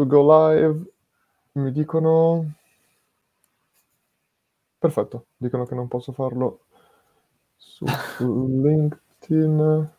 to 0.00 0.06
go 0.06 0.22
live. 0.22 0.84
Mi 1.54 1.72
dicono... 1.72 2.54
Perfetto, 4.78 5.26
dicono 5.36 5.66
che 5.66 5.74
non 5.74 5.88
posso 5.88 6.12
farlo 6.12 6.60
su 7.56 7.84
LinkedIn. 8.18 9.90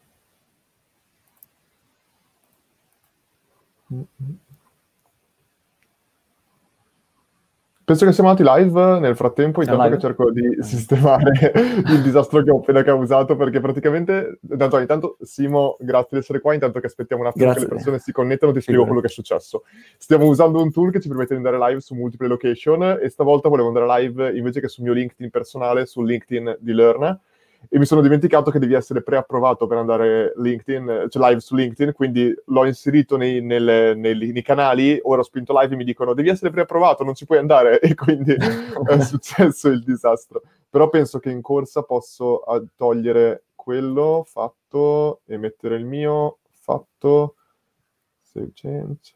Penso 7.91 8.05
che 8.05 8.13
siamo 8.13 8.29
andati 8.29 8.63
live 8.63 8.99
nel 9.01 9.17
frattempo, 9.17 9.61
intanto 9.61 9.89
che 9.89 9.99
cerco 9.99 10.31
di 10.31 10.59
sistemare 10.61 11.51
il 11.91 12.01
disastro 12.01 12.41
che 12.41 12.49
ho 12.49 12.59
appena 12.59 12.83
causato, 12.83 13.35
perché 13.35 13.59
praticamente, 13.59 14.39
intanto, 14.49 14.79
intanto 14.79 15.17
Simo, 15.19 15.75
grazie 15.77 16.07
di 16.11 16.17
essere 16.19 16.39
qua, 16.39 16.53
intanto 16.53 16.79
che 16.79 16.85
aspettiamo 16.85 17.23
un 17.23 17.27
attimo 17.27 17.43
grazie. 17.43 17.63
che 17.63 17.67
le 17.67 17.75
persone 17.75 17.99
si 17.99 18.13
connettano, 18.13 18.53
ti 18.53 18.61
spiego 18.61 18.85
quello 18.85 19.01
che 19.01 19.07
è 19.07 19.09
successo. 19.09 19.63
Stiamo 19.97 20.25
usando 20.27 20.61
un 20.61 20.71
tool 20.71 20.89
che 20.89 21.01
ci 21.01 21.09
permette 21.09 21.37
di 21.37 21.45
andare 21.45 21.69
live 21.69 21.81
su 21.81 21.93
multiple 21.93 22.29
location 22.29 22.97
e 23.01 23.09
stavolta 23.09 23.49
volevo 23.49 23.67
andare 23.67 24.03
live 24.03 24.37
invece 24.37 24.61
che 24.61 24.69
sul 24.69 24.85
mio 24.85 24.93
LinkedIn 24.93 25.29
personale, 25.29 25.85
sul 25.85 26.05
LinkedIn 26.05 26.59
di 26.61 26.71
Learn, 26.71 27.19
e 27.69 27.77
mi 27.79 27.85
sono 27.85 28.01
dimenticato 28.01 28.51
che 28.51 28.59
devi 28.59 28.73
essere 28.73 29.01
preapprovato 29.03 29.67
per 29.67 29.77
andare 29.77 30.33
LinkedIn, 30.35 31.07
cioè 31.09 31.27
live 31.29 31.39
su 31.39 31.55
LinkedIn, 31.55 31.93
quindi 31.93 32.33
l'ho 32.45 32.65
inserito 32.65 33.17
nei, 33.17 33.41
nel, 33.41 33.97
nei, 33.97 34.31
nei, 34.31 34.41
canali, 34.41 34.99
ora 35.03 35.21
ho 35.21 35.23
spinto 35.23 35.57
live 35.57 35.73
e 35.73 35.77
mi 35.77 35.83
dicono 35.83 36.13
devi 36.13 36.29
essere 36.29 36.49
preapprovato, 36.49 37.03
non 37.03 37.15
ci 37.15 37.25
puoi 37.25 37.37
andare, 37.37 37.79
e 37.81 37.93
quindi 37.95 38.33
è 38.33 38.99
successo 39.01 39.69
il 39.69 39.83
disastro. 39.83 40.41
Però 40.69 40.89
penso 40.89 41.19
che 41.19 41.29
in 41.29 41.41
corsa 41.41 41.83
posso 41.83 42.43
togliere 42.75 43.43
quello 43.55 44.23
fatto 44.25 45.21
e 45.25 45.37
mettere 45.37 45.75
il 45.75 45.85
mio 45.85 46.39
fatto, 46.49 47.35
save 48.21 48.51
change, 48.53 49.13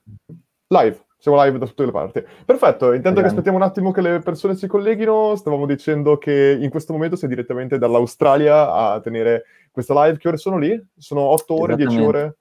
live 0.68 1.05
siamo 1.25 1.43
live 1.43 1.57
da 1.57 1.65
tutte 1.65 1.85
le 1.85 1.91
parti. 1.91 2.23
Perfetto, 2.45 2.93
intanto 2.93 3.20
che 3.21 3.27
aspettiamo 3.27 3.57
un 3.57 3.63
attimo 3.63 3.91
che 3.91 4.02
le 4.02 4.20
persone 4.20 4.55
si 4.55 4.67
colleghino, 4.67 5.35
stavamo 5.35 5.65
dicendo 5.65 6.20
che 6.20 6.55
in 6.62 6.70
questo 6.70 6.93
momento 6.93 7.15
sei 7.15 7.29
direttamente 7.29 7.79
dall'Australia 7.79 8.71
a 8.71 8.99
tenere 8.99 9.46
questa 9.71 10.05
live. 10.05 10.20
Che 10.20 10.27
ore 10.27 10.37
sono 10.37 10.59
lì? 10.59 10.79
Sono 10.96 11.21
8 11.21 11.59
ore, 11.59 11.76
10 11.76 11.99
ore? 11.99 12.37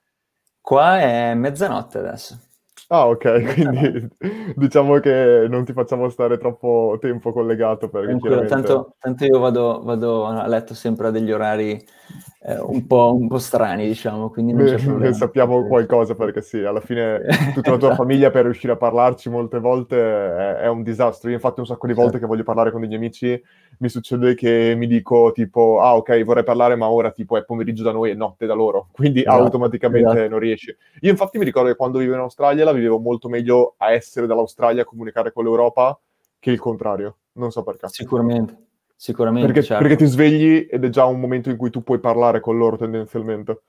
Qua 0.60 1.00
è 1.00 1.32
mezzanotte 1.32 1.96
adesso. 1.96 2.38
Ah, 2.88 3.08
ok, 3.08 3.54
quindi 3.54 4.06
diciamo 4.54 4.98
che 4.98 5.46
non 5.48 5.64
ti 5.64 5.72
facciamo 5.72 6.10
stare 6.10 6.36
troppo 6.36 6.98
tempo 7.00 7.32
collegato. 7.32 7.88
Perché 7.88 8.18
chiaramente... 8.18 8.48
tanto, 8.54 8.96
tanto, 8.98 9.24
io 9.24 9.38
vado, 9.38 9.80
vado, 9.82 10.26
a 10.26 10.46
letto 10.46 10.74
sempre 10.74 11.06
a 11.06 11.10
degli 11.10 11.32
orari 11.32 11.82
eh, 12.46 12.58
un, 12.58 12.86
po', 12.86 13.16
un, 13.18 13.26
po', 13.26 13.38
strani, 13.38 13.86
diciamo, 13.86 14.28
quindi 14.28 14.52
non 14.52 14.66
c'è 14.66 14.76
problema. 14.84 15.06
Ne 15.06 15.12
sappiamo 15.14 15.66
qualcosa 15.66 16.14
perché 16.14 16.42
sì, 16.42 16.58
alla 16.58 16.80
fine 16.80 17.22
tutta 17.54 17.70
la 17.70 17.78
tua 17.78 17.94
famiglia 17.96 18.30
per 18.30 18.44
riuscire 18.44 18.74
a 18.74 18.76
parlarci 18.76 19.30
molte 19.30 19.58
volte 19.58 19.96
è, 19.96 20.54
è, 20.56 20.68
un 20.68 20.82
disastro. 20.82 21.30
Io 21.30 21.36
infatti 21.36 21.60
un 21.60 21.66
sacco 21.66 21.86
di 21.86 21.94
volte 21.94 22.16
sì. 22.16 22.18
che 22.18 22.26
voglio 22.26 22.42
parlare 22.42 22.70
con 22.70 22.82
degli 22.82 22.94
amici 22.94 23.42
mi 23.78 23.88
succede 23.88 24.34
che 24.34 24.74
mi 24.76 24.86
dico 24.86 25.32
tipo, 25.32 25.80
ah 25.80 25.96
ok, 25.96 26.22
vorrei 26.22 26.44
parlare 26.44 26.76
ma 26.76 26.90
ora 26.90 27.12
tipo 27.12 27.38
è 27.38 27.44
pomeriggio 27.44 27.82
da 27.82 27.92
noi 27.92 28.10
e 28.10 28.14
notte 28.14 28.44
da 28.44 28.54
loro, 28.54 28.88
quindi 28.92 29.20
esatto. 29.20 29.42
automaticamente 29.42 30.10
esatto. 30.10 30.28
non 30.28 30.38
riesci. 30.38 30.76
Io 31.00 31.10
infatti 31.10 31.38
mi 31.38 31.46
ricordo 31.46 31.70
che 31.70 31.76
quando 31.76 31.96
vivevo 31.96 32.16
in 32.16 32.24
Australia 32.24 32.64
la 32.66 32.72
vivevo 32.72 32.98
molto 32.98 33.30
meglio 33.30 33.74
a 33.78 33.92
essere 33.92 34.26
dall'Australia 34.26 34.82
a 34.82 34.84
comunicare 34.84 35.32
con 35.32 35.44
l'Europa 35.44 35.98
che 36.38 36.50
il 36.50 36.60
contrario, 36.60 37.16
non 37.32 37.50
so 37.50 37.62
perché. 37.62 37.88
Sicuramente. 37.88 38.63
Sicuramente. 39.04 39.48
Perché, 39.48 39.62
certo. 39.62 39.82
perché, 39.82 40.02
ti 40.02 40.10
svegli 40.10 40.66
ed 40.66 40.82
è 40.82 40.88
già 40.88 41.04
un 41.04 41.20
momento 41.20 41.50
in 41.50 41.58
cui 41.58 41.68
tu 41.68 41.82
puoi 41.82 41.98
parlare 41.98 42.40
con 42.40 42.56
loro 42.56 42.78
tendenzialmente. 42.78 43.64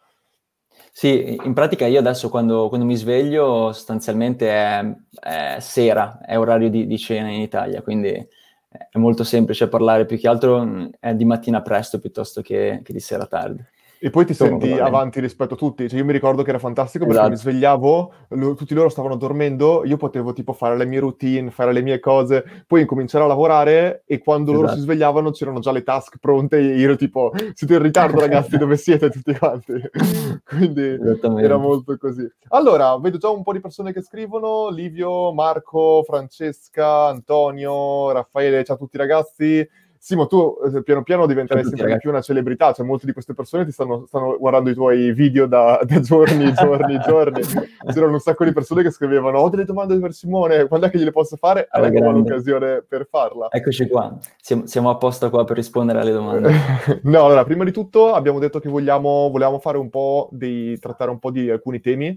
Sì, 0.93 1.37
in 1.43 1.53
pratica 1.53 1.85
io 1.85 1.99
adesso 1.99 2.29
quando, 2.29 2.69
quando 2.69 2.85
mi 2.85 2.95
sveglio 2.95 3.73
sostanzialmente 3.73 4.49
è, 4.49 4.95
è 5.19 5.57
sera, 5.59 6.21
è 6.21 6.39
orario 6.39 6.69
di, 6.69 6.87
di, 6.87 6.97
cena 6.97 7.27
in 7.27 7.41
Italia, 7.41 7.81
quindi 7.81 8.11
è 8.11 8.97
molto 8.97 9.25
semplice 9.25 9.67
parlare, 9.67 10.05
più 10.05 10.17
che 10.17 10.29
altro 10.29 10.89
è 11.01 11.13
di 11.13 11.25
mattina 11.25 11.61
presto 11.61 11.99
piuttosto 11.99 12.41
che, 12.41 12.79
che 12.81 12.93
di 12.93 13.01
sera 13.01 13.25
tardi. 13.25 13.61
E 13.99 14.09
poi 14.09 14.25
ti 14.25 14.33
senti 14.33 14.71
avanti 14.71 15.19
rispetto 15.19 15.53
a 15.53 15.57
tutti. 15.57 15.87
Cioè, 15.87 15.99
io 15.99 16.05
mi 16.05 16.11
ricordo 16.11 16.43
che 16.43 16.49
era 16.49 16.59
fantastico 16.59 17.05
perché 17.05 17.19
esatto. 17.19 17.33
mi 17.33 17.39
svegliavo, 17.39 18.13
lo, 18.29 18.53
tutti 18.55 18.73
loro 18.73 18.89
stavano 18.89 19.15
dormendo, 19.15 19.83
io 19.85 19.97
potevo 19.97 20.33
tipo 20.33 20.53
fare 20.53 20.77
le 20.77 20.85
mie 20.85 20.99
routine, 20.99 21.51
fare 21.51 21.73
le 21.73 21.81
mie 21.81 21.99
cose, 21.99 22.63
poi 22.67 22.81
incominciare 22.81 23.23
a 23.23 23.27
lavorare 23.27 24.03
e 24.05 24.19
quando 24.19 24.51
esatto. 24.51 24.65
loro 24.65 24.77
si 24.77 24.81
svegliavano 24.81 25.31
c'erano 25.31 25.59
già 25.59 25.71
le 25.71 25.83
task 25.83 26.17
pronte 26.19 26.57
e 26.57 26.77
io 26.77 26.85
ero 26.85 26.95
tipo, 26.95 27.31
siete 27.53 27.73
in 27.73 27.81
ritardo 27.81 28.19
ragazzi, 28.19 28.57
dove 28.57 28.77
siete 28.77 29.09
tutti 29.09 29.33
quanti? 29.33 29.73
Quindi 30.43 30.97
era 31.41 31.57
molto 31.57 31.97
così. 31.97 32.27
Allora, 32.49 32.97
vedo 32.99 33.17
già 33.17 33.29
un 33.29 33.43
po' 33.43 33.53
di 33.53 33.59
persone 33.59 33.93
che 33.93 34.01
scrivono, 34.01 34.69
Livio, 34.69 35.33
Marco, 35.33 36.03
Francesca, 36.03 37.07
Antonio, 37.07 38.11
Raffaele, 38.11 38.63
ciao 38.63 38.75
a 38.75 38.79
tutti 38.79 38.97
ragazzi. 38.97 39.67
Simo, 40.05 40.27
tu 40.27 40.55
eh, 40.63 40.83
piano 40.83 41.01
piano 41.01 41.25
diventerai 41.25 41.63
sempre 41.63 41.81
ragazzi. 41.81 42.01
più 42.01 42.11
una 42.11 42.21
celebrità, 42.21 42.71
cioè 42.73 42.85
molte 42.85 43.07
di 43.07 43.11
queste 43.11 43.33
persone 43.33 43.65
ti 43.65 43.71
stanno, 43.71 44.05
stanno 44.05 44.37
guardando 44.37 44.69
i 44.69 44.75
tuoi 44.75 45.11
video 45.13 45.47
da, 45.47 45.79
da 45.81 45.99
giorni, 45.99 46.53
giorni, 46.53 46.99
giorni. 46.99 47.41
C'erano 47.91 48.11
un 48.11 48.19
sacco 48.19 48.45
di 48.45 48.53
persone 48.53 48.83
che 48.83 48.91
scrivevano, 48.91 49.39
ho 49.39 49.49
delle 49.49 49.65
domande 49.65 49.97
per 49.97 50.13
Simone, 50.13 50.67
quando 50.67 50.85
è 50.85 50.89
che 50.91 50.99
gliele 50.99 51.09
posso 51.09 51.37
fare? 51.37 51.65
Alla 51.71 51.87
ecco 51.87 52.11
l'occasione 52.11 52.85
per 52.87 53.07
farla. 53.09 53.47
Eccoci 53.49 53.87
qua, 53.87 54.15
siamo, 54.39 54.67
siamo 54.67 54.91
apposta 54.91 55.31
qua 55.31 55.43
per 55.43 55.55
rispondere 55.55 55.99
alle 55.99 56.11
domande. 56.11 56.53
no, 57.01 57.25
allora, 57.25 57.43
prima 57.43 57.63
di 57.63 57.71
tutto 57.71 58.13
abbiamo 58.13 58.37
detto 58.37 58.59
che 58.59 58.69
vogliamo, 58.69 59.29
volevamo 59.31 59.57
fare 59.57 59.79
un 59.79 59.89
po' 59.89 60.29
di, 60.31 60.77
trattare 60.77 61.09
un 61.09 61.17
po' 61.17 61.31
di 61.31 61.49
alcuni 61.49 61.79
temi 61.79 62.15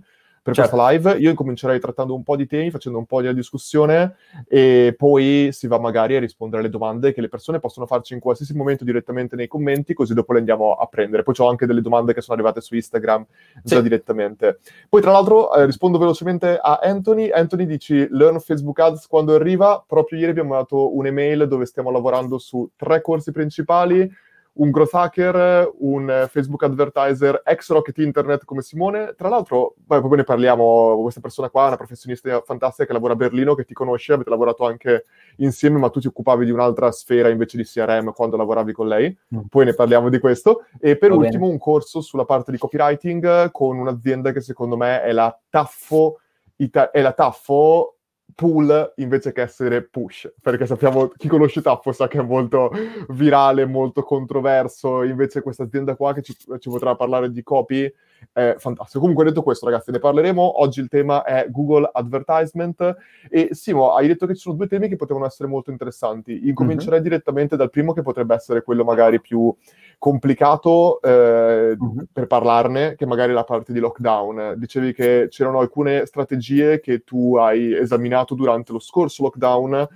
per 0.48 0.56
certo. 0.56 0.76
questa 0.76 0.90
live. 0.90 1.18
Io 1.18 1.30
incomincerei 1.30 1.78
trattando 1.78 2.14
un 2.14 2.22
po' 2.22 2.36
di 2.36 2.46
temi, 2.46 2.70
facendo 2.70 2.98
un 2.98 3.04
po' 3.04 3.20
di 3.20 3.32
discussione 3.34 4.16
e 4.48 4.94
poi 4.96 5.50
si 5.52 5.66
va 5.66 5.78
magari 5.78 6.16
a 6.16 6.20
rispondere 6.20 6.62
alle 6.62 6.70
domande 6.70 7.12
che 7.12 7.20
le 7.20 7.28
persone 7.28 7.60
possono 7.60 7.84
farci 7.84 8.14
in 8.14 8.20
qualsiasi 8.20 8.54
momento 8.54 8.84
direttamente 8.84 9.36
nei 9.36 9.46
commenti, 9.46 9.92
così 9.92 10.14
dopo 10.14 10.32
le 10.32 10.38
andiamo 10.38 10.72
a 10.72 10.86
prendere. 10.86 11.22
Poi 11.22 11.34
ho 11.38 11.48
anche 11.48 11.66
delle 11.66 11.82
domande 11.82 12.14
che 12.14 12.22
sono 12.22 12.34
arrivate 12.34 12.62
su 12.62 12.74
Instagram 12.74 13.26
già 13.62 13.76
sì. 13.76 13.82
direttamente. 13.82 14.60
Poi 14.88 15.02
tra 15.02 15.12
l'altro 15.12 15.54
eh, 15.54 15.66
rispondo 15.66 15.98
velocemente 15.98 16.58
a 16.60 16.80
Anthony. 16.82 17.30
Anthony 17.30 17.66
dici 17.66 18.08
Learn 18.10 18.40
Facebook 18.40 18.78
Ads 18.78 19.06
quando 19.06 19.34
arriva. 19.34 19.84
Proprio 19.86 20.18
ieri 20.18 20.30
abbiamo 20.30 20.54
dato 20.54 20.96
un'email 20.96 21.46
dove 21.46 21.66
stiamo 21.66 21.90
lavorando 21.90 22.38
su 22.38 22.70
tre 22.74 23.02
corsi 23.02 23.32
principali 23.32 24.10
un 24.58 24.70
growth 24.70 24.94
hacker, 24.94 25.72
un 25.78 26.26
Facebook 26.28 26.64
advertiser, 26.64 27.42
ex 27.44 27.70
Rocket 27.70 27.96
Internet 27.98 28.44
come 28.44 28.62
Simone. 28.62 29.14
Tra 29.16 29.28
l'altro, 29.28 29.74
beh, 29.76 30.00
poi 30.00 30.16
ne 30.16 30.24
parliamo, 30.24 31.00
questa 31.00 31.20
persona 31.20 31.48
qua 31.48 31.64
è 31.64 31.66
una 31.68 31.76
professionista 31.76 32.40
fantastica 32.44 32.86
che 32.86 32.92
lavora 32.92 33.12
a 33.12 33.16
Berlino, 33.16 33.54
che 33.54 33.64
ti 33.64 33.72
conosce, 33.72 34.12
avete 34.14 34.30
lavorato 34.30 34.66
anche 34.66 35.04
insieme, 35.36 35.78
ma 35.78 35.90
tu 35.90 36.00
ti 36.00 36.08
occupavi 36.08 36.44
di 36.44 36.50
un'altra 36.50 36.90
sfera 36.90 37.28
invece 37.28 37.56
di 37.56 37.62
CRM 37.64 38.12
quando 38.12 38.36
lavoravi 38.36 38.72
con 38.72 38.88
lei. 38.88 39.16
Mm. 39.34 39.40
Poi 39.48 39.64
ne 39.64 39.74
parliamo 39.74 40.08
di 40.08 40.18
questo. 40.18 40.64
E 40.80 40.96
per 40.96 41.10
Va 41.10 41.16
ultimo 41.16 41.42
bene. 41.42 41.52
un 41.52 41.58
corso 41.58 42.00
sulla 42.00 42.24
parte 42.24 42.50
di 42.50 42.58
copywriting 42.58 43.52
con 43.52 43.78
un'azienda 43.78 44.32
che 44.32 44.40
secondo 44.40 44.76
me 44.76 45.02
è 45.02 45.12
la 45.12 45.36
Taffo, 45.48 46.18
Ita- 46.56 46.90
è 46.90 47.00
la 47.00 47.12
Taffo 47.12 47.97
pull 48.34 48.92
invece 48.96 49.32
che 49.32 49.42
essere 49.42 49.82
push, 49.82 50.32
perché 50.40 50.66
sappiamo, 50.66 51.08
chi 51.08 51.28
conosce 51.28 51.62
Tappo 51.62 51.92
sa 51.92 52.08
che 52.08 52.18
è 52.18 52.22
molto 52.22 52.70
virale, 53.08 53.66
molto 53.66 54.02
controverso, 54.02 55.02
invece 55.02 55.42
questa 55.42 55.64
azienda 55.64 55.96
qua 55.96 56.12
che 56.14 56.22
ci, 56.22 56.34
ci 56.36 56.68
potrà 56.68 56.94
parlare 56.94 57.30
di 57.30 57.42
copy 57.42 57.92
è 58.32 58.54
fantastico. 58.58 59.00
Comunque 59.00 59.24
detto 59.24 59.42
questo 59.42 59.66
ragazzi, 59.66 59.90
ne 59.90 59.98
parleremo, 59.98 60.60
oggi 60.60 60.80
il 60.80 60.88
tema 60.88 61.24
è 61.24 61.46
Google 61.50 61.88
Advertisement 61.92 62.96
e 63.28 63.48
Simo, 63.52 63.92
hai 63.92 64.06
detto 64.06 64.26
che 64.26 64.34
ci 64.34 64.40
sono 64.40 64.56
due 64.56 64.66
temi 64.66 64.88
che 64.88 64.96
potevano 64.96 65.26
essere 65.26 65.48
molto 65.48 65.70
interessanti, 65.70 66.48
incomincerei 66.48 67.00
mm-hmm. 67.00 67.08
direttamente 67.08 67.56
dal 67.56 67.70
primo 67.70 67.92
che 67.92 68.02
potrebbe 68.02 68.34
essere 68.34 68.62
quello 68.62 68.84
magari 68.84 69.20
più 69.20 69.54
complicato 69.98 71.00
eh, 71.02 71.76
mm-hmm. 71.76 72.04
per 72.12 72.26
parlarne, 72.26 72.94
che 72.94 73.06
magari 73.06 73.32
la 73.32 73.44
parte 73.44 73.72
di 73.72 73.80
lockdown. 73.80 74.54
Dicevi 74.56 74.92
che 74.92 75.26
c'erano 75.28 75.58
alcune 75.58 76.06
strategie 76.06 76.80
che 76.80 77.04
tu 77.04 77.36
hai 77.36 77.74
esaminato 77.74 78.34
durante 78.34 78.72
lo 78.72 78.78
scorso 78.78 79.24
lockdown, 79.24 79.88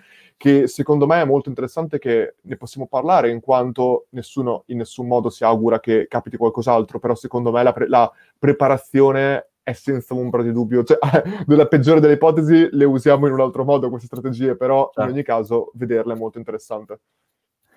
che 0.42 0.66
secondo 0.66 1.06
me 1.06 1.20
è 1.20 1.24
molto 1.24 1.48
interessante 1.48 2.00
che 2.00 2.34
ne 2.40 2.56
possiamo 2.56 2.88
parlare, 2.88 3.30
in 3.30 3.38
quanto 3.38 4.06
nessuno 4.08 4.64
in 4.66 4.78
nessun 4.78 5.06
modo 5.06 5.30
si 5.30 5.44
augura 5.44 5.78
che 5.78 6.08
capiti 6.08 6.36
qualcos'altro, 6.36 6.98
però 6.98 7.14
secondo 7.14 7.52
me 7.52 7.62
la, 7.62 7.72
pre- 7.72 7.86
la 7.86 8.10
preparazione 8.36 9.50
è 9.62 9.72
senza 9.72 10.14
ombra 10.14 10.42
di 10.42 10.50
dubbio. 10.50 10.82
Cioè, 10.82 10.98
nella 11.46 11.68
peggiore 11.68 12.00
delle 12.00 12.14
ipotesi 12.14 12.70
le 12.72 12.84
usiamo 12.84 13.28
in 13.28 13.34
un 13.34 13.40
altro 13.40 13.62
modo 13.62 13.88
queste 13.88 14.08
strategie, 14.08 14.56
però 14.56 14.86
certo. 14.86 15.02
in 15.02 15.14
ogni 15.14 15.22
caso 15.22 15.70
vederle 15.74 16.14
è 16.14 16.16
molto 16.16 16.38
interessante. 16.38 16.98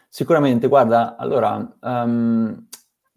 Sicuramente, 0.10 0.68
guarda, 0.68 1.18
allora, 1.18 1.78
um, 1.82 2.68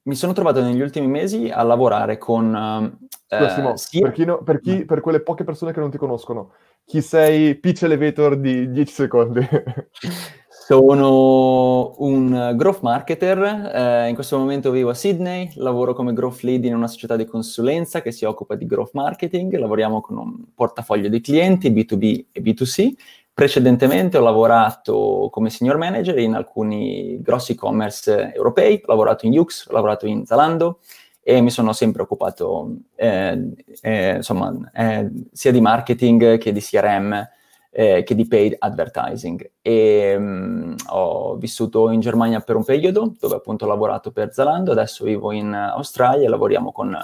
mi 0.03 0.15
sono 0.15 0.35
trovato 0.35 0.61
negli 0.61 0.83
ultimi 0.83 1.07
mesi 1.07 1.49
a 1.49 1.63
lavorare 1.63 2.19
con... 2.19 2.53
Uh, 2.53 3.07
Scusa, 3.31 3.55
Simo, 3.55 3.77
sia... 3.77 4.03
per, 4.03 4.13
chi 4.13 4.25
no, 4.27 4.43
per, 4.43 4.61
chi, 4.61 4.85
per, 4.85 5.01
quelle 5.01 5.21
poche 5.21 5.45
persone 5.45 5.73
che 5.73 5.81
non 5.81 5.91
ti 5.91 5.97
conoscono, 5.97 6.53
chi 6.89 7.03
sei? 7.03 7.55
Pitch 7.57 7.83
elevator 7.83 8.39
di 8.39 8.71
10 8.71 8.91
secondi. 8.91 9.47
Sono 10.49 11.95
un 11.99 12.55
growth 12.57 12.81
marketer, 12.81 13.43
eh, 13.75 14.09
in 14.09 14.15
questo 14.15 14.39
momento 14.39 14.71
vivo 14.71 14.89
a 14.89 14.95
Sydney, 14.95 15.51
lavoro 15.57 15.93
come 15.93 16.15
growth 16.15 16.41
lead 16.41 16.65
in 16.65 16.75
una 16.75 16.87
società 16.87 17.17
di 17.17 17.27
consulenza 17.27 18.01
che 18.01 18.11
si 18.11 18.25
occupa 18.25 18.55
di 18.55 18.65
growth 18.65 18.95
marketing, 18.95 19.55
lavoriamo 19.59 20.01
con 20.01 20.17
un 20.17 20.45
portafoglio 20.55 21.11
di 21.11 21.21
clienti 21.21 21.71
B2B 21.71 22.25
e 22.33 22.41
B2C. 22.41 22.93
Precedentemente 23.35 24.17
ho 24.17 24.23
lavorato 24.23 25.29
come 25.31 25.51
senior 25.51 25.77
manager 25.77 26.19
in 26.19 26.35
alcuni 26.35 27.21
grossi 27.21 27.53
e-commerce 27.53 28.33
europei, 28.35 28.81
ho 28.83 28.91
lavorato 28.91 29.27
in 29.27 29.35
Yux, 29.35 29.67
ho 29.69 29.73
lavorato 29.73 30.07
in 30.07 30.25
Zalando 30.25 30.79
e 31.29 31.43
mi 31.43 31.51
sono 31.51 31.75
sempre 31.75 32.01
occupato 32.01 32.75
eh, 32.97 33.53
eh, 33.83 34.15
insomma, 34.17 34.51
eh, 34.73 35.11
sia 35.31 35.53
di 35.53 35.61
marketing 35.61 36.39
che 36.39 36.53
di 36.53 36.61
CRM 36.61 37.29
eh, 37.71 38.03
che 38.03 38.15
di 38.15 38.27
paid 38.27 38.57
advertising. 38.59 39.51
E, 39.61 40.17
mh, 40.19 40.77
ho 40.87 41.37
vissuto 41.37 41.91
in 41.91 42.01
Germania 42.01 42.41
per 42.41 42.57
un 42.57 42.65
periodo, 42.65 43.15
dove 43.21 43.35
appunto 43.35 43.67
ho 43.67 43.69
lavorato 43.69 44.11
per 44.11 44.33
Zalando, 44.33 44.73
adesso 44.73 45.05
vivo 45.05 45.31
in 45.31 45.53
Australia 45.53 46.25
e 46.25 46.31
lavoriamo 46.31 46.73
con 46.73 46.97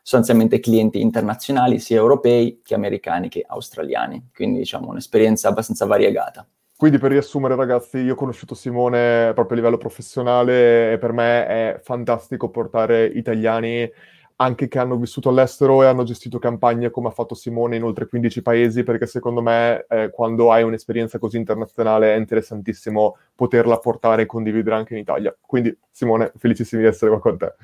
sostanzialmente 0.00 0.58
clienti 0.58 1.02
internazionali, 1.02 1.78
sia 1.78 1.98
europei 1.98 2.62
che 2.64 2.74
americani 2.74 3.28
che 3.28 3.44
australiani. 3.46 4.30
Quindi 4.34 4.60
diciamo 4.60 4.88
un'esperienza 4.88 5.48
abbastanza 5.48 5.84
variegata. 5.84 6.46
Quindi 6.78 6.98
per 6.98 7.10
riassumere 7.10 7.56
ragazzi, 7.56 7.96
io 7.98 8.12
ho 8.12 8.16
conosciuto 8.16 8.54
Simone 8.54 9.32
proprio 9.32 9.56
a 9.56 9.60
livello 9.60 9.78
professionale 9.78 10.92
e 10.92 10.98
per 10.98 11.12
me 11.12 11.46
è 11.46 11.80
fantastico 11.82 12.50
portare 12.50 13.06
italiani 13.06 13.90
anche 14.36 14.68
che 14.68 14.78
hanno 14.78 14.98
vissuto 14.98 15.30
all'estero 15.30 15.82
e 15.82 15.86
hanno 15.86 16.02
gestito 16.04 16.38
campagne 16.38 16.90
come 16.90 17.08
ha 17.08 17.10
fatto 17.12 17.34
Simone 17.34 17.76
in 17.76 17.82
oltre 17.82 18.06
15 18.06 18.42
paesi, 18.42 18.82
perché 18.82 19.06
secondo 19.06 19.40
me 19.40 19.86
eh, 19.88 20.10
quando 20.10 20.52
hai 20.52 20.62
un'esperienza 20.64 21.18
così 21.18 21.38
internazionale 21.38 22.14
è 22.14 22.18
interessantissimo 22.18 23.16
poterla 23.34 23.78
portare 23.78 24.22
e 24.22 24.26
condividere 24.26 24.76
anche 24.76 24.92
in 24.92 25.00
Italia. 25.00 25.34
Quindi 25.40 25.74
Simone, 25.90 26.32
felicissimi 26.36 26.82
di 26.82 26.88
essere 26.88 27.10
qua 27.10 27.20
con 27.20 27.38
te. 27.38 27.54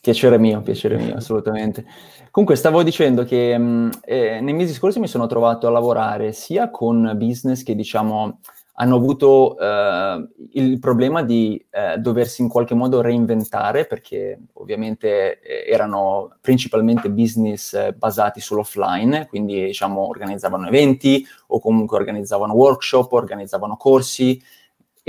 Piacere 0.00 0.38
mio, 0.38 0.62
piacere 0.62 0.96
mio, 0.96 1.16
assolutamente. 1.16 1.84
Comunque 2.30 2.56
stavo 2.56 2.82
dicendo 2.82 3.22
che 3.24 3.58
mm, 3.58 3.90
eh, 4.02 4.40
nei 4.40 4.54
mesi 4.54 4.72
scorsi 4.72 4.98
mi 4.98 5.06
sono 5.06 5.26
trovato 5.26 5.66
a 5.66 5.70
lavorare 5.70 6.32
sia 6.32 6.70
con 6.70 7.12
business 7.16 7.62
che 7.62 7.74
diciamo 7.74 8.40
hanno 8.80 8.96
avuto 8.96 9.58
eh, 9.58 10.26
il 10.52 10.78
problema 10.78 11.22
di 11.22 11.62
eh, 11.68 11.98
doversi 11.98 12.40
in 12.40 12.48
qualche 12.48 12.74
modo 12.74 13.02
reinventare 13.02 13.84
perché 13.84 14.38
ovviamente 14.54 15.38
eh, 15.40 15.70
erano 15.70 16.36
principalmente 16.40 17.10
business 17.10 17.74
eh, 17.74 17.92
basati 17.92 18.40
sull'offline, 18.40 19.26
quindi 19.26 19.66
diciamo 19.66 20.06
organizzavano 20.06 20.66
eventi 20.66 21.22
o 21.48 21.60
comunque 21.60 21.98
organizzavano 21.98 22.54
workshop, 22.54 23.12
organizzavano 23.12 23.76
corsi 23.76 24.42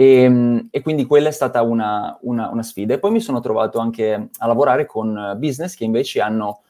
e, 0.01 0.68
e 0.71 0.81
quindi 0.81 1.06
quella 1.06 1.27
è 1.27 1.31
stata 1.31 1.62
una, 1.62 2.18
una, 2.21 2.50
una, 2.50 2.63
sfida. 2.63 2.95
E 2.95 3.00
poi 3.00 3.12
mi 3.12 3.19
sono 3.19 3.39
trovato 3.39 3.77
anche 3.77 4.30
a 4.36 4.48
lavorare 4.48 4.88
con 4.88 5.36
business 5.38 5.75
che 5.75 5.83
invece 5.83 6.21
hanno 6.21 6.62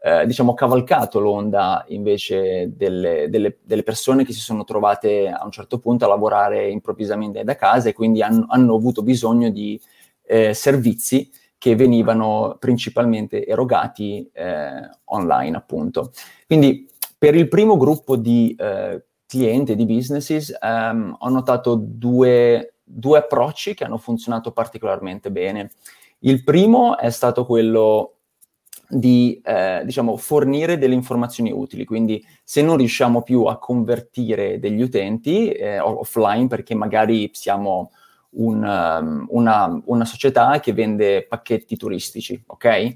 eh, 0.00 0.24
diciamo, 0.24 0.54
cavalcato 0.54 1.18
l'onda 1.18 1.84
invece 1.88 2.76
delle, 2.76 3.26
delle, 3.28 3.58
delle, 3.64 3.82
persone 3.82 4.24
che 4.24 4.32
si 4.32 4.38
sono 4.38 4.62
trovate 4.62 5.26
a 5.26 5.44
un 5.44 5.50
certo 5.50 5.80
punto 5.80 6.04
a 6.04 6.08
lavorare 6.08 6.70
improvvisamente 6.70 7.42
da 7.42 7.56
casa 7.56 7.88
e 7.88 7.92
quindi 7.92 8.22
hanno, 8.22 8.46
hanno 8.48 8.76
avuto 8.76 9.02
bisogno 9.02 9.50
di 9.50 9.80
eh, 10.22 10.54
servizi 10.54 11.28
che 11.58 11.74
venivano 11.74 12.56
principalmente 12.60 13.44
erogati 13.44 14.30
eh, 14.32 14.88
online, 15.06 15.56
appunto. 15.56 16.12
Quindi 16.46 16.88
per 17.18 17.34
il 17.34 17.48
primo 17.48 17.76
gruppo 17.76 18.14
di 18.14 18.54
eh, 18.56 19.02
clienti, 19.26 19.74
di 19.74 19.86
businesses, 19.86 20.56
ehm, 20.60 21.16
ho 21.18 21.28
notato 21.28 21.74
due, 21.74 22.75
due 22.88 23.18
approcci 23.18 23.74
che 23.74 23.84
hanno 23.84 23.98
funzionato 23.98 24.52
particolarmente 24.52 25.30
bene. 25.30 25.72
Il 26.20 26.44
primo 26.44 26.96
è 26.96 27.10
stato 27.10 27.44
quello 27.44 28.12
di 28.88 29.40
eh, 29.44 29.82
diciamo, 29.84 30.16
fornire 30.16 30.78
delle 30.78 30.94
informazioni 30.94 31.50
utili. 31.50 31.84
Quindi 31.84 32.24
se 32.44 32.62
non 32.62 32.76
riusciamo 32.76 33.22
più 33.22 33.44
a 33.44 33.58
convertire 33.58 34.60
degli 34.60 34.80
utenti 34.80 35.50
eh, 35.50 35.80
offline 35.80 36.46
perché 36.46 36.74
magari 36.74 37.30
siamo 37.32 37.90
un, 38.36 38.62
um, 38.62 39.26
una, 39.30 39.82
una, 39.86 40.04
società 40.04 40.60
che 40.60 40.72
vende 40.72 41.26
pacchetti 41.26 41.76
turistici, 41.76 42.40
ok? 42.46 42.94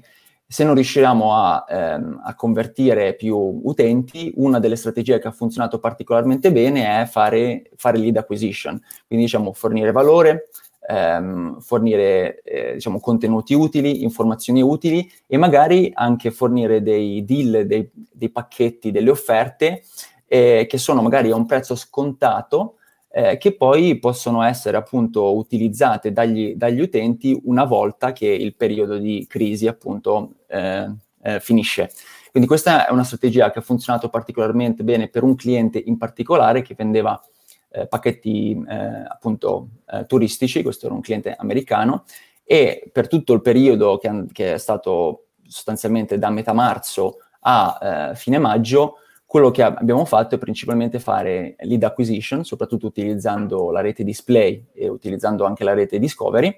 Se 0.51 0.65
non 0.65 0.75
riusciamo 0.75 1.33
a, 1.33 1.65
ehm, 1.65 2.19
a, 2.25 2.35
convertire 2.35 3.15
più 3.15 3.37
utenti, 3.37 4.33
una 4.35 4.59
delle 4.59 4.75
strategie 4.75 5.17
che 5.17 5.29
ha 5.29 5.31
funzionato 5.31 5.79
particolarmente 5.79 6.51
bene 6.51 7.01
è 7.01 7.05
fare, 7.05 7.69
fare 7.77 7.97
lead 7.97 8.17
acquisition, 8.17 8.77
quindi 9.07 9.27
diciamo 9.27 9.53
fornire 9.53 9.93
valore, 9.93 10.49
ehm, 10.89 11.61
fornire 11.61 12.41
eh, 12.41 12.73
diciamo, 12.73 12.99
contenuti 12.99 13.53
utili, 13.53 14.03
informazioni 14.03 14.61
utili 14.61 15.09
e 15.25 15.37
magari 15.37 15.89
anche 15.93 16.31
fornire 16.31 16.83
dei 16.83 17.23
deal, 17.23 17.65
dei, 17.65 17.89
dei 17.93 18.29
pacchetti, 18.29 18.91
delle 18.91 19.09
offerte 19.09 19.83
eh, 20.25 20.65
che 20.67 20.77
sono 20.77 21.01
magari 21.01 21.31
a 21.31 21.35
un 21.37 21.45
prezzo 21.45 21.75
scontato 21.75 22.75
eh, 23.13 23.37
che 23.37 23.55
poi 23.55 23.99
possono 23.99 24.41
essere 24.41 24.77
appunto 24.77 25.35
utilizzate 25.35 26.13
dagli, 26.13 26.55
dagli, 26.55 26.79
utenti 26.79 27.39
una 27.43 27.65
volta 27.65 28.13
che 28.13 28.27
il 28.27 28.55
periodo 28.55 28.97
di 28.97 29.25
crisi 29.27 29.67
appunto 29.67 30.35
eh, 30.47 30.89
eh, 31.21 31.39
finisce. 31.41 31.91
Quindi 32.31 32.47
questa 32.47 32.87
è 32.87 32.91
una 32.91 33.03
strategia 33.03 33.51
che 33.51 33.59
ha 33.59 33.61
funzionato 33.61 34.07
particolarmente 34.07 34.83
bene 34.83 35.09
per 35.09 35.23
un 35.23 35.35
cliente 35.35 35.81
in 35.85 35.97
particolare 35.97 36.61
che 36.61 36.73
vendeva 36.73 37.21
eh, 37.69 37.87
pacchetti 37.87 38.63
eh, 38.65 39.05
appunto 39.07 39.67
eh, 39.87 40.05
turistici, 40.05 40.63
questo 40.63 40.85
era 40.85 40.95
un 40.95 41.01
cliente 41.01 41.35
americano, 41.37 42.05
e 42.45 42.89
per 42.91 43.09
tutto 43.09 43.33
il 43.33 43.41
periodo 43.41 43.97
che, 43.97 44.25
che 44.31 44.53
è 44.53 44.57
stato 44.57 45.25
sostanzialmente 45.45 46.17
da 46.17 46.29
metà 46.29 46.53
marzo 46.53 47.17
a 47.41 48.11
fine 48.13 48.37
maggio, 48.37 48.97
quello 49.31 49.49
che 49.49 49.63
abbiamo 49.63 50.03
fatto 50.03 50.35
è 50.35 50.37
principalmente 50.37 50.99
fare 50.99 51.55
lead 51.59 51.83
acquisition, 51.83 52.43
soprattutto 52.43 52.87
utilizzando 52.87 53.71
la 53.71 53.79
rete 53.79 54.03
display 54.03 54.65
e 54.73 54.89
utilizzando 54.89 55.45
anche 55.45 55.63
la 55.63 55.73
rete 55.73 55.99
discovery, 55.99 56.53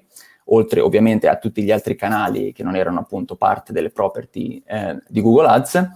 oltre 0.46 0.80
ovviamente 0.80 1.28
a 1.28 1.36
tutti 1.36 1.62
gli 1.62 1.70
altri 1.70 1.94
canali 1.94 2.52
che 2.52 2.64
non 2.64 2.74
erano 2.74 2.98
appunto 2.98 3.36
parte 3.36 3.72
delle 3.72 3.90
property 3.90 4.60
eh, 4.66 4.98
di 5.06 5.20
Google 5.20 5.46
Ads, 5.46 5.90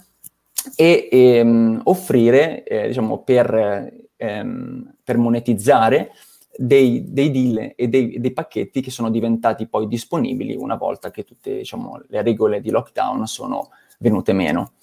e 0.76 1.08
ehm, 1.10 1.80
offrire, 1.82 2.62
eh, 2.62 2.86
diciamo, 2.86 3.22
per 3.24 4.06
ehm, 4.16 4.94
per 5.02 5.16
monetizzare 5.16 6.12
dei, 6.56 7.12
dei 7.12 7.32
deal 7.32 7.72
e 7.74 7.88
dei, 7.88 8.20
dei, 8.20 8.32
pacchetti 8.32 8.80
che 8.80 8.92
sono 8.92 9.10
diventati 9.10 9.66
poi 9.66 9.88
disponibili 9.88 10.54
una 10.54 10.76
volta 10.76 11.10
che 11.10 11.24
tutte 11.24 11.56
diciamo, 11.56 12.02
le 12.06 12.22
regole 12.22 12.60
di 12.60 12.70
lockdown 12.70 13.26
sono 13.26 13.70
venute 13.98 14.32
meno. 14.32 14.74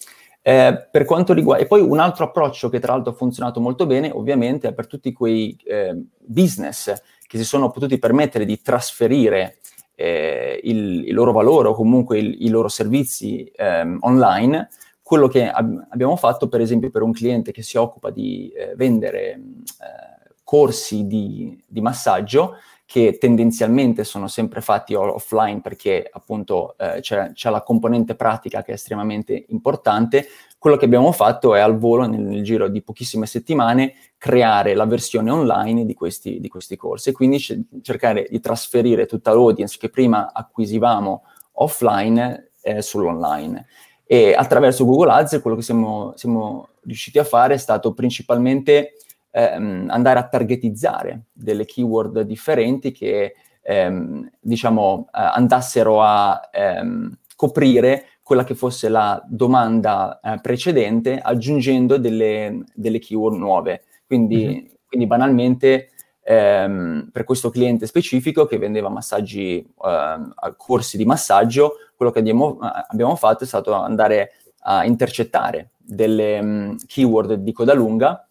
Eh, 0.47 0.87
per 0.91 1.05
quanto 1.05 1.33
riguarda, 1.33 1.63
e 1.63 1.65
poi 1.65 1.81
un 1.81 1.97
altro 1.97 2.25
approccio 2.25 2.69
che 2.69 2.79
tra 2.79 2.93
l'altro 2.93 3.13
ha 3.13 3.15
funzionato 3.15 3.59
molto 3.59 3.87
bene, 3.87 4.11
ovviamente, 4.11 4.67
è 4.67 4.73
per 4.73 4.85
tutti 4.85 5.11
quei 5.11 5.57
eh, 5.65 5.99
business 6.19 6.93
che 7.25 7.39
si 7.39 7.43
sono 7.43 7.71
potuti 7.71 7.97
permettere 7.97 8.45
di 8.45 8.61
trasferire 8.61 9.57
eh, 9.95 10.59
il, 10.61 11.07
il, 11.07 11.13
loro 11.15 11.31
valore 11.31 11.69
o 11.69 11.73
comunque 11.73 12.19
il, 12.19 12.45
i 12.45 12.49
loro 12.49 12.67
servizi 12.67 13.51
ehm, 13.55 13.97
online, 14.01 14.69
quello 15.01 15.27
che 15.27 15.49
ab- 15.49 15.87
abbiamo 15.89 16.15
fatto, 16.15 16.47
per 16.47 16.61
esempio, 16.61 16.91
per 16.91 17.01
un 17.01 17.11
cliente 17.11 17.51
che 17.51 17.63
si 17.63 17.77
occupa 17.77 18.11
di 18.11 18.49
eh, 18.49 18.75
vendere 18.75 19.31
eh, 19.31 20.33
corsi 20.43 21.07
di, 21.07 21.59
di, 21.65 21.81
massaggio, 21.81 22.57
che 22.85 23.17
tendenzialmente 23.19 24.03
sono 24.03 24.27
sempre 24.27 24.61
fatti 24.61 24.93
offline 24.93 25.59
perché 25.59 26.07
appunto 26.11 26.75
eh, 26.77 26.99
c'è, 27.01 27.31
c'è, 27.33 27.49
la 27.49 27.63
componente 27.63 28.15
pratica 28.15 28.61
che 28.61 28.71
è 28.71 28.75
estremamente 28.75 29.45
importante, 29.49 30.27
quello 30.59 30.77
che 30.77 30.85
abbiamo 30.85 31.11
fatto 31.11 31.55
è 31.55 31.59
al 31.59 31.77
volo, 31.77 32.05
nel, 32.05 32.21
nel 32.21 32.43
giro 32.43 32.67
di 32.67 32.83
pochissime 32.83 33.25
settimane, 33.25 33.93
creare 34.17 34.75
la 34.75 34.85
versione 34.85 35.31
online 35.31 35.85
di 35.85 35.93
questi, 35.95 36.39
di 36.39 36.47
questi 36.47 36.75
corsi 36.75 37.09
e 37.09 37.11
quindi 37.11 37.39
c- 37.39 37.59
cercare 37.81 38.27
di 38.29 38.39
trasferire 38.39 39.07
tutta 39.07 39.33
l'audience 39.33 39.77
che 39.79 39.89
prima 39.89 40.31
acquisivamo 40.31 41.23
offline 41.53 42.51
eh, 42.61 42.81
sull'online. 42.81 43.65
E 44.05 44.35
attraverso 44.35 44.85
Google 44.85 45.11
Ads 45.11 45.39
quello 45.41 45.55
che 45.55 45.63
siamo, 45.63 46.13
siamo 46.15 46.69
riusciti 46.83 47.17
a 47.17 47.23
fare 47.23 47.55
è 47.55 47.57
stato 47.57 47.93
principalmente 47.93 48.93
ehm, 49.35 49.87
andare 49.89 50.19
a 50.19 50.27
targetizzare 50.27 51.25
delle 51.33 51.65
keyword 51.65 52.21
differenti 52.21 52.93
che 52.93 53.35
ehm, 53.61 54.29
diciamo 54.39 55.07
eh, 55.07 55.19
andassero 55.19 56.01
a 56.01 56.49
ehm, 56.51 57.17
coprire 57.35 58.05
quella 58.23 58.45
che 58.45 58.55
fosse 58.55 58.87
la 58.87 59.21
domanda 59.27 60.19
eh, 60.23 60.39
precedente 60.41 61.19
aggiungendo 61.19 61.97
delle, 61.97 62.63
delle, 62.73 62.99
keyword 62.99 63.35
nuove. 63.37 63.83
Quindi, 64.07 64.45
mm-hmm. 64.45 64.65
quindi 64.87 65.05
banalmente 65.05 65.89
ehm, 66.23 67.09
per 67.11 67.25
questo 67.25 67.49
cliente 67.49 67.85
specifico 67.87 68.45
che 68.45 68.57
vendeva 68.57 68.89
massaggi, 68.89 69.57
eh, 69.59 70.55
corsi 70.55 70.95
di 70.95 71.05
massaggio, 71.05 71.73
quello 71.95 72.11
che 72.11 72.19
abbiamo, 72.19 72.57
abbiamo, 72.59 73.15
fatto 73.15 73.43
è 73.43 73.47
stato 73.47 73.73
andare 73.73 74.31
a 74.67 74.85
intercettare 74.85 75.71
delle 75.77 76.39
um, 76.39 76.75
keyword 76.87 77.33
di 77.35 77.51
coda 77.51 77.73
lunga 77.73 78.24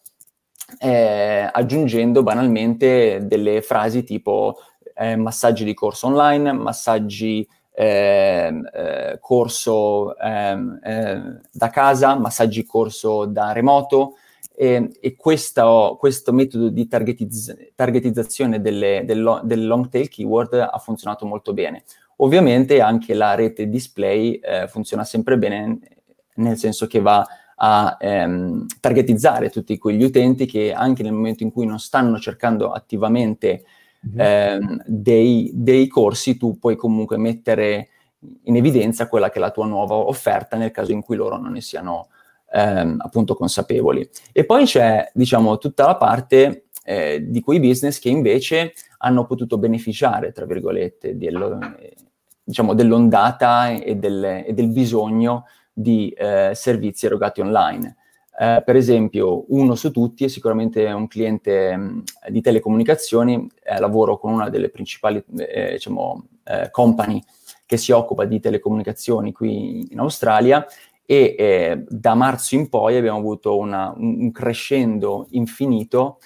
eh, 0.79 1.49
aggiungendo 1.51 2.23
banalmente 2.23 3.25
delle 3.25 3.61
frasi 3.61 4.03
tipo 4.03 4.57
eh, 4.95 5.15
massaggi 5.15 5.63
di 5.63 5.73
corso 5.73 6.07
online, 6.07 6.51
massaggi 6.53 7.47
eh, 7.77 8.61
eh, 8.73 9.17
corso 9.19 10.17
ehm, 10.17 10.79
eh, 10.81 11.39
da 11.51 11.69
casa, 11.69 12.15
massaggi 12.15 12.65
corso 12.65 13.25
da 13.25 13.51
remoto 13.51 14.15
e, 14.55 14.91
e 15.01 15.15
questo, 15.15 15.97
questo, 15.99 16.31
metodo 16.31 16.69
di 16.69 16.87
targetizz- 16.87 17.73
targetizzazione 17.75 18.61
delle, 18.61 19.03
del, 19.05 19.41
del, 19.43 19.67
long 19.67 19.89
tail 19.89 20.07
keyword 20.07 20.53
ha 20.53 20.77
funzionato 20.77 21.25
molto 21.25 21.53
bene. 21.53 21.83
Ovviamente 22.17 22.79
anche 22.79 23.13
la 23.13 23.35
rete 23.35 23.67
display 23.67 24.35
eh, 24.35 24.67
funziona 24.69 25.03
sempre 25.03 25.37
bene, 25.37 25.77
nel 26.35 26.57
senso 26.57 26.87
che 26.87 27.01
va 27.01 27.25
a 27.55 27.97
ehm, 27.99 28.65
targetizzare 28.79 29.49
tutti 29.49 29.77
quegli 29.77 30.03
utenti 30.03 30.45
che 30.45 30.73
anche 30.73 31.03
nel 31.03 31.13
momento 31.13 31.43
in 31.43 31.51
cui 31.51 31.65
non 31.65 31.79
stanno 31.79 32.19
cercando 32.19 32.71
attivamente 32.71 33.63
mm-hmm. 34.07 34.19
ehm, 34.19 34.83
dei, 34.85 35.51
dei, 35.53 35.87
corsi, 35.87 36.37
tu 36.37 36.57
puoi 36.57 36.75
comunque 36.75 37.17
mettere 37.17 37.89
in 38.43 38.55
evidenza 38.55 39.07
quella 39.07 39.29
che 39.29 39.37
è 39.37 39.41
la 39.41 39.51
tua 39.51 39.65
nuova 39.65 39.95
offerta 39.95 40.57
nel 40.57 40.71
caso 40.71 40.91
in 40.91 41.01
cui 41.01 41.15
loro 41.15 41.37
non 41.37 41.51
ne 41.53 41.61
siano 41.61 42.09
ehm, 42.51 42.97
appunto 42.99 43.35
consapevoli. 43.35 44.07
E 44.31 44.45
poi 44.45 44.65
c'è, 44.65 45.09
diciamo, 45.13 45.57
tutta 45.57 45.85
la 45.85 45.95
parte 45.95 46.67
eh, 46.83 47.23
di 47.27 47.41
quei 47.41 47.59
business 47.59 47.99
che 47.99 48.09
invece 48.09 48.73
hanno 48.99 49.25
potuto 49.25 49.57
beneficiare, 49.57 50.31
tra 50.31 50.45
virgolette, 50.45 51.17
dello, 51.17 51.59
eh, 51.79 51.95
diciamo, 52.43 52.73
dell'ondata 52.73 53.69
e 53.69 53.95
del, 53.95 54.43
e 54.45 54.53
del 54.53 54.69
bisogno 54.69 55.45
di 55.77 56.09
eh, 56.11 56.51
servizi 56.53 57.05
erogati 57.05 57.41
online. 57.41 57.97
Eh, 58.37 58.63
per 58.65 58.77
esempio, 58.77 59.45
uno 59.49 59.75
su 59.75 59.91
tutti 59.91 60.23
è 60.23 60.27
sicuramente 60.29 60.85
un 60.85 61.07
cliente 61.07 61.75
mh, 61.75 62.03
di 62.29 62.41
telecomunicazioni, 62.41 63.49
eh, 63.61 63.79
lavoro 63.79 64.17
con 64.17 64.31
una 64.31 64.49
delle 64.49 64.69
principali 64.69 65.23
eh, 65.37 65.71
diciamo, 65.73 66.27
eh, 66.43 66.69
company 66.71 67.21
che 67.65 67.75
si 67.75 67.91
occupa 67.91 68.23
di 68.23 68.39
telecomunicazioni 68.39 69.33
qui 69.33 69.91
in 69.91 69.99
Australia 69.99 70.65
e 71.05 71.35
eh, 71.37 71.83
da 71.87 72.13
marzo 72.13 72.55
in 72.55 72.69
poi 72.69 72.95
abbiamo 72.95 73.17
avuto 73.17 73.57
una, 73.57 73.93
un, 73.95 74.21
un, 74.21 74.31
crescendo 74.31 75.27
infinito 75.31 76.19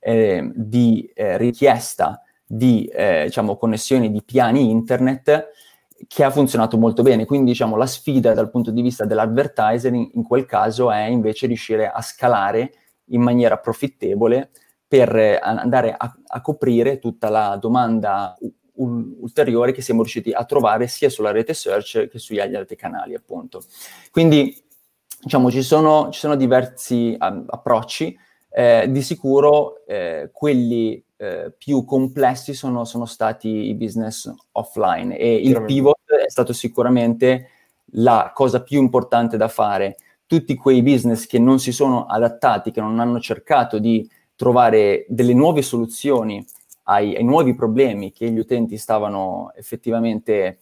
di 0.00 1.10
richiesta 1.14 2.22
di 2.46 2.90
diciamo, 3.24 3.56
connessioni 3.56 4.10
di 4.10 4.22
piani 4.22 4.70
internet 4.70 5.48
che 6.06 6.22
ha 6.24 6.30
funzionato 6.30 6.78
molto 6.78 7.02
bene. 7.02 7.24
Quindi, 7.24 7.50
diciamo, 7.50 7.76
la 7.76 7.86
sfida 7.86 8.34
dal 8.34 8.50
punto 8.50 8.70
di 8.70 8.82
vista 8.82 9.04
dell'advertiser 9.04 9.92
in, 9.92 10.22
quel 10.22 10.44
caso 10.44 10.90
è 10.90 11.04
invece 11.04 11.46
riuscire 11.46 11.90
a 11.90 12.00
scalare 12.00 12.72
in 13.06 13.22
maniera 13.22 13.58
profittevole 13.58 14.50
per 14.86 15.14
eh, 15.16 15.38
andare 15.42 15.94
a, 15.96 16.14
a, 16.26 16.40
coprire 16.40 16.98
tutta 16.98 17.28
la 17.28 17.56
domanda 17.60 18.36
ulteriore 18.74 19.72
che 19.72 19.82
siamo 19.82 20.02
riusciti 20.02 20.30
a 20.30 20.44
trovare 20.44 20.86
sia 20.86 21.10
sulla 21.10 21.32
rete 21.32 21.52
search 21.52 22.06
che 22.08 22.18
sugli 22.18 22.38
altri 22.38 22.76
canali, 22.76 23.14
appunto. 23.14 23.62
Quindi, 24.10 24.56
diciamo, 25.20 25.50
ci 25.50 25.62
sono, 25.62 26.10
ci 26.10 26.20
sono 26.20 26.36
diversi 26.36 27.16
um, 27.18 27.44
approcci. 27.48 28.16
Eh, 28.50 28.86
di 28.88 29.02
sicuro 29.02 29.84
eh, 29.86 30.30
quelli 30.32 31.04
eh, 31.20 31.52
più 31.58 31.84
complessi 31.84 32.54
sono, 32.54 32.84
sono, 32.84 33.04
stati 33.04 33.48
i 33.48 33.74
business 33.74 34.32
offline 34.52 35.18
e 35.18 35.34
il 35.34 35.64
pivot 35.64 36.12
è 36.24 36.30
stato 36.30 36.52
sicuramente 36.52 37.48
la 37.92 38.30
cosa 38.32 38.62
più 38.62 38.80
importante 38.80 39.36
da 39.36 39.48
fare. 39.48 39.96
Tutti 40.26 40.54
quei 40.54 40.82
business 40.82 41.26
che 41.26 41.38
non 41.38 41.58
si 41.58 41.72
sono 41.72 42.06
adattati, 42.06 42.70
che 42.70 42.80
non 42.80 43.00
hanno 43.00 43.18
cercato 43.18 43.78
di 43.78 44.08
trovare 44.36 45.06
delle 45.08 45.34
nuove 45.34 45.62
soluzioni 45.62 46.44
ai, 46.84 47.16
ai 47.16 47.24
nuovi 47.24 47.54
problemi 47.54 48.12
che 48.12 48.30
gli 48.30 48.38
utenti 48.38 48.76
stavano 48.76 49.52
effettivamente 49.56 50.58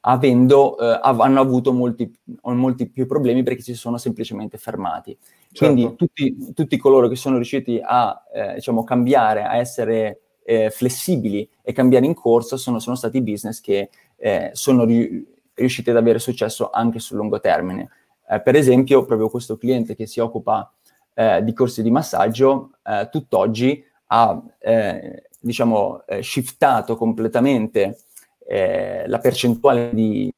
avendo, 0.00 0.78
eh, 0.78 1.00
hanno 1.02 1.40
avuto 1.40 1.72
molti, 1.72 2.12
molti, 2.42 2.90
più 2.90 3.06
problemi 3.06 3.42
perché 3.42 3.62
si 3.62 3.74
sono 3.74 3.96
semplicemente 3.96 4.58
fermati. 4.58 5.16
Certo. 5.52 5.74
Quindi 5.74 5.96
tutti, 5.96 6.52
tutti, 6.54 6.76
coloro 6.76 7.08
che 7.08 7.16
sono 7.16 7.34
riusciti 7.34 7.80
a 7.82 8.22
eh, 8.32 8.54
diciamo, 8.54 8.84
cambiare, 8.84 9.42
a 9.42 9.56
essere 9.56 10.20
eh, 10.44 10.70
flessibili 10.70 11.48
e 11.62 11.72
cambiare 11.72 12.06
in 12.06 12.14
corsa 12.14 12.56
sono, 12.56 12.78
sono 12.78 12.94
stati 12.94 13.20
business 13.20 13.60
che 13.60 13.90
eh, 14.16 14.50
sono 14.52 14.84
ri- 14.84 15.26
riusciti 15.54 15.90
ad 15.90 15.96
avere 15.96 16.20
successo 16.20 16.70
anche 16.70 17.00
sul 17.00 17.16
lungo 17.16 17.40
termine. 17.40 17.90
Eh, 18.28 18.40
per 18.40 18.54
esempio, 18.54 19.04
proprio 19.04 19.28
questo 19.28 19.56
cliente 19.56 19.96
che 19.96 20.06
si 20.06 20.20
occupa 20.20 20.72
eh, 21.14 21.42
di 21.42 21.52
corsi 21.52 21.82
di 21.82 21.90
massaggio, 21.90 22.70
tutt'oggi 23.10 23.84
ha 24.06 24.42
diciamo, 25.40 26.04
shiftato 26.20 26.96
completamente 26.96 27.98
eh, 28.46 29.04
la 29.06 29.18
percentuale 29.18 29.90
di, 29.92 30.32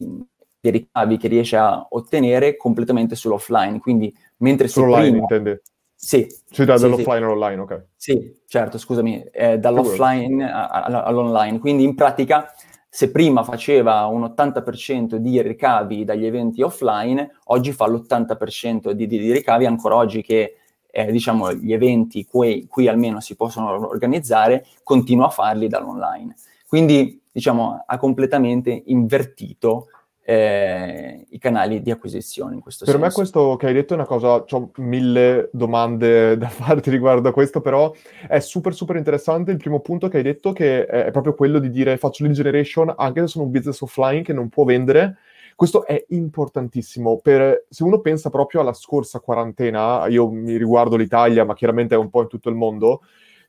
di, 0.62 0.70
ricavi 0.70 1.16
che 1.16 1.28
riesce 1.28 1.56
a 1.56 1.86
ottenere 1.90 2.56
completamente 2.56 3.16
sull'offline. 3.16 3.80
Quindi, 3.80 4.14
mentre 4.38 4.68
Sull'online 4.68 5.10
prima... 5.10 5.18
intendi? 5.22 5.60
Sì. 5.94 6.26
Cioè 6.50 6.66
da, 6.66 6.76
sì, 6.76 6.82
dall'offline 6.82 7.18
sì. 7.18 7.24
all'online, 7.24 7.60
ok. 7.60 7.84
Sì, 7.96 8.40
certo, 8.46 8.78
scusami, 8.78 9.24
eh, 9.32 9.58
dall'offline 9.58 10.50
all'online. 10.50 11.58
Quindi 11.58 11.84
in 11.84 11.94
pratica 11.94 12.52
se 12.88 13.10
prima 13.10 13.42
faceva 13.42 14.04
un 14.04 14.22
80% 14.22 15.14
di 15.14 15.40
ricavi 15.40 16.04
dagli 16.04 16.26
eventi 16.26 16.60
offline, 16.60 17.38
oggi 17.44 17.72
fa 17.72 17.88
l'80% 17.88 18.90
di, 18.90 19.06
di, 19.06 19.18
di 19.18 19.32
ricavi, 19.32 19.64
ancora 19.64 19.96
oggi 19.96 20.20
che 20.22 20.56
eh, 20.90 21.10
diciamo, 21.10 21.54
gli 21.54 21.72
eventi 21.72 22.26
qui, 22.26 22.66
qui, 22.68 22.88
almeno 22.88 23.20
si 23.20 23.34
possono 23.34 23.88
organizzare, 23.88 24.66
continua 24.82 25.26
a 25.26 25.30
farli 25.30 25.68
dall'online. 25.68 26.34
Quindi 26.68 27.22
diciamo, 27.32 27.82
ha 27.86 27.96
completamente 27.96 28.82
invertito 28.86 29.86
eh, 30.24 31.26
i 31.30 31.38
canali 31.38 31.82
di 31.82 31.90
acquisizione 31.90 32.54
in 32.54 32.60
questo 32.60 32.84
per 32.84 32.94
senso. 32.94 33.08
me 33.08 33.12
questo 33.12 33.56
che 33.56 33.66
hai 33.66 33.72
detto 33.72 33.94
è 33.94 33.96
una 33.96 34.06
cosa, 34.06 34.44
ho 34.48 34.70
mille 34.76 35.50
domande 35.52 36.36
da 36.38 36.48
farti 36.48 36.90
riguardo 36.90 37.28
a 37.28 37.32
questo, 37.32 37.60
però 37.60 37.92
è 38.28 38.38
super 38.38 38.74
super 38.74 38.96
interessante 38.96 39.50
il 39.50 39.56
primo 39.58 39.80
punto 39.80 40.08
che 40.08 40.18
hai 40.18 40.22
detto 40.22 40.52
che 40.52 40.86
è 40.86 41.10
proprio 41.10 41.34
quello 41.34 41.58
di 41.58 41.70
dire 41.70 41.96
faccio 41.96 42.22
lead 42.24 42.34
generation 42.34 42.92
anche 42.96 43.20
se 43.22 43.26
sono 43.26 43.44
un 43.44 43.50
business 43.50 43.80
offline 43.80 44.22
che 44.22 44.32
non 44.32 44.48
può 44.48 44.64
vendere, 44.64 45.16
questo 45.54 45.86
è 45.86 46.04
importantissimo. 46.08 47.18
Per, 47.18 47.66
se 47.68 47.82
uno 47.82 48.00
pensa 48.00 48.30
proprio 48.30 48.60
alla 48.60 48.72
scorsa 48.72 49.20
quarantena, 49.20 50.06
io 50.06 50.30
mi 50.30 50.56
riguardo 50.56 50.96
l'Italia, 50.96 51.44
ma 51.44 51.54
chiaramente 51.54 51.94
è 51.94 51.98
un 51.98 52.10
po' 52.10 52.22
in 52.22 52.28
tutto 52.28 52.48
il 52.48 52.56
mondo, 52.56 53.02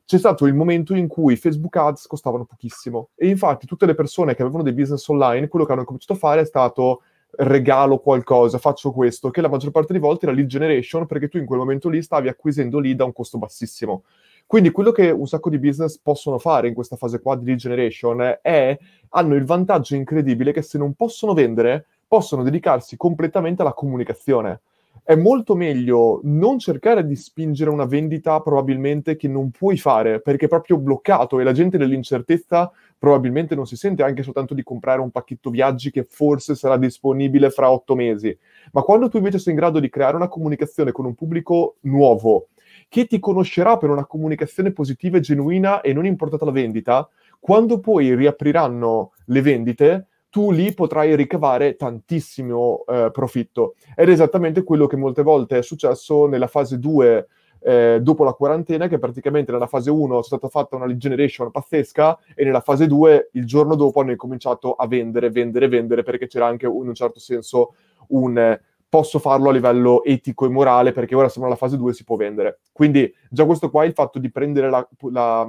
c'è 0.06 0.18
stato 0.18 0.46
il 0.46 0.54
momento 0.54 0.94
in 0.94 1.08
cui 1.08 1.36
Facebook 1.36 1.76
Ads 1.76 2.08
costavano 2.08 2.46
pochissimo 2.46 3.10
e 3.16 3.28
infatti 3.28 3.66
tutte 3.66 3.86
le 3.86 3.96
persone 3.96 4.36
che 4.36 4.42
avevano 4.42 4.64
dei 4.64 4.74
business 4.74 5.08
online, 5.08 5.48
quello 5.48 5.66
che 5.66 5.72
hanno 5.72 5.86
cominciato 5.86 6.14
a 6.14 6.18
fare 6.18 6.42
è 6.42 6.46
stato 6.46 7.02
regalo 7.36 8.00
qualcosa, 8.00 8.58
faccio 8.58 8.92
questo, 8.92 9.32
che 9.32 9.42
la 9.42 9.50
maggior 9.50 9.72
parte 9.72 9.94
delle 9.94 10.06
volte 10.06 10.26
era 10.26 10.36
lead 10.36 10.48
generation 10.48 11.06
perché 11.08 11.30
tu 11.30 11.38
in 11.38 11.46
quel 11.46 11.60
momento 11.60 11.90
lì 11.90 12.02
stavi 12.02 12.28
acquisendo 12.28 12.80
lead 12.80 13.00
a 13.00 13.06
un 13.06 13.14
costo 13.14 13.38
bassissimo. 13.38 14.04
Quindi 14.46 14.72
quello 14.72 14.92
che 14.92 15.10
un 15.10 15.26
sacco 15.26 15.50
di 15.50 15.58
business 15.58 15.98
possono 15.98 16.38
fare 16.38 16.68
in 16.68 16.74
questa 16.74 16.96
fase 16.96 17.22
qua 17.22 17.36
di 17.36 17.46
lead 17.46 17.58
generation 17.58 18.40
è, 18.42 18.78
hanno 19.10 19.36
il 19.36 19.46
vantaggio 19.46 19.96
incredibile 19.96 20.52
che 20.52 20.62
se 20.62 20.78
non 20.78 20.94
possono 20.94 21.34
vendere, 21.34 21.86
possono 22.08 22.44
dedicarsi 22.44 22.98
completamente 22.98 23.62
alla 23.62 23.74
comunicazione 23.74 24.62
è 25.06 25.16
molto 25.16 25.54
meglio 25.54 26.22
non 26.24 26.60
cercare 26.60 27.06
di 27.06 27.18
spingere 27.18 27.70
una 27.70 27.84
vendita 27.84 28.40
probabilmente 28.40 29.18
che 29.18 29.28
non 29.28 29.52
puoi 29.52 29.78
fare 29.78 30.22
perché 30.22 30.46
è 30.46 30.48
proprio 30.48 30.78
bloccato 30.78 31.40
e 31.40 31.44
la 31.44 31.52
gente 31.52 31.78
nell'incertezza 31.78 32.72
probabilmente 32.98 33.54
non 33.54 33.68
si 33.68 33.76
sente 33.76 34.02
anche 34.02 34.24
soltanto 34.24 34.54
di 34.54 34.64
comprare 34.64 35.02
un 35.02 35.12
pacchetto 35.12 35.50
viaggi 35.50 35.92
che 35.92 36.06
forse 36.06 36.56
sarà 36.56 36.78
disponibile 36.78 37.50
fra 37.50 37.70
otto 37.70 37.96
mesi. 37.96 38.36
Ma 38.72 38.82
quando 38.82 39.10
tu 39.10 39.18
invece 39.18 39.40
sei 39.40 39.52
in 39.52 39.60
grado 39.60 39.82
di 39.82 39.90
creare 39.90 40.16
una 40.16 40.30
comunicazione 40.30 40.94
con 40.94 41.04
un 41.04 41.14
pubblico 41.14 41.76
nuovo, 41.82 42.48
che 42.88 43.06
ti 43.06 43.20
conoscerà 43.20 43.76
per 43.76 43.90
una 43.90 44.06
comunicazione 44.06 44.72
positiva 44.72 45.18
e 45.18 45.22
genuina 45.22 45.82
e 45.82 45.92
non 45.92 46.06
importata 46.06 46.46
la 46.46 46.52
vendita, 46.52 47.10
quando 47.42 47.82
poi 47.82 48.16
riapriranno 48.16 49.12
le 49.26 49.42
vendite, 49.42 50.08
tu 50.34 50.50
lì 50.50 50.74
potrai 50.74 51.16
ricavare 51.16 51.76
tantissimo 51.76 52.86
eh, 52.88 53.12
profitto. 53.14 53.76
Ed 53.96 54.10
è 54.10 54.12
esattamente 54.12 54.64
quello 54.64 54.88
che 54.88 54.96
molte 54.96 55.22
volte 55.22 55.60
è 55.60 55.62
successo 55.62 56.26
nella 56.26 56.48
fase 56.48 56.80
2 56.80 57.28
eh, 57.60 58.00
dopo 58.02 58.24
la 58.24 58.34
quarantena, 58.34 58.88
che 58.88 58.98
praticamente 58.98 59.52
nella 59.52 59.68
fase 59.68 59.92
1 59.92 60.20
è 60.20 60.24
stata 60.24 60.48
fatta 60.48 60.76
una 60.76 60.98
generation 60.98 61.52
pazzesca 61.52 62.18
e 62.34 62.46
nella 62.46 62.62
fase 62.62 62.88
2 62.88 63.30
il 63.34 63.46
giorno 63.46 63.76
dopo 63.76 64.00
hanno 64.00 64.16
cominciato 64.16 64.74
a 64.74 64.88
vendere, 64.88 65.30
vendere, 65.30 65.68
vendere, 65.68 66.02
perché 66.02 66.26
c'era 66.26 66.48
anche 66.48 66.66
in 66.66 66.72
un 66.72 66.96
certo 66.96 67.20
senso 67.20 67.76
un... 68.08 68.60
Posso 68.90 69.20
farlo 69.20 69.50
a 69.50 69.54
livello 69.54 70.04
etico 70.04 70.48
e 70.48 70.50
morale 70.50 70.94
perché 70.94 71.14
ora 71.14 71.30
siamo 71.30 71.46
alla 71.46 71.56
fase 71.56 71.78
2 71.78 71.94
si 71.94 72.04
può 72.04 72.16
vendere. 72.16 72.62
Quindi 72.72 73.14
già 73.30 73.46
questo 73.46 73.70
qua 73.70 73.84
è 73.84 73.86
il 73.86 73.94
fatto 73.94 74.18
di 74.18 74.32
prendere, 74.32 74.72
la, 74.72 74.88
la, 75.12 75.48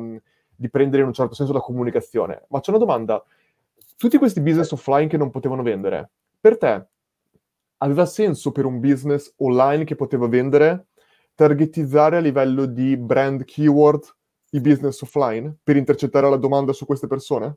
di 0.55 0.69
prendere 0.69 1.00
in 1.00 1.09
un 1.09 1.14
certo 1.14 1.35
senso 1.35 1.55
la 1.55 1.61
comunicazione. 1.61 2.45
Ma 2.49 2.61
c'è 2.61 2.69
una 2.69 2.81
domanda, 2.81 3.25
tutti 3.96 4.18
questi 4.18 4.40
business 4.40 4.70
offline 4.72 5.08
che 5.08 5.16
non 5.16 5.30
potevano 5.30 5.62
vendere, 5.62 6.10
per 6.40 6.58
te 6.58 6.86
aveva 7.78 8.06
senso 8.06 8.52
per 8.52 8.64
un 8.64 8.80
business 8.80 9.32
online 9.38 9.84
che 9.84 9.94
poteva 9.94 10.26
vendere 10.26 10.86
targetizzare 11.34 12.16
a 12.16 12.20
livello 12.20 12.66
di 12.66 12.96
brand 12.96 13.44
keyword 13.44 14.04
i 14.50 14.60
business 14.60 15.00
offline 15.02 15.56
per 15.62 15.76
intercettare 15.76 16.30
la 16.30 16.36
domanda 16.36 16.72
su 16.72 16.86
queste 16.86 17.06
persone? 17.06 17.56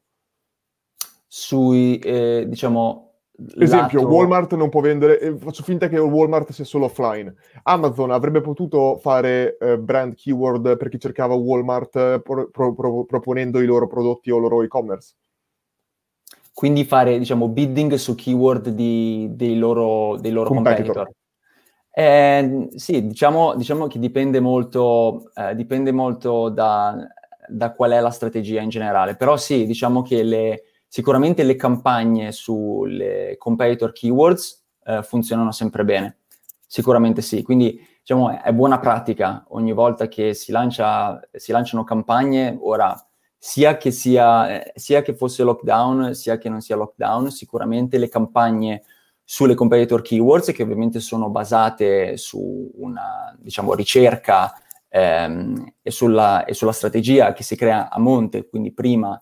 Sui, 1.28 1.98
eh, 2.00 2.46
diciamo, 2.48 3.08
Esempio, 3.56 4.02
lato... 4.02 4.12
Walmart 4.12 4.56
non 4.56 4.70
può 4.70 4.82
vendere, 4.82 5.20
eh, 5.20 5.38
faccio 5.38 5.62
finta 5.62 5.88
che 5.88 6.00
Walmart 6.00 6.52
sia 6.52 6.66
solo 6.66 6.86
offline. 6.86 7.36
Amazon 7.64 8.10
avrebbe 8.10 8.42
potuto 8.42 8.98
fare 8.98 9.58
eh, 9.60 9.78
brand 9.78 10.16
keyword 10.16 10.76
per 10.76 10.90
chi 10.90 11.00
cercava 11.00 11.36
Walmart 11.36 11.96
eh, 11.98 12.22
pro, 12.24 12.50
pro, 12.50 12.74
pro, 12.74 13.06
proponendo 13.06 13.62
i 13.62 13.68
loro 13.68 13.86
prodotti 13.86 14.32
o 14.32 14.38
il 14.38 14.42
loro 14.42 14.64
e-commerce. 14.64 15.14
Quindi 16.58 16.86
fare, 16.86 17.20
diciamo, 17.20 17.50
bidding 17.50 17.94
su 17.94 18.16
keyword 18.16 18.70
di, 18.70 19.30
dei 19.34 19.60
loro, 19.60 20.18
dei 20.18 20.32
loro 20.32 20.50
competitor. 20.50 21.06
competitor. 21.06 21.16
Eh, 21.92 22.70
sì, 22.74 23.06
diciamo, 23.06 23.54
diciamo, 23.54 23.86
che 23.86 24.00
dipende 24.00 24.40
molto, 24.40 25.30
eh, 25.36 25.54
dipende 25.54 25.92
molto 25.92 26.50
da, 26.50 26.98
da, 27.48 27.74
qual 27.74 27.92
è 27.92 28.00
la 28.00 28.10
strategia 28.10 28.62
in 28.62 28.70
generale, 28.70 29.16
però 29.16 29.38
sì, 29.38 29.68
diciamo 29.68 30.02
che 30.02 30.24
le, 30.24 30.64
sicuramente 30.88 31.44
le 31.44 31.56
campagne 31.56 32.32
sulle 32.32 33.36
competitor 33.38 33.92
keywords 33.92 34.66
eh, 34.84 35.04
funzionano 35.04 35.52
sempre 35.52 35.86
bene, 35.86 36.22
sicuramente 36.66 37.22
sì, 37.22 37.44
quindi 37.44 37.80
diciamo 38.00 38.42
è 38.42 38.52
buona 38.52 38.80
pratica 38.80 39.46
ogni 39.50 39.74
volta 39.74 40.08
che 40.08 40.34
si, 40.34 40.52
lancia, 40.52 41.20
si 41.34 41.52
lanciano 41.52 41.84
campagne, 41.84 42.58
ora 42.60 43.07
sia 43.48 43.78
che, 43.78 43.92
sia, 43.92 44.62
eh, 44.62 44.74
sia 44.76 45.02
che 45.02 45.16
fosse 45.16 45.42
lockdown, 45.42 46.14
sia 46.14 46.38
che 46.38 46.50
non 46.50 46.60
sia 46.60 46.76
lockdown, 46.76 47.32
sicuramente 47.32 47.98
le 47.98 48.10
campagne 48.10 48.84
sulle 49.24 49.54
competitor 49.54 50.02
keywords, 50.02 50.52
che 50.52 50.64
ovviamente 50.64 51.00
sono 51.00 51.30
basate 51.30 52.18
su 52.18 52.70
una 52.76 53.34
diciamo, 53.40 53.74
ricerca 53.74 54.54
ehm, 54.90 55.76
e, 55.82 55.92
sulla, 55.92 56.44
e, 56.44 56.54
sulla, 56.54 56.74
strategia 56.74 57.32
che 57.32 57.44
si 57.44 57.56
crea 57.56 57.90
a 57.90 57.98
monte, 58.00 58.50
quindi 58.50 58.74
prima, 58.74 59.20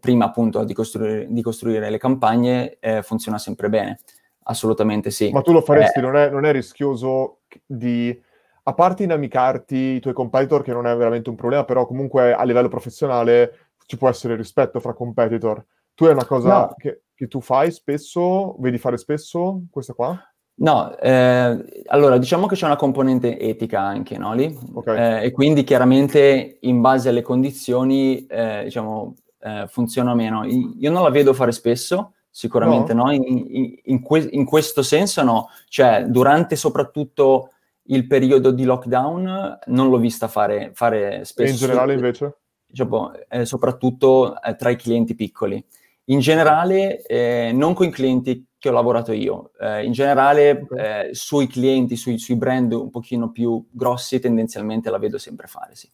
prima 0.00 0.26
appunto 0.26 0.62
di 0.62 0.74
costruire, 0.74 1.26
di 1.26 1.40
costruire, 1.40 1.88
le 1.88 1.98
campagne, 1.98 2.76
eh, 2.78 3.02
funziona 3.02 3.38
sempre 3.38 3.70
bene. 3.70 4.00
Assolutamente 4.48 5.10
sì. 5.10 5.30
Ma 5.30 5.40
tu 5.40 5.52
lo 5.52 5.62
faresti, 5.62 6.00
eh, 6.00 6.02
non, 6.02 6.14
è, 6.14 6.28
non 6.28 6.44
è 6.44 6.52
rischioso 6.52 7.38
di 7.64 8.22
a 8.68 8.74
parte 8.74 9.04
inamicarti 9.04 9.76
i 9.76 10.00
tuoi 10.00 10.12
competitor, 10.12 10.62
che 10.62 10.72
non 10.72 10.88
è 10.88 10.96
veramente 10.96 11.30
un 11.30 11.36
problema, 11.36 11.64
però 11.64 11.86
comunque 11.86 12.34
a 12.34 12.42
livello 12.42 12.68
professionale 12.68 13.70
ci 13.86 13.96
può 13.96 14.08
essere 14.08 14.34
rispetto 14.34 14.80
fra 14.80 14.92
competitor. 14.92 15.64
Tu 15.94 16.06
è 16.06 16.10
una 16.10 16.24
cosa 16.24 16.58
no. 16.58 16.74
che, 16.76 17.02
che, 17.14 17.28
tu 17.28 17.40
fai 17.40 17.70
spesso, 17.70 18.56
vedi 18.58 18.78
fare 18.78 18.96
spesso, 18.96 19.62
questa 19.70 19.92
qua? 19.92 20.18
No, 20.58 20.96
eh, 20.98 21.84
allora 21.86 22.18
diciamo 22.18 22.46
che 22.46 22.56
c'è 22.56 22.66
una 22.66 22.74
componente 22.74 23.38
etica 23.38 23.82
anche, 23.82 24.18
no, 24.18 24.34
lì? 24.34 24.58
Okay. 24.74 25.22
Eh, 25.22 25.26
e 25.26 25.30
quindi 25.30 25.62
chiaramente 25.62 26.58
in 26.62 26.80
base 26.80 27.10
alle 27.10 27.22
condizioni, 27.22 28.26
eh, 28.26 28.62
diciamo, 28.64 29.14
eh, 29.42 29.66
funziona 29.68 30.12
meno. 30.14 30.44
Io 30.44 30.90
non 30.90 31.04
la 31.04 31.10
vedo 31.10 31.32
fare 31.34 31.52
spesso, 31.52 32.14
sicuramente 32.28 32.94
no, 32.94 33.04
no? 33.04 33.12
In, 33.12 33.22
in, 33.26 33.78
in, 33.84 34.02
que- 34.02 34.28
in, 34.32 34.44
questo 34.44 34.82
senso 34.82 35.22
no, 35.22 35.50
cioè 35.68 36.04
durante 36.08 36.56
soprattutto 36.56 37.50
il 37.88 38.06
periodo 38.06 38.50
di 38.50 38.64
lockdown 38.64 39.58
non 39.66 39.88
l'ho 39.88 39.98
vista 39.98 40.28
fare, 40.28 40.70
fare 40.74 41.24
spesso. 41.24 41.48
E 41.48 41.50
in 41.50 41.56
generale 41.56 41.94
invece? 41.94 42.36
Diciamo, 42.66 43.12
eh, 43.28 43.44
soprattutto 43.44 44.40
eh, 44.40 44.56
tra 44.56 44.70
i 44.70 44.76
clienti 44.76 45.14
piccoli. 45.14 45.64
In 46.08 46.20
generale, 46.20 47.02
eh, 47.02 47.50
non 47.52 47.74
con 47.74 47.86
i 47.86 47.90
clienti 47.90 48.46
che 48.58 48.68
ho 48.68 48.72
lavorato 48.72 49.12
io, 49.12 49.50
eh, 49.58 49.84
in 49.84 49.92
generale 49.92 50.50
okay. 50.50 51.08
Eh, 51.08 51.14
sui 51.14 51.48
clienti, 51.48 51.96
sui, 51.96 52.18
sui, 52.18 52.36
brand 52.36 52.72
un 52.72 52.90
pochino 52.90 53.30
più 53.30 53.64
grossi, 53.70 54.20
tendenzialmente 54.20 54.90
la 54.90 54.98
vedo 54.98 55.18
sempre 55.18 55.46
fare, 55.46 55.74
sì. 55.74 55.90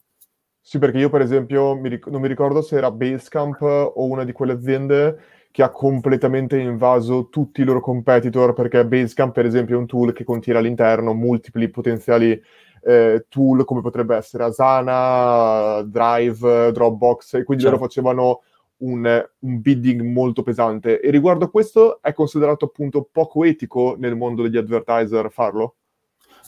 Sì, 0.61 0.79
perché 0.79 0.99
io 0.99 1.11
per 1.11 1.23
esempio 1.23 1.75
mi 1.75 1.89
ric- 1.89 2.07
non 2.09 2.21
mi 2.21 2.29
ricordo 2.29 2.63
se 2.63 2.77
era 2.77 2.91
Basecamp 2.91 3.61
o 3.63 4.05
una 4.05 4.25
di 4.25 4.33
quelle 4.33 4.53
aziende 4.53 5.19
che 5.53 5.63
ha 5.63 5.71
completamente 5.71 6.59
invaso 6.59 7.29
tutti 7.29 7.61
i 7.61 7.65
loro 7.65 7.81
competitor, 7.81 8.55
perché 8.55 8.85
Basecamp, 8.87 9.33
per 9.33 9.45
esempio, 9.45 9.77
è 9.77 9.79
un 9.79 9.87
tool 9.87 10.13
che 10.13 10.25
contiene 10.25 10.59
all'interno 10.59 11.13
multipli 11.13 11.69
potenziali 11.69 12.41
eh, 12.83 13.27
tool, 13.29 13.65
come 13.65 13.83
potrebbe 13.83 14.17
essere 14.17 14.45
Asana, 14.45 15.83
Drive, 15.83 16.73
Dropbox, 16.73 17.35
e 17.35 17.45
quindi 17.45 17.65
certo. 17.65 17.77
loro 17.77 17.89
facevano 17.89 18.41
un, 18.79 19.25
un, 19.41 19.61
bidding 19.61 20.01
molto 20.01 20.43
pesante. 20.43 21.01
E 21.01 21.11
riguardo 21.11 21.45
a 21.45 21.51
questo, 21.51 22.01
è 22.01 22.15
considerato 22.15 22.65
appunto 22.65 23.07
poco 23.13 23.45
etico 23.45 23.95
nel 23.99 24.17
mondo 24.17 24.43
degli 24.43 24.57
advertiser 24.57 25.31
farlo? 25.31 25.77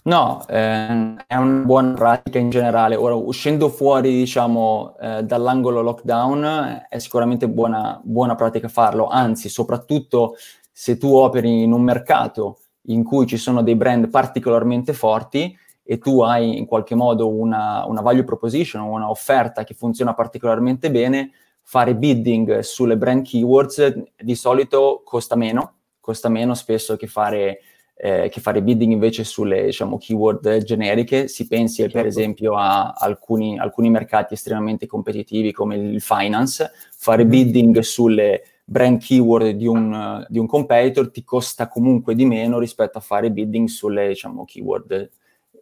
No, 0.06 0.44
eh, 0.48 1.14
è 1.26 1.34
una 1.36 1.64
buona 1.64 1.94
pratica 1.94 2.38
in 2.38 2.50
generale. 2.50 2.94
Ora, 2.94 3.14
uscendo 3.14 3.70
fuori, 3.70 4.10
diciamo, 4.10 4.96
eh, 5.00 5.22
dall'angolo 5.22 5.80
lockdown, 5.80 6.84
è 6.90 6.98
sicuramente 6.98 7.48
buona, 7.48 7.98
buona 8.04 8.34
pratica 8.34 8.68
farlo. 8.68 9.06
Anzi, 9.06 9.48
soprattutto 9.48 10.36
se 10.70 10.98
tu 10.98 11.14
operi 11.14 11.62
in 11.62 11.72
un 11.72 11.80
mercato 11.82 12.58
in 12.88 13.02
cui 13.02 13.26
ci 13.26 13.38
sono 13.38 13.62
dei 13.62 13.76
brand 13.76 14.10
particolarmente 14.10 14.92
forti 14.92 15.56
e 15.82 15.96
tu 15.96 16.20
hai 16.20 16.58
in 16.58 16.66
qualche 16.66 16.94
modo 16.94 17.28
una, 17.34 17.86
una 17.86 18.02
value 18.02 18.24
proposition, 18.24 18.82
una 18.82 19.08
offerta 19.08 19.64
che 19.64 19.72
funziona 19.72 20.12
particolarmente 20.12 20.90
bene, 20.90 21.30
fare 21.62 21.94
bidding 21.96 22.58
sulle 22.58 22.98
brand 22.98 23.24
keywords 23.24 23.94
di 24.18 24.34
solito 24.34 25.00
costa 25.02 25.34
meno, 25.34 25.76
costa 25.98 26.28
meno 26.28 26.52
spesso 26.52 26.96
che 26.96 27.06
fare 27.06 27.60
eh, 27.96 28.28
che 28.28 28.40
fare 28.40 28.62
bidding 28.62 28.92
invece 28.92 29.24
sulle 29.24 29.64
diciamo, 29.66 29.98
keyword 29.98 30.62
generiche. 30.64 31.28
Si 31.28 31.46
pensi 31.46 31.83
certo. 31.83 31.98
per 31.98 32.07
esempio 32.07 32.54
a 32.54 32.92
alcuni, 32.92 33.59
alcuni, 33.59 33.90
mercati 33.90 34.35
estremamente 34.35 34.87
competitivi 34.87 35.52
come 35.52 35.76
il 35.76 36.00
finance, 36.00 36.70
fare 36.96 37.24
mm 37.24 37.28
bidding 37.28 37.78
sulle 37.80 38.42
brand 38.64 38.98
keyword 38.98 39.50
di 39.50 39.66
un, 39.66 40.24
di 40.28 40.38
un, 40.38 40.46
competitor 40.46 41.11
ti 41.11 41.22
costa 41.22 41.68
comunque 41.68 42.14
di 42.14 42.24
meno 42.24 42.59
rispetto 42.59 42.98
a 42.98 43.00
fare 43.02 43.30
bidding 43.30 43.68
sulle 43.68 44.09
diciamo, 44.09 44.44
keyword 44.44 45.11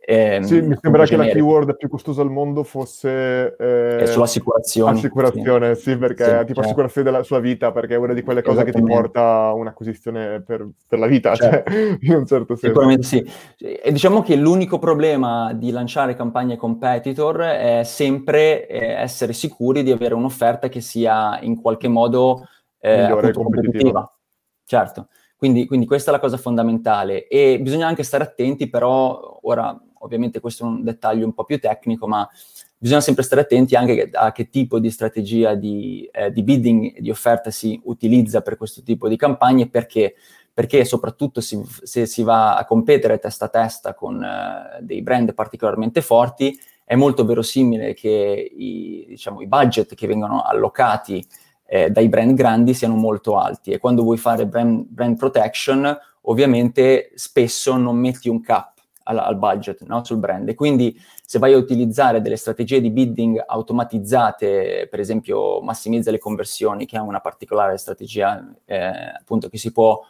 Ehm, 0.05 0.43
sì, 0.43 0.61
mi 0.61 0.77
sembra 0.81 1.07
che 1.07 1.17
la 1.17 1.27
keyword 1.27 1.77
più 1.77 1.89
costosa 1.89 2.23
al 2.23 2.31
mondo 2.31 2.65
fosse... 2.65 3.55
Eh, 3.57 4.07
sull'assicurazione. 4.07 4.97
Assicurazione, 4.99 5.75
sì, 5.77 5.91
sì 5.91 5.97
perché 5.97 6.25
sì, 6.25 6.31
tipo 6.31 6.45
certo. 6.45 6.61
assicurazione 6.61 7.11
della 7.11 7.23
sua 7.23 7.39
vita, 7.39 7.71
perché 7.71 7.95
è 7.95 7.99
una 7.99 8.13
di 8.13 8.23
quelle 8.23 8.43
cose 8.43 8.65
che 8.65 8.73
ti 8.73 8.83
porta 8.83 9.21
a 9.21 9.53
un'acquisizione 9.53 10.43
per, 10.43 10.69
per, 10.89 10.99
la 10.99 11.07
vita, 11.07 11.37
certo. 11.37 11.71
cioè, 11.71 11.99
in 12.03 12.15
un 12.17 12.27
certo 12.27 12.57
senso. 12.57 12.67
Sicuramente 12.67 13.03
sì. 13.05 13.25
E 13.59 13.93
diciamo 13.93 14.23
che 14.23 14.35
l'unico 14.35 14.81
problema 14.81 15.53
di 15.53 15.71
lanciare 15.71 16.17
campagne 16.17 16.57
competitor 16.57 17.41
è 17.41 17.83
sempre 17.85 18.67
eh, 18.67 18.95
essere 18.95 19.33
sicuri 19.33 19.85
di 19.85 19.93
avere 19.93 20.15
un'offerta 20.15 20.69
che 20.69 20.81
sia 20.81 21.39
in 21.43 21.61
qualche 21.61 21.87
modo 21.87 22.49
eh, 22.81 23.09
competitiva. 23.09 23.43
competitiva. 23.43 24.17
Certo. 24.65 25.09
Quindi, 25.37 25.67
quindi, 25.67 25.87
questa 25.87 26.11
è 26.11 26.15
la 26.15 26.21
cosa 26.21 26.37
fondamentale 26.37 27.27
e 27.27 27.61
bisogna 27.61 27.87
anche 27.89 28.05
stare 28.05 28.23
attenti 28.23 28.69
però, 28.69 29.41
ora 29.43 29.77
ovviamente 30.03 30.41
questo 30.41 30.65
è 30.65 30.67
un 30.67 30.85
dettaglio 30.85 31.25
un 31.25 31.33
po' 31.33 31.45
più 31.45 31.59
tecnico, 31.59 32.07
ma 32.07 32.29
bisogna 32.77 33.01
sempre 33.01 33.23
stare 33.23 33.43
attenti 33.43 33.75
anche 33.77 34.11
a 34.13 34.33
che 34.33 34.49
tipo 34.49 34.79
di 34.79 34.91
strategia 34.91 35.55
di, 35.55 36.09
eh, 36.13 36.33
di 36.33 36.43
bidding 36.43 36.97
e 36.97 37.01
di 37.01 37.11
offerta 37.11 37.51
si 37.51 37.81
utilizza 37.85 38.41
per 38.41 38.57
questo 38.57 38.83
tipo 38.83 39.09
di 39.09 39.17
campagne, 39.17 39.69
perché, 39.69 40.15
perché 40.53 40.85
soprattutto 40.85 41.41
si, 41.41 41.61
se 41.83 42.07
si 42.07 42.23
va 42.23 42.57
a 42.57 42.65
competere 42.65 43.19
testa 43.19 43.47
a 43.47 43.49
testa 43.49 43.95
con 43.95 44.23
eh, 44.23 44.83
dei 44.83 45.03
brand 45.03 45.33
particolarmente 45.35 46.01
forti, 46.01 46.59
è 46.85 46.95
molto 46.97 47.25
verosimile 47.25 47.95
che 47.95 48.53
i, 48.55 49.05
diciamo, 49.09 49.41
i 49.41 49.47
budget 49.47 49.95
che 49.95 50.07
vengono 50.07 50.43
allocati 50.43 51.25
eh, 51.65 51.89
dai 51.89 52.09
brand 52.09 52.35
grandi 52.35 52.75
siano 52.75 52.97
molto 52.97 53.39
alti. 53.39 53.71
E 53.71 53.79
quando 53.79 54.03
vuoi 54.03 54.19
fare 54.19 54.47
brand, 54.47 54.85
brand 54.89 55.17
protection 55.17 55.99
ovviamente 56.23 57.13
spesso 57.15 57.77
non 57.77 57.97
metti 57.97 58.29
un 58.29 58.43
cap 58.43 58.73
al, 59.05 59.19
al 59.19 59.37
budget, 59.37 59.83
no? 59.85 60.05
sul 60.05 60.19
brand. 60.19 60.49
E 60.49 60.55
quindi 60.55 60.99
se 61.25 61.39
vai 61.39 61.53
a 61.53 61.57
utilizzare 61.57 62.21
delle 62.21 62.37
strategie 62.37 62.81
di 62.81 62.91
bidding 62.91 63.43
automatizzate, 63.47 64.89
per 64.91 65.01
esempio 65.01 65.61
massimizza 65.63 66.11
le 66.11 66.19
conversioni, 66.19 66.87
che 66.87 66.97
è 66.97 67.01
una 67.01 67.21
particolare 67.21 67.77
strategia 67.77 68.55
eh, 68.65 68.77
appunto 69.19 69.49
che 69.49 69.59
si 69.59 69.73
può 69.73 70.01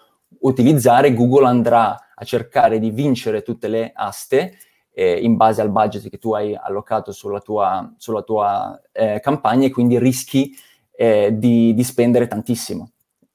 utilizzare, 0.41 1.15
Google 1.15 1.47
andrà 1.47 2.13
a 2.15 2.25
cercare 2.25 2.79
di 2.79 2.91
vincere 2.91 3.43
tutte 3.43 3.69
le 3.69 3.93
aste 3.95 4.57
eh, 4.93 5.19
in 5.19 5.37
base 5.37 5.61
al 5.61 5.71
budget 5.71 6.09
che 6.09 6.19
tu 6.19 6.33
hai 6.33 6.55
allocato 6.55 7.13
sulla 7.13 7.41
tua, 7.41 7.93
sulla 7.97 8.23
tua 8.23 8.81
eh, 8.93 9.21
campagna 9.21 9.67
e 9.67 9.71
quindi 9.71 9.99
rischi 9.99 10.55
eh, 10.95 11.31
di, 11.37 11.75
di 11.75 11.85
spendere 11.85 12.27
tantissimo 12.27 12.92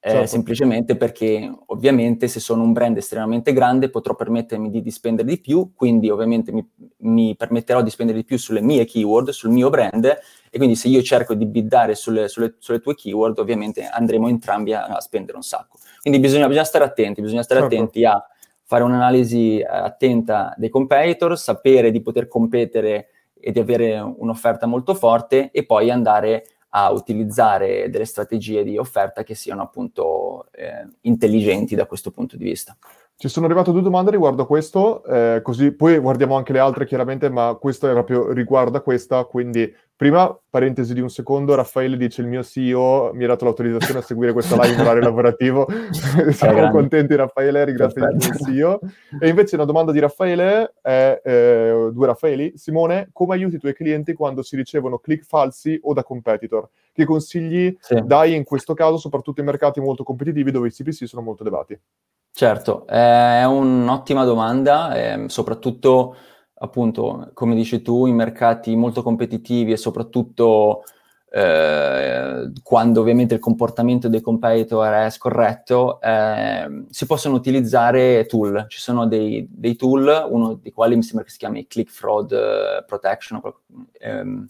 eh, 0.08 0.12
certo. 0.12 0.26
semplicemente 0.26 0.96
perché 0.96 1.52
ovviamente 1.66 2.28
se 2.28 2.40
sono 2.40 2.62
un 2.62 2.72
brand 2.72 2.96
estremamente 2.96 3.52
grande 3.52 3.90
potrò 3.90 4.14
permettermi 4.14 4.70
di, 4.70 4.80
di 4.80 4.90
spendere 4.90 5.28
di 5.28 5.38
più, 5.38 5.72
quindi 5.74 6.08
ovviamente 6.08 6.50
mi, 6.50 6.66
mi, 6.98 7.36
permetterò 7.36 7.82
di 7.82 7.90
spendere 7.90 8.18
di 8.18 8.24
più 8.24 8.38
sulle 8.38 8.62
mie 8.62 8.86
keyword, 8.86 9.30
sul 9.30 9.50
mio 9.50 9.68
brand 9.68 10.04
e 10.50 10.56
quindi 10.56 10.76
se 10.76 10.88
io 10.88 11.02
cerco 11.02 11.34
di 11.34 11.44
biddare 11.44 11.94
sulle, 11.94 12.28
sulle, 12.28 12.54
sulle 12.58 12.80
tue 12.80 12.94
keyword 12.94 13.38
ovviamente 13.38 13.84
andremo 13.84 14.28
entrambi 14.28 14.72
a, 14.72 14.86
a, 14.86 15.00
spendere 15.00 15.36
un 15.36 15.42
sacco. 15.42 15.78
Quindi 16.00 16.18
bisogna, 16.20 16.46
bisogna 16.46 16.64
stare 16.64 16.84
attenti, 16.84 17.20
bisogna 17.20 17.42
stare 17.42 17.60
certo. 17.60 17.74
attenti 17.74 18.04
a 18.04 18.24
fare 18.64 18.84
un'analisi 18.84 19.58
eh, 19.58 19.66
attenta 19.66 20.54
dei 20.56 20.70
competitor, 20.70 21.38
sapere 21.38 21.90
di 21.90 22.00
poter 22.00 22.28
competere 22.28 23.08
e 23.38 23.52
di 23.52 23.60
avere 23.60 23.98
un'offerta 23.98 24.66
molto 24.66 24.94
forte 24.94 25.50
e 25.52 25.64
poi 25.64 25.90
andare 25.90 26.44
a 26.70 26.90
utilizzare 26.90 27.88
delle 27.88 28.04
strategie 28.04 28.62
di 28.62 28.76
offerta 28.76 29.22
che 29.22 29.34
siano 29.34 29.62
appunto 29.62 30.48
eh, 30.52 30.86
intelligenti 31.02 31.74
da 31.74 31.86
questo 31.86 32.10
punto 32.10 32.36
di 32.36 32.44
vista. 32.44 32.76
Ci 33.20 33.26
sono 33.26 33.46
arrivate 33.46 33.72
due 33.72 33.82
domande 33.82 34.12
riguardo 34.12 34.42
a 34.42 34.46
questo, 34.46 35.02
eh, 35.02 35.40
così 35.42 35.72
poi 35.72 35.98
guardiamo 35.98 36.36
anche 36.36 36.52
le 36.52 36.60
altre 36.60 36.86
chiaramente, 36.86 37.28
ma 37.28 37.58
questo 37.60 37.88
è 37.88 37.92
proprio 37.92 38.30
riguardo 38.30 38.78
a 38.78 38.80
questa, 38.80 39.24
quindi 39.24 39.74
prima, 39.96 40.38
parentesi 40.48 40.94
di 40.94 41.00
un 41.00 41.10
secondo, 41.10 41.56
Raffaele 41.56 41.96
dice 41.96 42.20
il 42.20 42.28
mio 42.28 42.44
CEO 42.44 43.10
mi 43.14 43.24
ha 43.24 43.26
dato 43.26 43.44
l'autorizzazione 43.44 43.98
a 43.98 44.02
seguire 44.04 44.32
questa 44.32 44.54
live 44.54 44.72
in 44.72 44.80
orario 44.82 45.02
lavorativo, 45.02 45.66
siamo 46.30 46.70
contenti 46.70 47.16
Raffaele, 47.16 47.64
ringrazio 47.64 48.04
il 48.04 48.14
mio 48.14 48.34
CEO. 48.36 48.80
E 49.18 49.28
invece 49.28 49.56
una 49.56 49.64
domanda 49.64 49.90
di 49.90 49.98
Raffaele 49.98 50.74
è, 50.80 51.20
eh, 51.24 51.90
due 51.92 52.06
Raffaeli, 52.06 52.52
Simone, 52.54 53.08
come 53.12 53.34
aiuti 53.34 53.56
i 53.56 53.58
tuoi 53.58 53.74
clienti 53.74 54.12
quando 54.12 54.42
si 54.42 54.54
ricevono 54.54 54.98
click 54.98 55.24
falsi 55.24 55.76
o 55.82 55.92
da 55.92 56.04
competitor? 56.04 56.68
Che 56.92 57.04
consigli 57.04 57.76
sì. 57.80 58.00
dai 58.04 58.36
in 58.36 58.44
questo 58.44 58.74
caso, 58.74 58.96
soprattutto 58.96 59.40
in 59.40 59.46
mercati 59.46 59.80
molto 59.80 60.04
competitivi 60.04 60.52
dove 60.52 60.68
i 60.68 60.70
CPC 60.70 61.08
sono 61.08 61.22
molto 61.22 61.42
elevati? 61.42 61.76
Certo, 62.38 62.86
è 62.86 63.42
un'ottima 63.46 64.22
domanda, 64.22 64.94
eh, 64.94 65.24
soprattutto 65.26 66.14
appunto, 66.54 67.30
come 67.34 67.56
dici 67.56 67.82
tu, 67.82 68.06
in 68.06 68.14
mercati 68.14 68.76
molto 68.76 69.02
competitivi 69.02 69.72
e 69.72 69.76
soprattutto 69.76 70.84
eh, 71.32 72.52
quando 72.62 73.00
ovviamente 73.00 73.34
il 73.34 73.40
comportamento 73.40 74.08
dei 74.08 74.20
competitor 74.20 74.88
è 74.88 75.10
scorretto, 75.10 76.00
eh, 76.00 76.84
si 76.90 77.06
possono 77.06 77.34
utilizzare 77.34 78.24
tool. 78.26 78.66
Ci 78.68 78.78
sono 78.78 79.08
dei, 79.08 79.44
dei, 79.50 79.74
tool, 79.74 80.28
uno 80.30 80.54
dei 80.54 80.70
quali 80.70 80.94
mi 80.94 81.02
sembra 81.02 81.24
che 81.24 81.32
si 81.32 81.38
chiami 81.38 81.66
Click 81.66 81.90
Fraud 81.90 82.30
eh, 82.30 82.84
Protection 82.86 83.40
o, 83.42 83.62
ehm, 83.98 84.48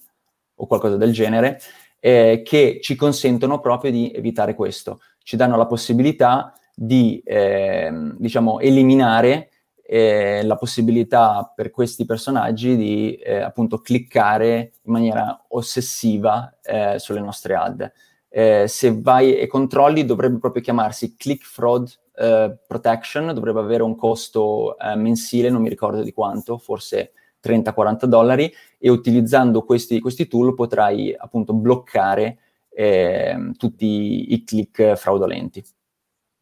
o 0.56 0.66
qualcosa 0.66 0.98
del 0.98 1.14
genere, 1.14 1.58
eh, 2.00 2.42
che 2.44 2.80
ci 2.82 2.96
consentono 2.96 3.60
proprio 3.60 3.90
di 3.90 4.12
evitare 4.14 4.54
questo. 4.54 5.00
Ci 5.22 5.36
danno 5.36 5.56
la 5.56 5.66
possibilità 5.66 6.52
di 6.80 7.20
eh, 7.24 7.90
diciamo, 8.18 8.60
eliminare 8.60 9.50
eh, 9.82 10.44
la 10.44 10.54
possibilità 10.54 11.52
per 11.52 11.70
questi 11.70 12.04
personaggi 12.04 12.76
di 12.76 13.14
eh, 13.14 13.40
appunto 13.40 13.80
cliccare 13.80 14.74
in 14.82 14.92
maniera 14.92 15.44
ossessiva 15.48 16.56
eh, 16.62 16.94
sulle 17.00 17.18
nostre 17.18 17.54
ad. 17.56 17.90
Eh, 18.28 18.66
se 18.68 19.00
vai 19.00 19.36
e 19.36 19.48
controlli 19.48 20.04
dovrebbe 20.04 20.38
proprio 20.38 20.62
chiamarsi 20.62 21.16
Click 21.16 21.44
Fraud 21.44 21.90
eh, 22.14 22.56
Protection, 22.64 23.34
dovrebbe 23.34 23.58
avere 23.58 23.82
un 23.82 23.96
costo 23.96 24.76
mensile, 24.94 25.50
non 25.50 25.62
mi 25.62 25.68
ricordo 25.68 26.02
di 26.02 26.12
quanto, 26.12 26.58
forse 26.58 27.12
30-40 27.42 28.04
dollari, 28.04 28.52
e 28.78 28.88
utilizzando 28.88 29.64
questi, 29.64 29.98
questi 29.98 30.28
tool 30.28 30.54
potrai 30.54 31.12
appunto 31.16 31.54
bloccare 31.54 32.38
ehm, 32.68 33.54
tutti 33.54 34.32
i 34.32 34.44
click 34.44 34.94
fraudolenti. 34.94 35.64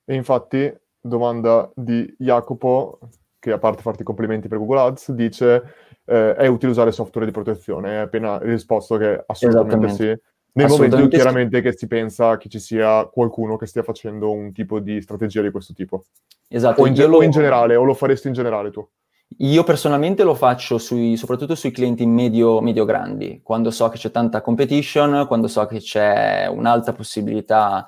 E 0.08 0.14
infatti, 0.14 0.72
domanda 1.00 1.70
di 1.74 2.14
Jacopo, 2.16 3.00
che 3.38 3.52
a 3.52 3.58
parte 3.58 3.82
farti 3.82 4.04
complimenti 4.04 4.48
per 4.48 4.58
Google 4.58 4.80
Ads, 4.80 5.10
dice 5.10 5.62
eh, 6.04 6.34
è 6.34 6.46
utile 6.46 6.70
usare 6.70 6.92
software 6.92 7.26
di 7.26 7.32
protezione. 7.32 7.96
Hai 7.96 8.02
appena 8.02 8.38
risposto 8.38 8.96
che 8.96 9.22
assolutamente 9.26 9.88
sì. 9.90 10.18
Nel 10.52 10.68
momento 10.68 11.08
chiaramente 11.08 11.60
che 11.60 11.76
si 11.76 11.86
pensa 11.86 12.38
che 12.38 12.48
ci 12.48 12.58
sia 12.58 13.04
qualcuno 13.06 13.56
che 13.56 13.66
stia 13.66 13.82
facendo 13.82 14.30
un 14.30 14.52
tipo 14.52 14.78
di 14.78 15.02
strategia 15.02 15.42
di 15.42 15.50
questo 15.50 15.74
tipo. 15.74 16.04
Esatto. 16.48 16.80
O 16.80 16.86
in, 16.86 16.94
ge- 16.94 17.06
lo... 17.06 17.18
o 17.18 17.22
in 17.22 17.30
generale, 17.30 17.76
o 17.76 17.82
lo 17.82 17.92
faresti 17.92 18.28
in 18.28 18.32
generale 18.32 18.70
tu? 18.70 18.88
Io 19.38 19.64
personalmente 19.64 20.22
lo 20.22 20.34
faccio 20.34 20.78
sui, 20.78 21.16
soprattutto 21.16 21.54
sui 21.56 21.72
clienti 21.72 22.06
medio, 22.06 22.60
medio 22.60 22.86
grandi, 22.86 23.40
quando 23.42 23.70
so 23.70 23.88
che 23.90 23.98
c'è 23.98 24.10
tanta 24.10 24.40
competition, 24.40 25.26
quando 25.26 25.48
so 25.48 25.66
che 25.66 25.78
c'è 25.78 26.46
un'alta 26.46 26.92
possibilità 26.94 27.86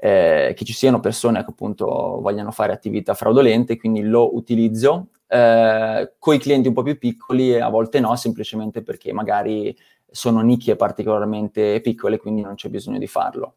eh, 0.00 0.54
che 0.56 0.64
ci 0.64 0.72
siano 0.72 1.00
persone 1.00 1.44
che 1.44 1.50
appunto 1.50 1.86
vogliano 2.20 2.50
fare 2.50 2.72
attività 2.72 3.14
fraudolente, 3.14 3.76
quindi 3.76 4.02
lo 4.02 4.34
utilizzo. 4.34 5.08
Eh, 5.26 6.12
con 6.18 6.34
i 6.34 6.38
clienti 6.38 6.68
un 6.68 6.74
po' 6.74 6.82
più 6.82 6.98
piccoli 6.98 7.58
a 7.58 7.68
volte 7.68 8.00
no, 8.00 8.14
semplicemente 8.16 8.82
perché 8.82 9.12
magari 9.12 9.76
sono 10.10 10.40
nicchie 10.42 10.76
particolarmente 10.76 11.80
piccole, 11.80 12.18
quindi 12.18 12.42
non 12.42 12.54
c'è 12.54 12.68
bisogno 12.68 12.98
di 12.98 13.06
farlo. 13.06 13.54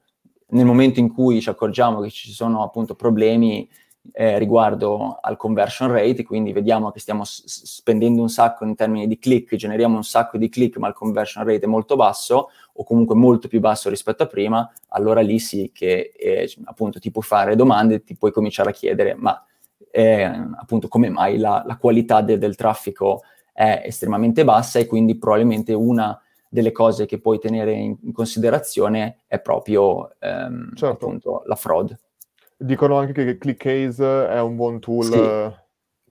Nel 0.49 0.65
momento 0.65 0.99
in 0.99 1.13
cui 1.13 1.41
ci 1.41 1.49
accorgiamo 1.49 1.99
che 1.99 2.09
ci 2.09 2.31
sono 2.31 2.63
appunto 2.63 2.95
problemi 2.95 3.69
eh, 4.11 4.37
riguardo 4.37 5.19
al 5.21 5.37
conversion 5.37 5.91
rate, 5.91 6.23
quindi 6.23 6.51
vediamo 6.51 6.91
che 6.91 6.99
stiamo 6.99 7.23
s- 7.23 7.43
spendendo 7.45 8.21
un 8.21 8.29
sacco 8.29 8.65
in 8.65 8.75
termini 8.75 9.07
di 9.07 9.17
click, 9.17 9.55
generiamo 9.55 9.95
un 9.95 10.03
sacco 10.03 10.37
di 10.37 10.49
click, 10.49 10.77
ma 10.77 10.87
il 10.87 10.93
conversion 10.93 11.43
rate 11.43 11.65
è 11.65 11.67
molto 11.67 11.95
basso 11.95 12.49
o 12.73 12.83
comunque 12.83 13.15
molto 13.15 13.47
più 13.47 13.59
basso 13.59 13.89
rispetto 13.89 14.23
a 14.23 14.27
prima, 14.27 14.71
allora 14.89 15.21
lì 15.21 15.39
sì 15.39 15.71
che 15.73 16.11
eh, 16.17 16.53
appunto 16.65 16.99
ti 16.99 17.11
puoi 17.11 17.23
fare 17.23 17.55
domande, 17.55 18.03
ti 18.03 18.15
puoi 18.15 18.31
cominciare 18.31 18.69
a 18.69 18.73
chiedere, 18.73 19.15
ma 19.15 19.43
eh, 19.91 20.23
appunto 20.23 20.87
come 20.87 21.09
mai 21.09 21.37
la, 21.37 21.63
la 21.65 21.77
qualità 21.77 22.21
de- 22.21 22.37
del 22.37 22.55
traffico 22.55 23.21
è 23.53 23.81
estremamente 23.85 24.43
bassa 24.43 24.79
e 24.79 24.85
quindi 24.85 25.17
probabilmente 25.17 25.73
una 25.73 26.19
delle 26.49 26.71
cose 26.71 27.05
che 27.05 27.19
puoi 27.19 27.39
tenere 27.39 27.73
in, 27.73 27.95
in 28.01 28.13
considerazione 28.13 29.19
è 29.27 29.39
proprio 29.39 30.11
ehm, 30.19 30.75
certo. 30.75 31.05
appunto 31.05 31.43
la 31.45 31.55
fraud. 31.55 31.97
Dicono 32.57 32.97
anche 32.97 33.13
che 33.13 33.37
ClickCase 33.37 34.27
è 34.27 34.41
un 34.41 34.55
buon 34.55 34.79
tool. 34.79 35.05
Sì. 35.05 35.13
Eh, 35.13 35.53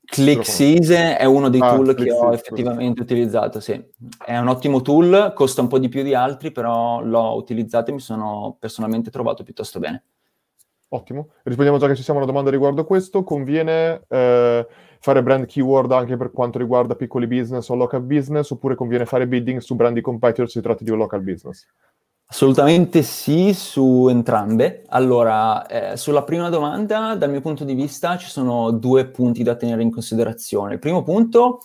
ClickSeason 0.07 1.17
è 1.19 1.25
uno 1.25 1.49
dei 1.49 1.61
ah, 1.61 1.75
tool 1.75 1.95
che 1.95 2.11
ho 2.13 2.33
effettivamente 2.33 3.03
utilizzato, 3.03 3.59
sì. 3.59 3.85
È 4.25 4.37
un 4.39 4.47
ottimo 4.47 4.81
tool, 4.81 5.33
costa 5.35 5.61
un 5.61 5.67
po' 5.67 5.81
di 5.81 5.89
più 5.89 6.05
di 6.05 6.15
altri, 6.15 6.53
però 6.53 7.03
l'ho 7.03 7.35
utilizzato 7.35 7.91
e 7.91 7.95
mi 7.95 8.01
sono 8.01 8.57
personalmente 8.59 9.11
trovato 9.11 9.43
piuttosto 9.43 9.81
bene. 9.81 10.05
Ottimo. 10.91 11.31
Rispondiamo 11.43 11.79
già 11.79 11.89
che 11.89 11.97
ci 11.97 12.05
siamo 12.05 12.21
una 12.21 12.29
domanda 12.29 12.51
riguardo 12.51 12.85
questo. 12.85 13.25
Conviene 13.25 14.03
eh, 14.09 14.67
fare 15.01 15.23
brand 15.25 15.47
keyword 15.47 15.91
anche 15.91 16.17
per 16.17 16.31
quanto 16.31 16.59
riguarda 16.59 16.95
piccoli 16.95 17.27
business 17.27 17.69
o 17.69 17.75
local 17.75 18.03
business, 18.03 18.51
oppure 18.51 18.77
conviene 18.77 19.05
fare 19.05 19.27
bidding 19.27 19.59
su 19.59 19.75
brand 19.75 19.95
di 19.95 20.01
competitor 20.01 20.47
se 20.47 20.61
si 20.61 20.65
tratta 20.65 20.85
di 20.85 20.91
un 20.91 20.99
local 20.99 21.23
business? 21.23 21.67
Assolutamente 22.29 23.03
sì, 23.03 23.55
su 23.55 24.09
entrambe. 24.11 24.83
Allora, 24.89 25.65
eh, 25.67 25.97
sulla 25.97 26.25
prima 26.25 26.49
domanda, 26.49 27.15
dal 27.15 27.31
mio 27.31 27.41
punto 27.41 27.65
di 27.65 27.75
vista, 27.75 28.17
ci 28.17 28.29
sono 28.29 28.73
due 28.73 29.07
punti 29.07 29.45
da 29.45 29.55
tenere 29.55 29.83
in 29.83 29.93
considerazione. 29.93 30.75
Il 30.75 30.81
primo 30.81 31.05
punto 31.05 31.61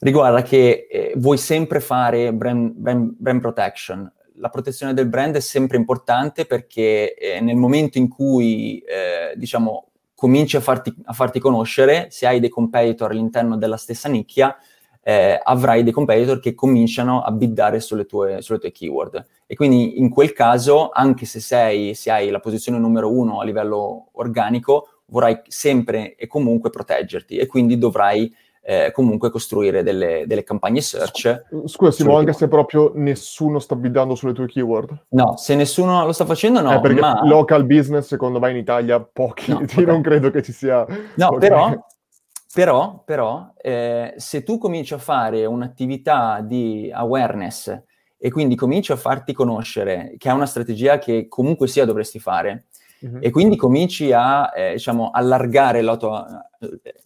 riguarda 0.00 0.42
che 0.42 0.86
eh, 0.90 1.14
vuoi 1.16 1.38
sempre 1.38 1.80
fare 1.80 2.34
brand, 2.34 2.72
brand, 2.72 3.14
brand, 3.16 3.40
protection. 3.40 4.12
La 4.36 4.50
protezione 4.50 4.92
del 4.92 5.08
brand 5.08 5.36
è 5.36 5.40
sempre 5.40 5.78
importante 5.78 6.44
perché 6.44 7.14
eh, 7.14 7.40
nel 7.40 7.56
momento 7.56 7.96
in 7.96 8.08
cui, 8.08 8.80
eh, 8.80 9.34
diciamo, 9.36 9.88
cominci 10.14 10.56
a 10.56 10.60
farti, 10.60 10.94
a 11.04 11.14
farti 11.14 11.40
conoscere, 11.40 12.08
se 12.10 12.26
hai 12.26 12.40
dei 12.40 12.50
competitor 12.50 13.10
all'interno 13.10 13.56
della 13.56 13.78
stessa 13.78 14.10
nicchia, 14.10 14.54
eh, 15.06 15.38
avrai 15.40 15.82
dei 15.82 15.92
competitor 15.92 16.40
che 16.40 16.54
cominciano 16.54 17.20
a 17.20 17.30
biddare 17.30 17.78
sulle 17.78 18.06
tue, 18.06 18.40
sulle 18.40 18.58
tue, 18.58 18.72
keyword. 18.72 19.24
E 19.46 19.54
quindi 19.54 20.00
in 20.00 20.08
quel 20.08 20.32
caso, 20.32 20.88
anche 20.90 21.26
se, 21.26 21.40
sei, 21.40 21.94
se 21.94 22.10
hai 22.10 22.30
la 22.30 22.40
posizione 22.40 22.78
numero 22.78 23.12
uno 23.12 23.40
a 23.40 23.44
livello 23.44 24.08
organico, 24.12 24.88
vorrai 25.06 25.42
sempre 25.46 26.16
e 26.16 26.26
comunque 26.26 26.70
proteggerti 26.70 27.36
e 27.36 27.46
quindi 27.46 27.76
dovrai 27.76 28.34
eh, 28.66 28.92
comunque 28.92 29.28
costruire 29.28 29.82
delle, 29.82 30.24
delle, 30.26 30.42
campagne 30.42 30.80
search. 30.80 31.44
Scusa 31.66 31.90
Simo, 31.90 32.16
anche 32.16 32.32
se 32.32 32.48
proprio 32.48 32.92
nessuno 32.94 33.58
sta 33.58 33.76
biddando 33.76 34.14
sulle 34.14 34.32
tue 34.32 34.46
keyword? 34.46 35.04
No, 35.10 35.36
se 35.36 35.54
nessuno 35.54 36.06
lo 36.06 36.12
sta 36.12 36.24
facendo 36.24 36.62
no, 36.62 36.72
eh, 36.72 36.80
perché 36.80 37.00
ma... 37.00 37.20
local 37.26 37.64
business 37.64 38.06
secondo 38.06 38.40
me 38.40 38.50
in 38.52 38.56
Italia 38.56 38.98
pochi, 39.00 39.50
no, 39.52 39.58
okay. 39.68 39.84
non 39.84 40.00
credo 40.00 40.30
che 40.30 40.42
ci 40.42 40.52
sia... 40.52 40.86
No, 41.16 41.26
okay. 41.26 41.38
però 41.38 41.86
però, 42.54 43.02
però 43.04 43.52
eh, 43.60 44.14
se 44.16 44.44
tu 44.44 44.58
cominci 44.58 44.94
a 44.94 44.98
fare 44.98 45.44
un'attività 45.44 46.40
di 46.40 46.88
awareness 46.92 47.82
e 48.16 48.30
quindi 48.30 48.54
cominci 48.54 48.92
a 48.92 48.96
farti 48.96 49.32
conoscere, 49.32 50.14
che 50.18 50.30
è 50.30 50.32
una 50.32 50.46
strategia 50.46 50.98
che 50.98 51.26
comunque 51.28 51.66
sia 51.66 51.84
dovresti 51.84 52.20
fare, 52.20 52.66
mm-hmm. 53.04 53.18
e 53.20 53.30
quindi 53.30 53.56
cominci 53.56 54.12
a 54.12 54.52
eh, 54.54 54.72
diciamo, 54.74 55.10
allargare 55.10 55.82
la 55.82 55.96
tua, 55.96 56.48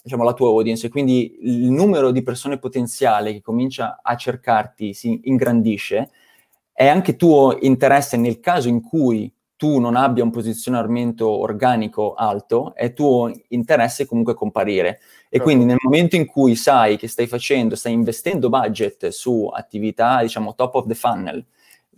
diciamo, 0.02 0.22
la 0.22 0.34
tua 0.34 0.48
audience, 0.48 0.86
e 0.86 0.90
quindi 0.90 1.38
il 1.40 1.70
numero 1.70 2.10
di 2.10 2.22
persone 2.22 2.58
potenziali 2.58 3.32
che 3.32 3.40
comincia 3.40 4.00
a 4.02 4.16
cercarti 4.16 4.92
si 4.92 5.18
ingrandisce, 5.24 6.10
è 6.74 6.86
anche 6.86 7.16
tuo 7.16 7.56
interesse 7.58 8.18
nel 8.18 8.38
caso 8.38 8.68
in 8.68 8.82
cui 8.82 9.32
tu 9.58 9.80
non 9.80 9.96
abbia 9.96 10.22
un 10.22 10.30
posizionamento 10.30 11.28
organico 11.28 12.14
alto, 12.14 12.72
è 12.76 12.92
tuo 12.92 13.28
interesse 13.48 14.06
comunque 14.06 14.34
comparire. 14.34 15.00
E 15.28 15.38
certo. 15.38 15.42
quindi 15.42 15.64
nel 15.64 15.78
momento 15.82 16.14
in 16.14 16.26
cui 16.26 16.54
sai 16.54 16.96
che 16.96 17.08
stai 17.08 17.26
facendo, 17.26 17.74
stai 17.74 17.92
investendo 17.92 18.48
budget 18.48 19.08
su 19.08 19.50
attività, 19.52 20.22
diciamo, 20.22 20.54
top 20.54 20.76
of 20.76 20.86
the 20.86 20.94
funnel, 20.94 21.44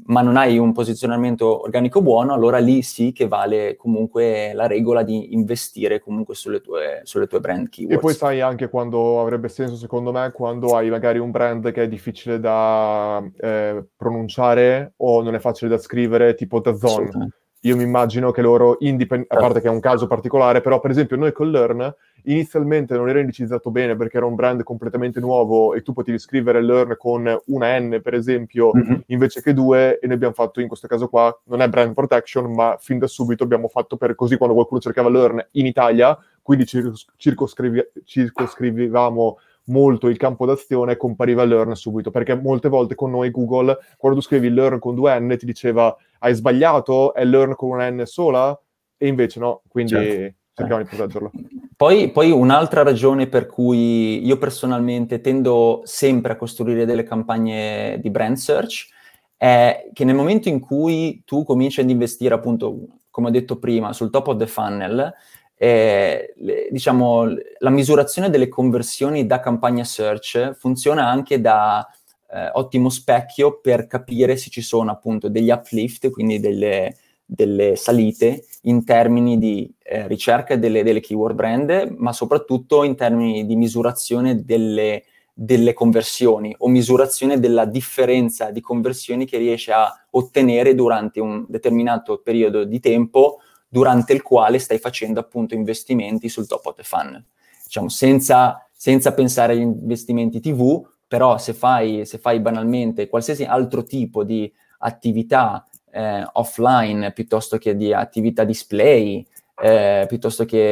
ma 0.06 0.22
non 0.22 0.38
hai 0.38 0.56
un 0.56 0.72
posizionamento 0.72 1.60
organico 1.60 2.00
buono, 2.00 2.32
allora 2.32 2.56
lì 2.56 2.80
sì 2.80 3.12
che 3.12 3.28
vale 3.28 3.76
comunque 3.76 4.54
la 4.54 4.66
regola 4.66 5.02
di 5.02 5.34
investire 5.34 6.00
comunque 6.00 6.34
sulle 6.34 6.62
tue, 6.62 7.00
sulle 7.02 7.26
tue 7.26 7.40
brand 7.40 7.68
keywords. 7.68 7.98
E 7.98 8.00
poi 8.00 8.14
sai 8.14 8.40
anche 8.40 8.70
quando 8.70 9.20
avrebbe 9.20 9.50
senso, 9.50 9.76
secondo 9.76 10.12
me, 10.12 10.30
quando 10.32 10.74
hai 10.76 10.88
magari 10.88 11.18
un 11.18 11.30
brand 11.30 11.70
che 11.72 11.82
è 11.82 11.88
difficile 11.88 12.40
da 12.40 13.22
eh, 13.38 13.84
pronunciare 13.94 14.94
o 14.96 15.20
non 15.22 15.34
è 15.34 15.38
facile 15.38 15.68
da 15.68 15.76
scrivere, 15.76 16.32
tipo 16.32 16.62
The 16.62 16.74
Zone. 16.74 17.30
Io 17.64 17.76
mi 17.76 17.82
immagino 17.82 18.30
che 18.30 18.40
loro, 18.40 18.76
indipend- 18.80 19.26
a 19.28 19.36
parte 19.36 19.60
che 19.60 19.68
è 19.68 19.70
un 19.70 19.80
caso 19.80 20.06
particolare, 20.06 20.60
però 20.60 20.80
per 20.80 20.90
esempio 20.90 21.16
noi 21.16 21.32
con 21.32 21.50
Learn 21.50 21.94
inizialmente 22.24 22.96
non 22.96 23.08
era 23.08 23.20
indicizzato 23.20 23.70
bene 23.70 23.96
perché 23.96 24.16
era 24.16 24.26
un 24.26 24.34
brand 24.34 24.62
completamente 24.62 25.20
nuovo 25.20 25.74
e 25.74 25.82
tu 25.82 25.92
potevi 25.92 26.18
scrivere 26.18 26.62
learn 26.62 26.96
con 26.98 27.40
una 27.46 27.78
N, 27.78 28.00
per 28.02 28.14
esempio, 28.14 28.72
mm-hmm. 28.74 29.00
invece 29.06 29.42
che 29.42 29.54
due, 29.54 29.98
e 29.98 30.06
noi 30.06 30.16
abbiamo 30.16 30.34
fatto 30.34 30.60
in 30.60 30.68
questo 30.68 30.86
caso 30.86 31.08
qua, 31.08 31.36
non 31.44 31.62
è 31.62 31.68
brand 31.68 31.94
protection, 31.94 32.52
ma 32.52 32.76
fin 32.78 32.98
da 32.98 33.06
subito 33.06 33.44
abbiamo 33.44 33.68
fatto 33.68 33.96
per 33.96 34.14
così 34.14 34.36
quando 34.36 34.54
qualcuno 34.54 34.80
cercava 34.80 35.08
learn 35.08 35.48
in 35.52 35.66
Italia, 35.66 36.16
quindi 36.42 36.66
circos- 36.66 37.06
circoscrivi- 37.16 37.90
circoscrivevamo 38.04 39.38
molto 39.64 40.08
il 40.08 40.16
campo 40.16 40.46
d'azione 40.46 40.96
compariva 40.96 41.44
learn 41.44 41.74
subito, 41.74 42.10
perché 42.10 42.34
molte 42.34 42.68
volte 42.68 42.94
con 42.94 43.10
noi 43.10 43.30
Google, 43.30 43.78
quando 43.96 44.18
tu 44.18 44.24
scrivi 44.24 44.50
learn 44.50 44.78
con 44.78 44.94
due 44.94 45.18
N, 45.18 45.36
ti 45.38 45.46
diceva 45.46 45.96
hai 46.20 46.34
sbagliato, 46.34 47.12
è 47.12 47.24
learn 47.24 47.54
con 47.54 47.70
una 47.70 47.90
N 47.90 48.02
sola, 48.06 48.58
e 48.96 49.06
invece 49.06 49.40
no, 49.40 49.62
quindi... 49.68 49.92
Certo 49.92 50.38
cerchiamo 50.60 50.82
di 50.82 50.88
proteggerlo. 50.88 51.30
Poi, 51.80 52.10
poi, 52.10 52.30
un'altra 52.30 52.82
ragione 52.82 53.26
per 53.26 53.46
cui 53.46 54.22
io 54.22 54.36
personalmente 54.36 55.22
tendo 55.22 55.80
sempre 55.84 56.32
a 56.32 56.36
costruire 56.36 56.84
delle 56.84 57.04
campagne 57.04 57.98
di 58.02 58.10
brand 58.10 58.36
search 58.36 58.90
è 59.34 59.88
che 59.94 60.04
nel 60.04 60.14
momento 60.14 60.50
in 60.50 60.60
cui 60.60 61.22
tu 61.24 61.42
cominci 61.42 61.80
ad 61.80 61.88
investire, 61.88 62.34
appunto, 62.34 62.98
come 63.08 63.28
ho 63.28 63.30
detto 63.30 63.58
prima, 63.58 63.94
sul 63.94 64.10
top 64.10 64.26
of 64.26 64.36
the 64.36 64.46
funnel, 64.46 65.10
eh, 65.56 66.34
diciamo, 66.70 67.24
la 67.60 67.70
misurazione 67.70 68.28
delle 68.28 68.48
conversioni 68.48 69.24
da 69.24 69.40
campagna 69.40 69.84
search 69.84 70.52
funziona 70.58 71.06
anche 71.06 71.40
da 71.40 71.88
eh, 72.32 72.50
ottimo 72.52 72.88
specchio 72.88 73.60
per 73.60 73.86
capire 73.86 74.36
se 74.36 74.50
ci 74.50 74.62
sono 74.62 74.90
appunto 74.90 75.28
degli 75.28 75.50
uplift, 75.50 76.10
quindi 76.10 76.38
delle, 76.38 76.96
delle 77.24 77.76
salite 77.76 78.44
in 78.62 78.84
termini 78.84 79.38
di 79.38 79.72
eh, 79.82 80.06
ricerca 80.06 80.56
delle, 80.56 80.82
delle, 80.82 81.00
keyword 81.00 81.34
brand, 81.34 81.94
ma 81.96 82.12
soprattutto 82.12 82.84
in 82.84 82.96
termini 82.96 83.46
di 83.46 83.56
misurazione 83.56 84.44
delle, 84.44 85.04
delle, 85.32 85.72
conversioni 85.72 86.54
o 86.58 86.68
misurazione 86.68 87.40
della 87.40 87.64
differenza 87.64 88.50
di 88.50 88.60
conversioni 88.60 89.26
che 89.26 89.38
riesce 89.38 89.72
a 89.72 89.92
ottenere 90.10 90.74
durante 90.74 91.20
un 91.20 91.44
determinato 91.48 92.18
periodo 92.18 92.64
di 92.64 92.80
tempo 92.80 93.38
durante 93.68 94.12
il 94.12 94.22
quale 94.22 94.58
stai 94.58 94.78
facendo 94.78 95.20
appunto 95.20 95.54
investimenti 95.54 96.28
sul 96.28 96.48
top 96.48 96.66
of 96.66 96.74
the 96.74 96.82
funnel. 96.82 97.24
Diciamo, 97.64 97.88
senza, 97.88 98.68
senza 98.72 99.14
pensare 99.14 99.52
agli 99.52 99.60
investimenti 99.60 100.40
TV, 100.40 100.84
però 101.10 101.38
se 101.38 101.54
fai, 101.54 102.06
se 102.06 102.18
fai 102.18 102.38
banalmente 102.38 103.08
qualsiasi 103.08 103.42
altro 103.42 103.82
tipo 103.82 104.22
di 104.22 104.48
attività 104.78 105.66
eh, 105.90 106.24
offline 106.34 107.10
piuttosto 107.10 107.58
che 107.58 107.74
di 107.74 107.92
attività 107.92 108.44
display, 108.44 109.26
eh, 109.60 110.04
piuttosto 110.06 110.44
che 110.44 110.70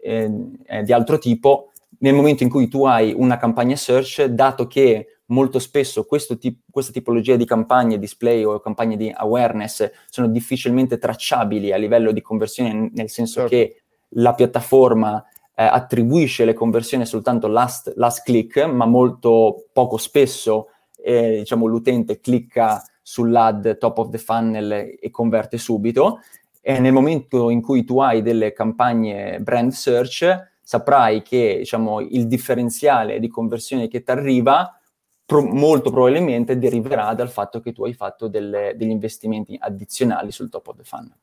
eh, 0.00 0.30
eh, 0.66 0.82
di 0.84 0.92
altro 0.92 1.18
tipo, 1.18 1.72
nel 1.98 2.14
momento 2.14 2.44
in 2.44 2.48
cui 2.48 2.68
tu 2.68 2.84
hai 2.84 3.12
una 3.12 3.36
campagna 3.38 3.74
search, 3.74 4.26
dato 4.26 4.68
che 4.68 5.16
molto 5.26 5.58
spesso 5.58 6.06
tip- 6.38 6.62
questa 6.70 6.92
tipologia 6.92 7.34
di 7.34 7.44
campagne 7.44 7.98
display 7.98 8.44
o 8.44 8.60
campagne 8.60 8.96
di 8.96 9.12
awareness 9.12 9.90
sono 10.08 10.28
difficilmente 10.28 10.96
tracciabili 10.96 11.72
a 11.72 11.76
livello 11.76 12.12
di 12.12 12.20
conversione, 12.20 12.88
nel 12.94 13.10
senso 13.10 13.40
certo. 13.40 13.48
che 13.48 13.82
la 14.10 14.32
piattaforma 14.32 15.24
eh, 15.54 15.64
attribuisce 15.64 16.44
le 16.44 16.54
conversioni 16.54 17.06
soltanto 17.06 17.46
last, 17.46 17.92
last 17.96 18.24
click, 18.24 18.64
ma 18.64 18.86
molto 18.86 19.66
poco 19.72 19.96
spesso 19.96 20.68
eh, 20.96 21.38
diciamo, 21.38 21.66
l'utente 21.66 22.20
clicca 22.20 22.82
sull'ad 23.02 23.78
top 23.78 23.98
of 23.98 24.10
the 24.10 24.18
funnel 24.18 24.96
e 24.98 25.10
converte 25.10 25.58
subito. 25.58 26.20
E 26.60 26.78
nel 26.78 26.92
momento 26.92 27.50
in 27.50 27.60
cui 27.60 27.84
tu 27.84 27.98
hai 27.98 28.22
delle 28.22 28.52
campagne 28.52 29.40
brand 29.40 29.72
search, 29.72 30.50
saprai 30.62 31.22
che 31.22 31.56
diciamo, 31.58 32.00
il 32.00 32.26
differenziale 32.28 33.18
di 33.18 33.28
conversione 33.28 33.88
che 33.88 34.02
ti 34.02 34.10
arriva 34.10 34.78
pro- 35.26 35.42
molto 35.42 35.90
probabilmente 35.90 36.58
deriverà 36.58 37.14
dal 37.14 37.30
fatto 37.30 37.60
che 37.60 37.72
tu 37.72 37.84
hai 37.84 37.94
fatto 37.94 38.28
delle, 38.28 38.74
degli 38.76 38.90
investimenti 38.90 39.56
addizionali 39.58 40.30
sul 40.30 40.48
top 40.48 40.68
of 40.68 40.76
the 40.76 40.84
funnel. 40.84 41.16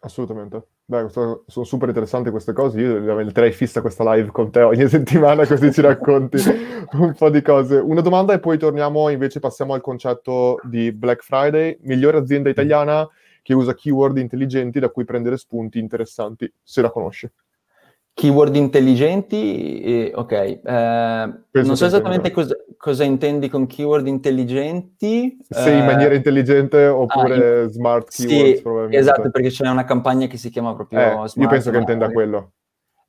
Assolutamente. 0.00 0.66
Beh, 0.86 1.08
sono 1.08 1.42
super 1.46 1.88
interessanti 1.88 2.28
queste 2.30 2.52
cose. 2.52 2.78
Io 2.78 3.14
metterei 3.14 3.52
fissa 3.52 3.80
questa 3.80 4.04
live 4.12 4.30
con 4.30 4.50
te 4.50 4.60
ogni 4.60 4.86
settimana 4.88 5.46
così 5.46 5.72
ci 5.72 5.80
racconti 5.80 6.36
un 6.92 7.14
po' 7.14 7.30
di 7.30 7.40
cose. 7.40 7.76
Una 7.76 8.02
domanda 8.02 8.34
e 8.34 8.38
poi 8.38 8.58
torniamo, 8.58 9.08
invece 9.08 9.40
passiamo 9.40 9.72
al 9.72 9.80
concetto 9.80 10.58
di 10.62 10.92
Black 10.92 11.22
Friday. 11.22 11.78
Migliore 11.82 12.18
azienda 12.18 12.50
italiana 12.50 13.08
che 13.40 13.54
usa 13.54 13.74
keyword 13.74 14.18
intelligenti 14.18 14.78
da 14.78 14.90
cui 14.90 15.04
prendere 15.04 15.38
spunti 15.38 15.78
interessanti, 15.78 16.52
se 16.62 16.82
la 16.82 16.90
conosci. 16.90 17.30
Keyword 18.14 18.54
intelligenti, 18.54 19.80
eh, 19.82 20.12
ok. 20.14 20.32
Eh, 20.32 20.60
non 21.50 21.76
so 21.76 21.84
esattamente 21.84 22.30
cosa, 22.30 22.54
cosa, 22.76 23.02
intendi 23.02 23.48
con 23.48 23.66
keyword 23.66 24.06
intelligenti. 24.06 25.36
Se 25.48 25.72
eh, 25.72 25.78
in 25.78 25.84
maniera 25.84 26.14
intelligente 26.14 26.86
oppure 26.86 27.34
ah, 27.34 27.62
in... 27.64 27.70
smart 27.70 28.08
keywords, 28.10 28.54
sì, 28.54 28.62
probabilmente. 28.62 28.98
Esatto, 28.98 29.30
perché 29.30 29.48
c'è 29.48 29.68
una 29.68 29.84
campagna 29.84 30.28
che 30.28 30.36
si 30.36 30.48
chiama 30.50 30.74
proprio 30.76 31.00
eh, 31.00 31.28
smart. 31.28 31.36
Io 31.36 31.48
penso 31.48 31.70
che 31.72 31.78
intenda 31.78 32.08
quello. 32.12 32.52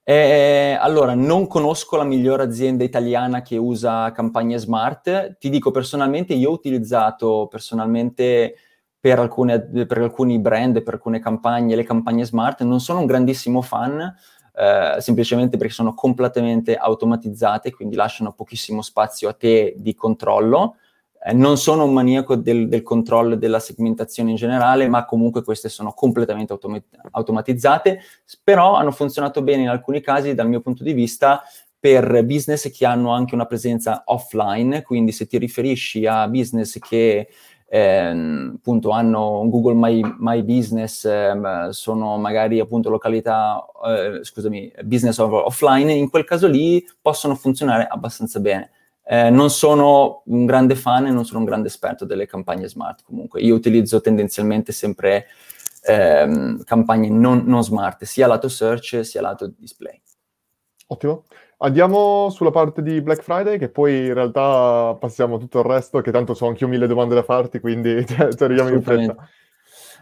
Eh, 0.07 0.77
allora, 0.79 1.13
non 1.13 1.47
conosco 1.47 1.97
la 1.97 2.03
migliore 2.03 2.43
azienda 2.43 2.83
italiana 2.83 3.41
che 3.41 3.57
usa 3.57 4.11
campagne 4.11 4.57
smart. 4.57 5.37
Ti 5.37 5.49
dico 5.49 5.69
personalmente, 5.71 6.33
io 6.33 6.49
ho 6.49 6.53
utilizzato 6.53 7.47
personalmente 7.49 8.55
per, 8.99 9.17
alcune, 9.17 9.61
per 9.61 9.97
alcuni 9.99 10.39
brand, 10.39 10.81
per 10.83 10.95
alcune 10.95 11.19
campagne, 11.19 11.75
le 11.75 11.83
campagne 11.83 12.23
smart. 12.23 12.61
Non 12.61 12.79
sono 12.79 12.99
un 12.99 13.07
grandissimo 13.07 13.61
fan, 13.63 14.15
eh, 14.57 14.95
semplicemente 14.99 15.57
perché 15.57 15.73
sono 15.73 15.93
completamente 15.93 16.75
automatizzate, 16.75 17.73
quindi 17.73 17.95
lasciano 17.95 18.33
pochissimo 18.33 18.81
spazio 18.81 19.29
a 19.29 19.33
te 19.33 19.75
di 19.77 19.93
controllo. 19.93 20.77
Eh, 21.21 21.33
non 21.33 21.57
sono 21.57 21.85
un 21.85 21.93
maniaco 21.93 22.35
del, 22.35 22.67
del 22.67 22.83
controllo 22.83 23.35
della 23.35 23.59
segmentazione 23.59 24.29
in 24.29 24.35
generale, 24.35 24.87
ma 24.87 25.05
comunque 25.05 25.43
queste 25.43 25.69
sono 25.69 25.91
completamente 25.91 26.53
automat- 26.53 26.99
automatizzate, 27.11 27.99
però 28.43 28.75
hanno 28.75 28.91
funzionato 28.91 29.41
bene 29.41 29.63
in 29.63 29.69
alcuni 29.69 30.01
casi 30.01 30.33
dal 30.33 30.47
mio 30.47 30.61
punto 30.61 30.83
di 30.83 30.93
vista 30.93 31.43
per 31.77 32.23
business 32.25 32.71
che 32.71 32.85
hanno 32.85 33.11
anche 33.11 33.35
una 33.35 33.45
presenza 33.45 34.03
offline, 34.05 34.81
quindi 34.81 35.11
se 35.11 35.27
ti 35.27 35.37
riferisci 35.37 36.07
a 36.07 36.27
business 36.27 36.79
che 36.79 37.27
eh, 37.75 38.53
appunto 38.55 38.91
hanno 38.91 39.41
un 39.41 39.49
Google 39.49 39.73
My, 39.73 40.01
My 40.19 40.41
Business, 40.43 41.03
eh, 41.03 41.67
sono 41.71 42.17
magari 42.17 42.61
appunto 42.61 42.89
località, 42.89 43.65
eh, 43.85 44.23
scusami, 44.23 44.71
business 44.83 45.17
offline, 45.17 45.91
in 45.91 46.09
quel 46.09 46.23
caso 46.23 46.47
lì 46.47 46.81
possono 47.01 47.35
funzionare 47.35 47.85
abbastanza 47.85 48.39
bene. 48.39 48.71
Eh, 49.03 49.29
non 49.29 49.49
sono 49.49 50.21
un 50.27 50.45
grande 50.45 50.75
fan 50.75 51.07
e 51.07 51.11
non 51.11 51.25
sono 51.25 51.39
un 51.39 51.45
grande 51.45 51.67
esperto 51.67 52.05
delle 52.05 52.25
campagne 52.25 52.69
smart 52.69 53.03
comunque. 53.03 53.41
Io 53.41 53.53
utilizzo 53.53 53.99
tendenzialmente 53.99 54.71
sempre 54.71 55.25
ehm, 55.83 56.63
campagne 56.63 57.09
non, 57.09 57.43
non 57.45 57.61
smart, 57.61 58.05
sia 58.05 58.25
lato 58.25 58.47
search 58.47 59.03
sia 59.03 59.19
lato 59.19 59.51
display. 59.53 60.01
Ottimo. 60.87 61.25
Andiamo 61.65 62.29
sulla 62.29 62.51
parte 62.51 62.83
di 62.83 63.01
Black 63.01 63.23
Friday, 63.23 63.57
che 63.57 63.69
poi 63.69 64.05
in 64.05 64.13
realtà 64.13 64.95
passiamo 64.99 65.39
tutto 65.39 65.61
il 65.61 65.65
resto, 65.65 65.99
che 65.99 66.11
tanto 66.11 66.35
so 66.35 66.45
anch'io 66.45 66.67
mille 66.67 66.85
domande 66.85 67.15
da 67.15 67.23
farti, 67.23 67.59
quindi 67.59 68.05
ci 68.05 68.43
arriviamo 68.43 68.69
in 68.69 68.83
fretta. 68.83 69.15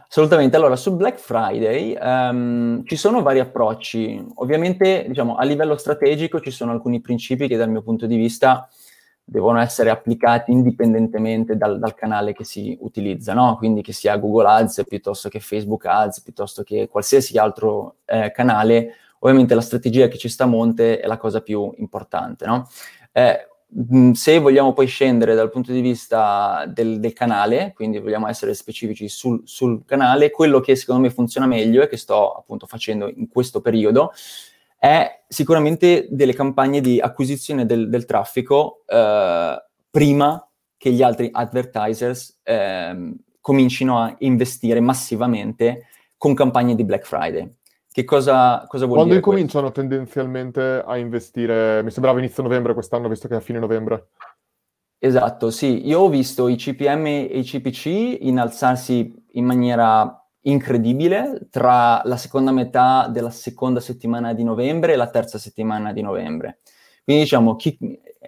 Assolutamente. 0.06 0.58
Allora, 0.58 0.76
su 0.76 0.93
Black 0.93 1.17
Friday 1.17 1.97
um, 2.02 2.84
ci 2.84 2.97
sono 2.97 3.21
vari 3.21 3.39
approcci. 3.39 4.26
Ovviamente, 4.36 5.06
diciamo, 5.08 5.36
a 5.36 5.45
livello 5.45 5.78
strategico 5.78 6.41
ci 6.41 6.52
sono 6.52 6.73
alcuni 6.73 6.99
principi 6.99 7.47
che 7.47 7.56
dal 7.56 7.69
mio 7.69 7.82
punto 7.82 8.08
di 8.08 8.17
vista 8.17 8.67
devono 9.23 9.60
essere 9.60 9.89
applicati 9.89 10.52
indipendentemente 10.52 11.56
dal, 11.56 11.80
dal 11.80 11.95
canale 11.95 12.34
che 12.34 12.43
si 12.43 12.78
utilizza, 12.82 13.34
no? 13.34 13.56
Quindi 13.56 13.82
che 13.82 13.93
sia 13.93 14.17
Google 14.17 14.49
Ads 14.49 14.84
piuttosto 14.86 15.30
che 15.30 15.39
Facebook 15.39 15.86
Ads, 15.86 16.19
piuttosto 16.23 16.62
che 16.62 16.89
qualsiasi 16.89 17.38
altro 17.38 17.99
eh, 18.04 18.34
canale, 18.34 18.95
ovviamente 19.23 19.55
la 19.55 19.62
strategia 19.62 20.07
che 20.07 20.17
ci 20.17 20.29
sta 20.29 20.43
a 20.43 20.47
monte 20.47 20.99
è 20.99 21.07
la 21.07 21.17
cosa 21.17 21.41
più 21.41 21.73
importante, 21.77 22.45
no? 22.45 22.67
Eh, 23.12 23.47
se 24.13 24.38
vogliamo 24.38 24.73
poi 24.73 24.86
scendere 24.86 25.33
dal 25.33 25.49
punto 25.49 25.71
di 25.71 25.81
vista 25.81 26.65
del, 26.67 26.99
del 26.99 27.13
canale, 27.13 27.71
quindi 27.73 27.99
vogliamo 27.99 28.27
essere 28.27 28.53
specifici 28.53 29.07
sul, 29.07 29.41
sul, 29.45 29.83
canale, 29.86 30.29
quello 30.29 30.59
che 30.59 30.75
secondo 30.75 31.01
me 31.01 31.09
funziona 31.09 31.47
meglio 31.47 31.81
e 31.81 31.88
che 31.88 31.97
sto 31.97 32.33
appunto 32.33 32.67
facendo 32.67 33.09
in 33.09 33.27
questo 33.29 33.62
periodo 33.62 34.12
è 34.77 35.23
sicuramente 35.27 36.07
delle 36.12 36.33
campagne 36.33 36.81
di 36.81 36.99
acquisizione 36.99 37.65
del, 37.65 37.89
del 37.89 38.05
traffico 38.05 38.83
eh, 38.86 39.63
prima 39.89 40.47
che 40.77 40.91
gli 40.91 41.01
altri 41.01 41.29
advertisers 41.31 42.41
ehm, 42.43 43.15
comincino 43.39 43.99
a 43.99 44.13
investire 44.19 44.81
massivamente 44.81 45.88
con 46.17 46.33
campagne 46.33 46.75
di 46.75 46.83
Black 46.83 47.05
Friday. 47.05 47.49
Che 47.93 48.06
cosa, 48.06 48.65
cosa 48.67 48.86
vuol 48.88 48.97
Quando 48.97 49.13
dire? 49.13 49.21
Quando 49.21 49.41
incominciano 49.41 49.71
questo? 49.71 49.88
tendenzialmente 49.88 50.84
a 50.84 50.97
investire? 50.97 51.84
Mi 51.84 51.91
sembrava 51.91 52.17
inizio 52.17 52.41
novembre 52.41 52.73
quest'anno, 52.73 53.08
visto 53.08 53.27
che 53.27 53.36
è 53.36 53.38
a 53.38 53.39
fine 53.39 53.60
novembre. 53.60 54.08
Esatto, 54.97 55.51
sì. 55.51 55.86
Io 55.86 55.99
ho 55.99 56.10
visto 56.10 56.47
i 56.47 56.56
CPM 56.56 57.06
e 57.06 57.38
i 57.38 57.43
CPC 57.43 58.17
innalzarsi 58.21 59.25
in 59.34 59.45
maniera 59.45 60.27
incredibile 60.41 61.47
tra 61.51 62.01
la 62.06 62.17
seconda 62.17 62.51
metà 62.51 63.08
della 63.10 63.29
seconda 63.29 63.79
settimana 63.79 64.34
di 64.34 64.43
novembre 64.43 64.93
e 64.93 64.95
la 64.95 65.12
terza 65.12 65.38
settimana 65.38 65.93
di 65.93 66.01
novembre. 66.01 66.62
Quindi 67.03 67.23
diciamo, 67.23 67.56
chi, 67.56 67.77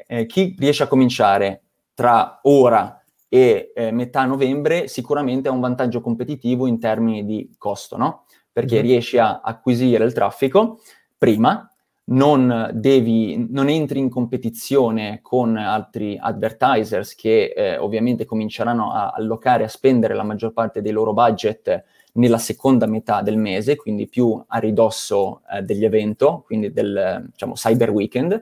eh, 0.06 0.28
chi 0.28 0.56
riesce 0.60 0.84
a 0.84 0.88
cominciare 0.88 1.64
tra 1.96 2.40
ora 2.44 3.04
e 3.28 3.72
eh, 3.74 3.90
metà 3.90 4.26
novembre 4.26 4.88
sicuramente 4.88 5.48
ha 5.48 5.52
un 5.52 5.60
vantaggio 5.60 6.02
competitivo 6.02 6.68
in 6.68 6.80
termini 6.80 7.26
di 7.26 7.56
costo, 7.58 7.98
no? 7.98 8.25
Perché 8.56 8.76
mm-hmm. 8.76 8.86
riesci 8.86 9.18
a 9.18 9.42
acquisire 9.44 10.06
il 10.06 10.14
traffico 10.14 10.80
prima, 11.18 11.70
non, 12.06 12.70
devi, 12.74 13.48
non 13.50 13.68
entri 13.68 14.00
in 14.00 14.10
competizione 14.10 15.20
con 15.22 15.58
altri 15.58 16.18
advertisers 16.18 17.16
che 17.16 17.54
eh, 17.54 17.78
ovviamente 17.78 18.24
cominceranno 18.24 18.94
a 18.94 19.10
allocare, 19.10 19.66
a 19.66 19.68
spendere 19.68 20.14
la 20.14 20.24
maggior 20.24 20.54
parte 20.54 20.82
dei 20.82 20.94
loro 20.94 21.12
budget 21.12 21.84
nella 22.14 22.38
seconda 22.38 22.86
metà 22.86 23.22
del 23.22 23.38
mese, 23.38 23.76
quindi 23.76 24.08
più 24.08 24.42
a 24.48 24.58
ridosso 24.60 25.42
eh, 25.52 25.64
degli 25.64 25.84
eventi, 25.84 26.26
quindi 26.46 26.72
del 26.72 27.26
diciamo, 27.32 27.54
Cyber 27.56 27.90
Weekend, 27.90 28.42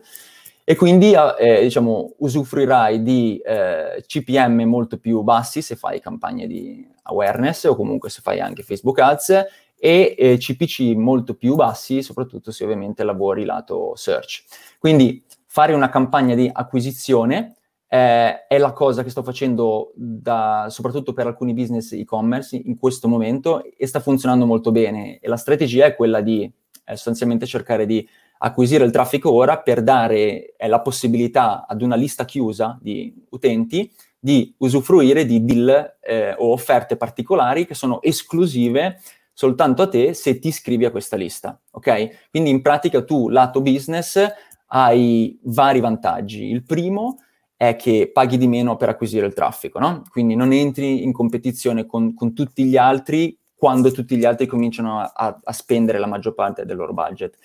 e 0.65 0.76
quindi 0.76 1.13
eh, 1.39 1.62
diciamo, 1.62 2.13
usufruirai 2.17 3.02
di 3.02 3.38
eh, 3.43 4.04
CPM 4.06 4.62
molto 4.63 4.97
più 4.97 5.21
bassi 5.21 5.62
se 5.62 5.76
fai 5.76 5.99
campagne 5.99 6.47
di 6.47 6.88
awareness 7.04 7.65
o 7.65 7.76
comunque 7.76 8.10
se 8.10 8.21
fai 8.21 8.39
anche 8.39 8.63
Facebook 8.63 8.99
Ads 8.99 9.45
e 9.86 10.15
eh, 10.17 10.38
CPC 10.38 10.96
molto 10.96 11.34
più 11.34 11.56
bassi, 11.56 12.02
soprattutto 12.02 12.52
se 12.52 12.63
ovviamente 12.63 13.04
lavori 13.04 13.43
lato 13.43 13.98
search. 13.98 14.46
Quindi 14.80 15.26
fare 15.46 15.74
una 15.74 15.89
campagna 15.89 16.36
di 16.36 16.50
acquisizione 16.50 17.58
eh, 17.89 18.48
è 18.48 18.58
la 18.58 18.72
cosa 18.72 19.04
che 19.04 19.10
sto 19.10 19.24
facendo 19.24 19.91
da, 19.93 20.67
soprattutto 20.69 21.12
per 21.12 21.28
alcuni 21.28 21.54
business 21.54 21.91
e-commerce 21.91 22.56
in 22.56 22.78
questo 22.78 23.10
momento 23.10 23.62
e 23.76 23.86
sta 23.86 24.00
funzionando 24.00 24.46
molto 24.46 24.72
bene. 24.72 25.19
E 25.19 25.28
la 25.28 25.36
strategia 25.36 25.84
è 25.84 25.96
quella 25.96 26.22
di 26.22 26.43
eh, 26.43 26.52
sostanzialmente 26.93 27.46
cercare 27.46 27.86
di 27.86 28.08
acquisire 28.38 28.86
il 28.86 28.91
traffico 28.91 29.34
ora 29.34 29.60
per 29.60 29.84
dare 29.84 30.56
eh, 30.56 30.67
la 30.69 30.80
possibilità 30.80 31.65
ad 31.67 31.82
una 31.82 31.96
lista 31.96 32.24
chiusa 32.24 32.80
di 32.82 33.13
utenti 33.32 33.91
di 34.17 34.56
usufruire 34.60 35.26
di 35.26 35.43
deal 35.43 35.98
eh, 36.00 36.34
o 36.38 36.54
offerte 36.54 36.96
particolari 36.96 37.65
che 37.65 37.74
sono 37.74 38.02
esclusive 38.02 39.02
soltanto 39.34 39.82
a 39.82 39.88
te 39.88 40.13
se 40.13 40.39
ti 40.39 40.50
iscrivi 40.50 40.86
a 40.86 40.91
questa 40.91 41.15
lista, 41.15 41.60
ok? 41.72 42.30
Quindi 42.30 42.50
in 42.50 42.62
pratica 42.62 43.04
tu, 43.04 43.30
lato 43.30 43.62
business, 43.62 44.24
hai 44.67 45.39
vari 45.43 45.80
vantaggi. 45.80 46.46
Il 46.46 46.63
primo 46.63 47.17
è 47.56 47.76
che 47.76 48.10
paghi 48.12 48.38
di 48.38 48.48
meno 48.48 48.76
per 48.76 48.89
acquisire 48.89 49.26
il 49.26 49.34
traffico, 49.34 49.80
no? 49.80 50.04
Quindi 50.10 50.36
non 50.36 50.52
entri 50.52 51.04
in 51.04 51.12
competizione 51.12 51.86
con, 51.86 52.13
con 52.13 52.34
tutti 52.34 52.65
gli 52.65 52.78
altri 52.78 53.38
quando 53.63 53.91
tutti 53.91 54.17
gli 54.17 54.26
altri 54.26 54.46
cominciano 54.46 55.00
a, 55.00 55.39
a, 55.41 55.54
spendere 55.54 55.98
la 55.98 56.06
maggior 56.06 56.34
parte 56.34 56.65
del 56.65 56.76
loro 56.76 56.91
budget. 56.91 57.38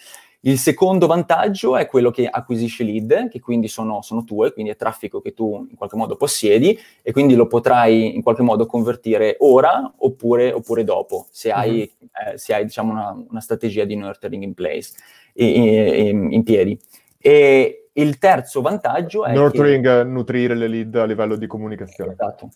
Il 0.43 0.59
secondo 0.59 1.09
vantaggio 1.09 1.77
è 1.77 1.87
quello 1.87 2.11
che 2.11 2.27
acquisisci 2.27 2.85
lead, 2.85 3.29
che 3.29 3.41
quindi 3.41 3.67
sono, 3.67 4.03
sono, 4.03 4.23
tue, 4.23 4.53
quindi 4.53 4.71
è 4.71 4.77
traffico 4.77 5.21
che 5.21 5.35
tu 5.35 5.67
in 5.69 5.77
qualche 5.77 5.97
modo 5.97 6.17
possiedi 6.17 6.79
e 7.03 7.11
quindi 7.11 7.35
lo 7.35 7.49
potrai 7.49 8.15
in 8.15 8.23
qualche 8.23 8.43
modo 8.43 8.65
convertire 8.65 9.37
ora 9.41 9.93
oppure, 9.97 10.53
oppure 10.53 10.85
dopo, 10.85 11.27
se 11.31 11.51
hai, 11.51 11.71
mm-hmm. 11.71 12.35
eh, 12.35 12.39
se 12.39 12.55
hai 12.55 12.65
diciamo, 12.65 12.93
una, 12.93 13.25
una, 13.29 13.41
strategia 13.41 13.85
di 13.85 13.97
nurturing 13.97 14.45
in 14.45 14.55
place, 14.55 14.93
in, 15.35 16.29
in 16.31 16.43
piedi. 16.45 16.79
E 17.19 17.89
il 17.95 18.19
terzo 18.19 18.61
vantaggio 18.61 19.25
è 19.25 19.35
Nurturing, 19.35 19.85
che... 19.85 20.05
nutrire 20.05 20.55
le 20.55 20.69
lead 20.69 20.95
a 20.95 21.05
livello 21.05 21.35
di 21.35 21.49
comunicazione. 21.49 22.13
Esatto. 22.13 22.51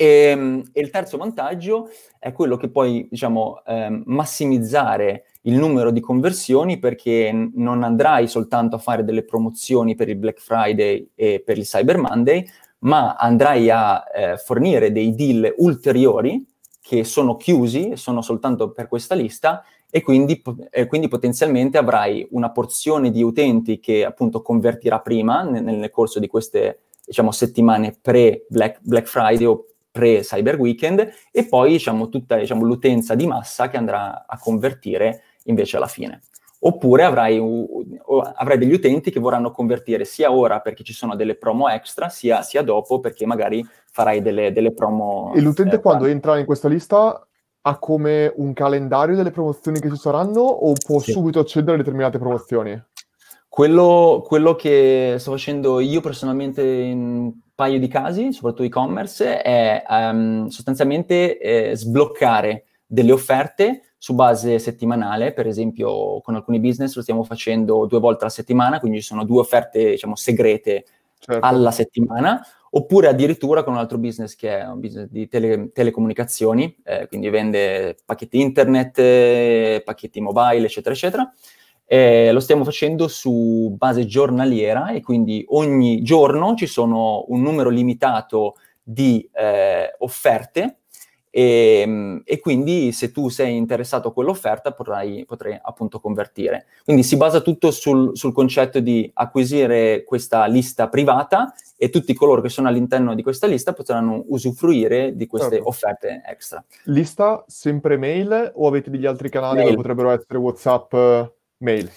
E, 0.00 0.06
ehm, 0.06 0.70
e, 0.72 0.80
il 0.80 0.88
terzo 0.88 1.18
vantaggio 1.18 1.90
è 2.18 2.32
quello 2.32 2.56
che 2.56 2.70
puoi, 2.70 3.06
diciamo, 3.10 3.62
eh, 3.66 4.02
massimizzare 4.06 5.24
il 5.42 5.56
numero 5.56 5.90
di 5.90 6.00
conversioni 6.00 6.78
perché 6.78 7.30
non 7.54 7.82
andrai 7.82 8.26
soltanto 8.26 8.76
a 8.76 8.78
fare 8.78 9.04
delle 9.04 9.24
promozioni 9.24 9.94
per 9.94 10.08
il 10.08 10.16
Black 10.16 10.40
Friday 10.40 11.10
e 11.14 11.42
per 11.44 11.58
il 11.58 11.64
Cyber 11.64 11.98
Monday, 11.98 12.46
ma 12.78 13.14
andrai 13.16 13.68
a 13.68 14.02
eh, 14.14 14.36
fornire 14.38 14.90
dei 14.90 15.14
deal 15.14 15.52
ulteriori 15.58 16.46
che 16.80 17.04
sono 17.04 17.36
chiusi, 17.36 17.94
sono 17.96 18.22
soltanto 18.22 18.70
per 18.70 18.88
questa 18.88 19.14
lista 19.14 19.62
e 19.90 20.00
quindi, 20.00 20.42
eh, 20.70 20.86
quindi 20.86 21.08
potenzialmente 21.08 21.76
avrai 21.76 22.26
una 22.30 22.50
porzione 22.52 23.10
di 23.10 23.22
utenti 23.22 23.80
che 23.80 24.06
appunto 24.06 24.40
convertirà 24.40 25.00
prima 25.00 25.42
nel, 25.42 25.62
nel 25.62 25.90
corso 25.90 26.18
di 26.18 26.26
queste 26.26 26.84
diciamo, 27.04 27.32
settimane 27.32 27.98
pre-Black 28.00 28.78
Black 28.82 29.06
Friday 29.06 29.44
o 29.44 29.66
pre-Cyber 29.90 30.58
Weekend 30.58 31.08
e 31.30 31.46
poi 31.46 31.72
diciamo, 31.72 32.08
tutta 32.08 32.36
diciamo, 32.36 32.64
l'utenza 32.64 33.14
di 33.14 33.26
massa 33.26 33.68
che 33.68 33.76
andrà 33.76 34.24
a 34.26 34.38
convertire 34.38 35.22
invece 35.44 35.76
alla 35.76 35.86
fine. 35.86 36.20
Oppure 36.62 37.04
avrai, 37.04 37.38
uh, 37.38 37.86
avrai, 38.34 38.58
degli 38.58 38.74
utenti 38.74 39.10
che 39.10 39.18
vorranno 39.18 39.50
convertire 39.50 40.04
sia 40.04 40.30
ora 40.30 40.60
perché 40.60 40.84
ci 40.84 40.92
sono 40.92 41.16
delle 41.16 41.36
promo 41.36 41.68
extra, 41.70 42.10
sia, 42.10 42.42
sia 42.42 42.62
dopo 42.62 43.00
perché 43.00 43.24
magari 43.24 43.66
farai 43.90 44.20
delle, 44.20 44.52
delle 44.52 44.72
promo. 44.74 45.32
E 45.34 45.40
l'utente 45.40 45.76
eh, 45.76 45.80
quando 45.80 46.04
entra 46.04 46.38
in 46.38 46.44
questa 46.44 46.68
lista 46.68 47.26
ha 47.62 47.78
come 47.78 48.32
un 48.36 48.52
calendario 48.52 49.16
delle 49.16 49.30
promozioni 49.30 49.80
che 49.80 49.88
ci 49.88 49.96
saranno 49.96 50.40
o 50.40 50.72
può 50.74 51.00
sì. 51.00 51.12
subito 51.12 51.40
accedere 51.40 51.74
a 51.74 51.78
determinate 51.78 52.18
promozioni? 52.18 52.78
Quello, 53.48 54.22
quello, 54.24 54.54
che 54.54 55.16
sto 55.18 55.32
facendo 55.32 55.80
io 55.80 56.00
personalmente 56.00 56.62
in 56.62 57.32
paio 57.60 57.78
di 57.78 57.88
casi, 57.88 58.32
soprattutto 58.32 58.62
e-commerce, 58.62 59.42
è 59.42 59.84
um, 59.86 60.46
sostanzialmente 60.46 61.38
eh, 61.38 61.76
sbloccare 61.76 62.64
delle 62.86 63.12
offerte 63.12 63.82
su 63.98 64.14
base 64.14 64.58
settimanale, 64.58 65.34
per 65.34 65.46
esempio 65.46 66.22
con 66.22 66.36
alcuni 66.36 66.58
business 66.58 66.96
lo 66.96 67.02
stiamo 67.02 67.22
facendo 67.22 67.84
due 67.84 68.00
volte 68.00 68.22
alla 68.22 68.32
settimana, 68.32 68.80
quindi 68.80 69.00
ci 69.00 69.04
sono 69.04 69.26
due 69.26 69.40
offerte 69.40 69.90
diciamo 69.90 70.16
segrete 70.16 70.86
certo. 71.18 71.46
alla 71.46 71.70
settimana, 71.70 72.42
oppure 72.70 73.08
addirittura 73.08 73.62
con 73.62 73.74
un 73.74 73.78
altro 73.78 73.98
business 73.98 74.34
che 74.36 74.58
è 74.58 74.66
un 74.66 74.80
business 74.80 75.08
di 75.10 75.28
tele, 75.28 75.70
telecomunicazioni, 75.70 76.74
eh, 76.82 77.08
quindi 77.08 77.28
vende 77.28 77.98
pacchetti 78.06 78.40
internet, 78.40 78.98
eh, 78.98 79.82
pacchetti 79.84 80.18
mobile, 80.22 80.64
eccetera, 80.64 80.94
eccetera. 80.94 81.30
Eh, 81.92 82.30
lo 82.30 82.38
stiamo 82.38 82.62
facendo 82.62 83.08
su 83.08 83.74
base 83.76 84.06
giornaliera 84.06 84.92
e 84.92 85.02
quindi 85.02 85.44
ogni 85.48 86.02
giorno 86.02 86.54
ci 86.54 86.66
sono 86.66 87.24
un 87.26 87.42
numero 87.42 87.68
limitato 87.68 88.54
di 88.80 89.28
eh, 89.32 89.96
offerte 89.98 90.82
e, 91.30 91.80
ehm, 91.80 92.22
e, 92.24 92.38
quindi 92.38 92.92
se 92.92 93.10
tu 93.10 93.28
sei 93.28 93.56
interessato 93.56 94.06
a 94.06 94.12
quell'offerta 94.12 94.70
potrai, 94.70 95.24
potrai 95.26 95.58
appunto 95.60 95.98
convertire. 95.98 96.66
Quindi 96.84 97.02
si 97.02 97.16
basa 97.16 97.40
tutto 97.40 97.72
sul, 97.72 98.16
sul, 98.16 98.32
concetto 98.32 98.78
di 98.78 99.10
acquisire 99.14 100.04
questa 100.04 100.46
lista 100.46 100.88
privata 100.88 101.52
e 101.76 101.90
tutti 101.90 102.14
coloro 102.14 102.40
che 102.40 102.50
sono 102.50 102.68
all'interno 102.68 103.16
di 103.16 103.24
questa 103.24 103.48
lista 103.48 103.72
potranno 103.72 104.22
usufruire 104.28 105.16
di 105.16 105.26
queste 105.26 105.56
certo. 105.56 105.68
offerte 105.68 106.22
extra. 106.24 106.64
Lista 106.84 107.42
sempre 107.48 107.96
mail 107.96 108.52
o 108.54 108.68
avete 108.68 108.90
degli 108.90 109.06
altri 109.06 109.28
canali 109.28 109.56
mail. 109.56 109.70
che 109.70 109.74
potrebbero 109.74 110.10
essere 110.10 110.38
WhatsApp 110.38 110.94
mail? 111.60 111.90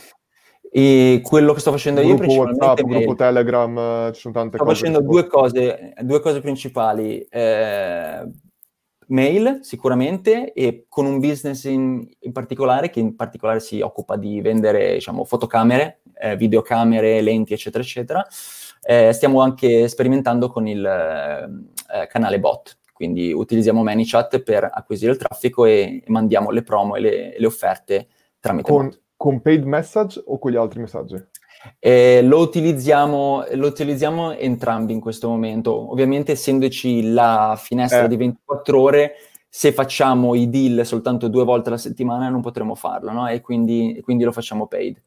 E 0.76 1.21
quello 1.23 1.54
che 1.54 1.60
sto 1.60 1.71
facendo 1.71 2.02
gruppo 2.02 2.15
io 2.15 2.19
principalmente 2.19 2.65
WhatsApp, 2.65 2.88
gruppo 2.88 3.15
Telegram, 3.15 4.12
ci 4.13 4.21
sono 4.21 4.34
tante 4.34 4.58
sto 4.58 4.65
cose. 4.65 4.76
Sto 4.76 4.86
facendo 4.86 5.12
due 5.12 5.28
cose, 5.28 5.93
due 6.02 6.19
cose 6.19 6.41
principali. 6.41 7.19
Eh, 7.30 8.28
mail 9.08 9.60
sicuramente 9.62 10.54
e 10.54 10.86
con 10.88 11.06
un 11.06 11.19
business 11.19 11.65
in, 11.65 12.08
in, 12.19 12.32
particolare 12.32 12.89
che 12.89 12.99
in 12.99 13.15
particolare 13.15 13.60
si 13.60 13.82
occupa 13.82 14.15
di 14.15 14.41
vendere 14.41 14.93
diciamo, 14.93 15.23
fotocamere, 15.26 16.02
eh, 16.19 16.36
videocamere, 16.36 17.21
lenti 17.21 17.54
eccetera 17.54 17.84
eccetera. 17.84 18.26
Eh, 18.82 19.13
stiamo 19.13 19.41
anche 19.41 19.88
sperimentando 19.88 20.49
con 20.49 20.67
il 20.67 20.86
eh, 20.86 22.02
eh 22.02 22.08
canale 22.08 22.39
bot, 22.39 22.80
quindi 22.91 23.32
utilizziamo 23.32 23.84
ManyChat 23.84 24.41
per 24.41 24.69
acquisire 24.71 25.12
il 25.12 25.17
traffico 25.17 25.65
e, 25.65 26.02
e 26.04 26.04
mandiamo 26.08 26.52
le 26.52 26.63
promo 26.63 26.95
e 26.95 26.99
le, 26.99 27.36
le 27.38 27.45
offerte 27.45 28.08
tramite 28.39 28.71
con, 28.71 28.88
bot. 28.88 29.02
Con 29.23 29.39
paid 29.39 29.63
message 29.63 30.21
o 30.26 30.38
con 30.38 30.51
gli 30.51 30.57
altri 30.57 30.82
messaggi? 30.82 31.15
Eh, 31.80 32.21
lo, 32.24 32.39
utilizziamo, 32.39 33.45
lo, 33.53 33.67
utilizziamo, 33.67 34.34
entrambi 34.34 34.91
in 34.91 34.99
questo 34.99 35.30
momento. 35.30 35.91
Ovviamente, 35.93 36.34
essendoci 36.34 37.13
la 37.13 37.57
finestra 37.57 38.03
eh. 38.03 38.09
di 38.09 38.17
24 38.17 38.82
ore, 38.82 39.13
se 39.47 39.71
facciamo 39.71 40.36
i 40.36 40.49
deal 40.49 40.86
soltanto 40.86 41.30
due 41.30 41.45
volte 41.45 41.69
alla 41.69 41.78
settimana 41.78 42.28
non 42.28 42.41
potremo 42.41 42.76
farlo, 42.76 43.13
no? 43.13 43.30
E 43.30 43.39
quindi, 43.39 43.97
quindi 44.03 44.26
lo 44.26 44.34
facciamo 44.34 44.67
paid. 44.67 45.01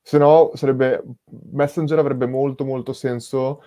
Se 0.00 0.18
no, 0.18 0.52
sarebbe 0.54 1.02
Messenger 1.50 1.98
avrebbe 1.98 2.26
molto 2.26 2.64
molto 2.64 2.92
senso 2.92 3.60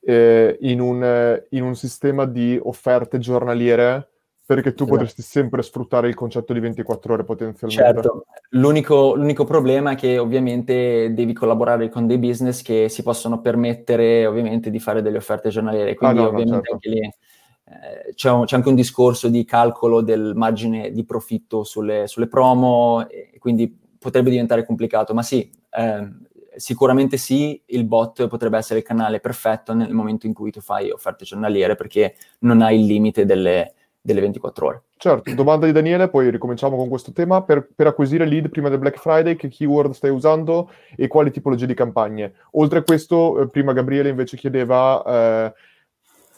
eh, 0.00 0.58
in, 0.62 0.80
un, 0.80 1.40
in, 1.50 1.62
un, 1.62 1.76
sistema 1.76 2.24
di 2.24 2.58
offerte 2.60 3.18
giornaliere 3.18 4.09
perché 4.54 4.74
tu 4.74 4.82
esatto. 4.82 4.96
potresti 4.96 5.22
sempre 5.22 5.62
sfruttare 5.62 6.08
il 6.08 6.16
concetto 6.16 6.52
di 6.52 6.58
24 6.58 7.12
ore 7.14 7.22
potenzialmente. 7.22 7.84
Certo, 7.84 8.24
l'unico, 8.50 9.14
l'unico, 9.14 9.44
problema 9.44 9.92
è 9.92 9.94
che 9.94 10.18
ovviamente 10.18 11.14
devi 11.14 11.32
collaborare 11.32 11.88
con 11.88 12.08
dei 12.08 12.18
business 12.18 12.60
che 12.60 12.88
si 12.88 13.04
possono 13.04 13.40
permettere 13.40 14.26
ovviamente 14.26 14.70
di 14.70 14.80
fare 14.80 15.02
delle 15.02 15.18
offerte 15.18 15.50
giornaliere, 15.50 15.94
quindi 15.94 16.18
ah, 16.18 16.22
no, 16.22 16.28
ovviamente 16.30 16.54
certo. 16.54 16.72
anche 16.72 16.88
lì 16.88 16.98
eh, 16.98 18.14
c'è, 18.14 18.30
un, 18.32 18.44
c'è, 18.44 18.56
anche 18.56 18.68
un 18.68 18.74
discorso 18.74 19.28
di 19.28 19.44
calcolo 19.44 20.00
del 20.00 20.32
margine 20.34 20.90
di 20.90 21.04
profitto 21.04 21.62
sulle, 21.62 22.08
sulle 22.08 22.26
promo, 22.26 23.06
quindi 23.38 23.72
potrebbe 24.00 24.30
diventare 24.30 24.66
complicato, 24.66 25.14
ma 25.14 25.22
sì, 25.22 25.48
eh, 25.70 26.08
sicuramente 26.56 27.18
sì, 27.18 27.62
il 27.66 27.84
bot 27.84 28.26
potrebbe 28.26 28.58
essere 28.58 28.80
il 28.80 28.84
canale 28.84 29.20
perfetto 29.20 29.74
nel 29.74 29.92
momento 29.92 30.26
in 30.26 30.34
cui 30.34 30.50
tu 30.50 30.60
fai 30.60 30.90
offerte 30.90 31.24
giornaliere 31.24 31.76
perché 31.76 32.16
non 32.40 32.62
hai 32.62 32.80
il 32.80 32.86
limite 32.86 33.24
delle, 33.24 33.74
delle 34.00 34.20
24 34.20 34.66
ore. 34.66 34.82
Certo, 34.96 35.34
domanda 35.34 35.66
di 35.66 35.72
Daniele, 35.72 36.08
poi 36.08 36.30
ricominciamo 36.30 36.76
con 36.76 36.88
questo 36.88 37.12
tema. 37.12 37.42
Per, 37.42 37.68
per, 37.74 37.86
acquisire 37.86 38.26
lead 38.26 38.48
prima 38.48 38.68
del 38.68 38.78
Black 38.78 38.98
Friday, 38.98 39.36
che 39.36 39.48
keyword 39.48 39.92
stai 39.92 40.10
usando 40.10 40.70
e 40.96 41.08
quali 41.08 41.30
tipologie 41.30 41.66
di 41.66 41.74
campagne? 41.74 42.34
Oltre 42.52 42.80
a 42.80 42.82
questo, 42.82 43.40
eh, 43.40 43.48
prima 43.48 43.72
Gabriele 43.72 44.08
invece 44.08 44.36
chiedeva 44.36 45.02
eh, 45.04 45.54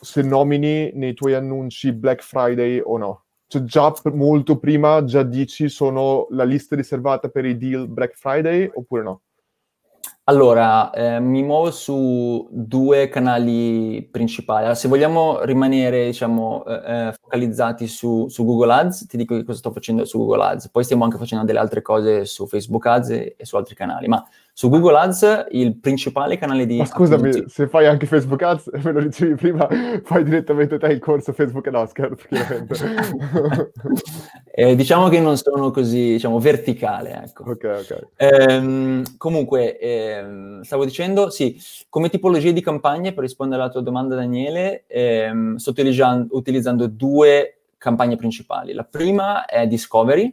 se 0.01 0.23
nomini 0.23 0.93
nei 0.95 1.15
tuoi 1.15 1.35
annunci 1.35 1.93
Black 1.93 2.23
Friday 2.23 2.81
o 2.83 2.99
no. 2.99 3.25
Cioè 3.47 3.63
già 3.63 3.93
molto 4.13 4.59
prima, 4.59 5.05
già 5.05 5.23
dici 5.23 5.69
sono 5.69 6.27
la 6.31 6.45
lista 6.45 6.75
riservata 6.75 7.29
per 7.29 7.45
i 7.45 7.59
deal 7.59 7.87
Black 7.87 8.17
Friday 8.17 8.71
oppure 8.73 9.03
no? 9.03 9.21
Allora, 10.27 10.93
eh, 10.93 11.19
mi 11.19 11.43
muovo 11.43 11.73
su 11.73 12.49
due 12.53 13.09
canali 13.09 14.09
principali. 14.09 14.61
Allora, 14.61 14.77
se 14.77 14.87
vogliamo 14.87 15.43
rimanere, 15.43 16.07
diciamo, 16.07 16.65
eh, 16.65 17.09
eh, 17.09 17.13
focalizzati 17.21 17.89
su, 17.89 18.29
su, 18.29 18.45
Google 18.45 18.73
Ads, 18.73 19.07
ti 19.09 19.17
dico 19.17 19.35
che 19.35 19.43
cosa 19.43 19.59
sto 19.59 19.73
facendo 19.73 20.05
su 20.05 20.19
Google 20.19 20.45
Ads. 20.45 20.69
Poi 20.71 20.85
stiamo 20.85 21.03
anche 21.03 21.19
facendo 21.19 21.45
delle 21.45 21.59
altre 21.59 21.83
cose 21.83 22.25
su 22.25 22.47
Facebook 22.47 22.87
Ads 22.87 23.11
e, 23.11 23.35
e 23.37 23.45
su 23.45 23.57
altri 23.57 23.75
canali. 23.75 24.07
Ma 24.07 24.25
su 24.55 24.69
Google 24.69 24.99
Ads 24.99 25.47
il 25.53 25.77
principale 25.79 26.37
canale 26.37 26.67
di... 26.67 26.77
Ma 26.77 26.85
scusami, 26.85 27.29
acquisizione... 27.29 27.49
se 27.49 27.69
fai 27.69 27.87
anche 27.87 28.07
Facebook 28.07 28.43
Ads, 28.43 28.71
me 28.85 28.93
lo 28.93 29.01
dicevi 29.01 29.35
prima, 29.35 29.67
fai 30.05 30.25
direttamente 30.25 30.79
te 30.79 30.87
il 30.89 30.99
corso 30.99 31.33
Facebook 31.33 31.67
no, 31.69 31.87
scherzo, 31.87 32.27
chiaramente. 32.29 33.71
eh, 34.55 34.77
diciamo 34.77 35.09
che 35.09 35.21
non 35.21 35.39
sono 35.39 35.71
così, 35.71 36.13
diciamo, 36.13 36.39
verticale, 36.39 37.23
ecco. 37.25 37.45
Ok, 37.45 37.65
ok. 37.65 38.09
Ehm, 38.17 39.17
comunque, 39.17 39.79
ehm, 39.79 40.61
stavo 40.61 40.85
dicendo, 40.85 41.31
sì, 41.31 41.59
come 41.89 42.11
tipologie 42.11 42.53
di 42.53 42.61
campagne, 42.61 43.15
per 43.15 43.23
rispondere 43.23 43.63
alla 43.63 43.71
tua 43.71 43.81
domanda 43.81 44.15
Daniele, 44.15 44.85
ehm, 44.87 45.57
sto 45.57 45.71
utilizzando, 45.71 46.37
utilizzando 46.37 46.87
due 46.89 47.57
campagne 47.79 48.17
principali. 48.17 48.75
La 48.75 48.85
prima 48.85 49.47
è 49.47 49.67
Discovery, 49.67 50.33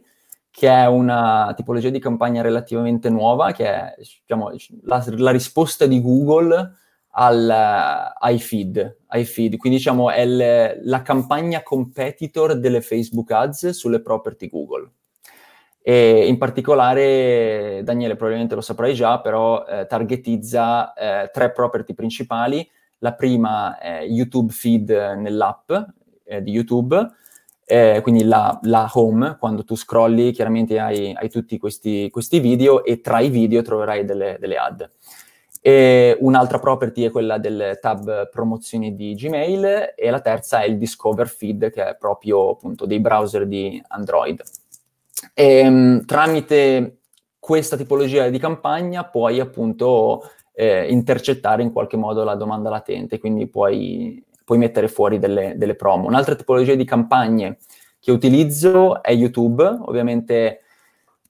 che 0.50 0.68
è 0.68 0.86
una 0.86 1.52
tipologia 1.56 1.90
di 1.90 2.00
campagna 2.00 2.42
relativamente 2.42 3.08
nuova, 3.08 3.52
che 3.52 3.66
è 3.66 3.94
diciamo, 3.98 4.50
la, 4.82 5.04
la, 5.16 5.30
risposta 5.30 5.86
di 5.86 6.00
Google 6.00 6.72
al, 7.12 7.48
ai, 7.48 8.38
feed, 8.38 8.98
ai, 9.06 9.24
feed, 9.24 9.56
Quindi 9.56 9.78
diciamo 9.78 10.10
è 10.10 10.26
le, 10.26 10.80
la 10.82 11.02
campagna 11.02 11.62
competitor 11.62 12.58
delle 12.58 12.80
Facebook 12.80 13.30
Ads 13.30 13.70
sulle 13.70 14.00
property 14.00 14.48
Google. 14.48 14.90
E 15.82 16.26
in 16.26 16.36
particolare, 16.36 17.80
Daniele 17.82 18.14
probabilmente 18.14 18.54
lo 18.54 18.60
saprai 18.60 18.92
già, 18.92 19.20
però 19.20 19.64
eh, 19.64 19.86
targetizza 19.86 20.92
eh, 20.92 21.30
tre 21.32 21.52
property 21.52 21.94
principali. 21.94 22.68
La 22.98 23.14
prima 23.14 23.78
è 23.78 24.02
YouTube 24.02 24.52
Feed 24.52 24.90
nell'app 24.90 25.72
eh, 26.24 26.42
di 26.42 26.50
YouTube, 26.50 26.94
eh, 27.70 28.00
quindi 28.02 28.24
la, 28.24 28.58
la, 28.64 28.90
home, 28.94 29.36
quando 29.38 29.62
tu 29.62 29.76
scrolli 29.76 30.32
chiaramente 30.32 30.80
hai, 30.80 31.14
hai 31.14 31.30
tutti 31.30 31.56
questi, 31.56 32.10
questi, 32.10 32.40
video 32.40 32.84
e 32.84 33.00
tra 33.00 33.20
i 33.20 33.28
video 33.28 33.62
troverai 33.62 34.04
delle, 34.04 34.38
delle 34.40 34.56
ad. 34.56 34.90
E 35.60 36.16
un'altra 36.18 36.58
property 36.58 37.04
è 37.04 37.12
quella 37.12 37.38
del 37.38 37.78
tab 37.80 38.28
promozioni 38.28 38.96
di 38.96 39.14
Gmail 39.14 39.92
e 39.94 40.10
la 40.10 40.20
terza 40.20 40.62
è 40.62 40.66
il 40.66 40.78
Discover 40.78 41.28
Feed 41.28 41.70
che 41.70 41.90
è 41.90 41.96
proprio 41.96 42.50
appunto 42.50 42.86
dei 42.86 42.98
browser 42.98 43.46
di 43.46 43.80
Android. 43.86 44.42
E, 45.32 45.68
um, 45.68 46.04
tramite 46.04 47.02
questa 47.38 47.76
tipologia 47.76 48.28
di 48.30 48.38
campagna 48.40 49.04
puoi 49.04 49.38
appunto 49.38 50.28
eh, 50.54 50.90
intercettare 50.90 51.62
in 51.62 51.70
qualche 51.70 51.96
modo 51.96 52.24
la 52.24 52.34
domanda 52.34 52.68
latente, 52.68 53.20
quindi 53.20 53.46
puoi 53.46 54.20
puoi 54.50 54.58
mettere 54.58 54.88
fuori 54.88 55.20
delle, 55.20 55.54
delle 55.56 55.76
promo. 55.76 56.08
Un'altra 56.08 56.34
tipologia 56.34 56.74
di 56.74 56.84
campagne 56.84 57.58
che 58.00 58.10
utilizzo 58.10 59.00
è 59.00 59.12
YouTube, 59.12 59.62
ovviamente 59.62 60.62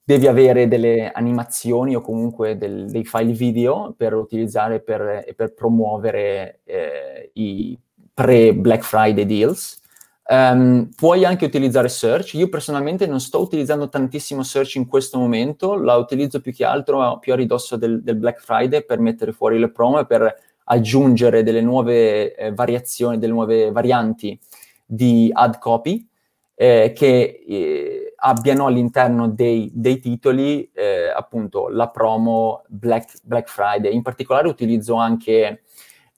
devi 0.02 0.26
avere 0.26 0.68
delle 0.68 1.10
animazioni 1.10 1.94
o 1.94 2.00
comunque 2.00 2.56
del, 2.56 2.88
dei 2.88 3.04
file 3.04 3.34
video 3.34 3.92
per 3.94 4.14
utilizzare 4.14 4.80
per, 4.80 5.34
per 5.36 5.52
promuovere 5.52 6.60
eh, 6.64 7.30
i 7.34 7.78
pre-Black 8.14 8.84
Friday 8.84 9.26
deals. 9.26 9.82
Um, 10.26 10.88
puoi 10.96 11.26
anche 11.26 11.44
utilizzare 11.44 11.88
search. 11.90 12.32
Io 12.34 12.48
personalmente 12.48 13.06
non 13.06 13.20
sto 13.20 13.42
utilizzando 13.42 13.90
tantissimo 13.90 14.42
search 14.42 14.76
in 14.76 14.86
questo 14.86 15.18
momento, 15.18 15.74
la 15.74 15.96
utilizzo 15.96 16.40
più 16.40 16.54
che 16.54 16.64
altro 16.64 17.18
più 17.18 17.34
a 17.34 17.36
ridosso 17.36 17.76
del, 17.76 18.02
del 18.02 18.16
Black 18.16 18.40
Friday 18.40 18.82
per 18.82 18.98
mettere 18.98 19.32
fuori 19.32 19.58
le 19.58 19.70
promo 19.70 19.98
e 19.98 20.06
per 20.06 20.48
aggiungere 20.70 21.42
delle 21.42 21.60
nuove 21.60 22.34
eh, 22.34 22.52
variazioni, 22.52 23.18
delle 23.18 23.32
nuove 23.32 23.70
varianti 23.72 24.38
di 24.86 25.28
ad 25.32 25.58
copy 25.58 26.06
eh, 26.54 26.92
che 26.94 27.44
eh, 27.46 28.12
abbiano 28.16 28.66
all'interno 28.66 29.28
dei, 29.28 29.70
dei 29.74 29.98
titoli 29.98 30.70
eh, 30.72 31.08
appunto 31.08 31.68
la 31.68 31.88
promo 31.88 32.62
Black, 32.68 33.18
Black, 33.22 33.48
Friday. 33.48 33.94
In 33.94 34.02
particolare 34.02 34.48
utilizzo 34.48 34.94
anche 34.94 35.62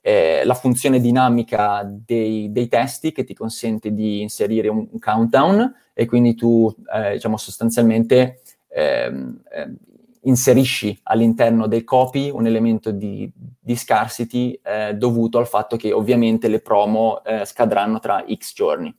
eh, 0.01 0.43
la 0.45 0.55
funzione 0.55 1.01
dinamica 1.01 1.83
dei, 1.87 2.51
dei, 2.53 2.69
testi 2.69 3.13
che 3.13 3.25
ti 3.25 3.35
consente 3.35 3.93
di 3.95 4.21
inserire 4.21 4.69
un, 4.69 4.87
un 4.91 4.99
countdown 4.99 5.75
e 5.95 6.07
quindi 6.07 6.35
tu 6.35 6.75
eh, 6.93 7.13
diciamo 7.13 7.37
sostanzialmente 7.37 8.41
ehm, 8.69 9.43
ehm, 9.51 9.77
inserisci 10.23 10.99
all'interno 11.05 11.67
del 11.67 11.85
copy 11.85 12.31
un 12.31 12.47
elemento 12.47 12.91
di, 12.91 13.31
di 13.35 13.77
scarcity 13.77 14.59
eh, 14.63 14.95
dovuto 14.95 15.39
al 15.39 15.47
fatto 15.47 15.77
che 15.77 15.93
ovviamente 15.93 16.49
le 16.49 16.61
promo 16.61 17.23
eh, 17.25 17.45
scadranno 17.45 17.99
tra 17.99 18.25
X 18.33 18.55
giorni. 18.55 18.95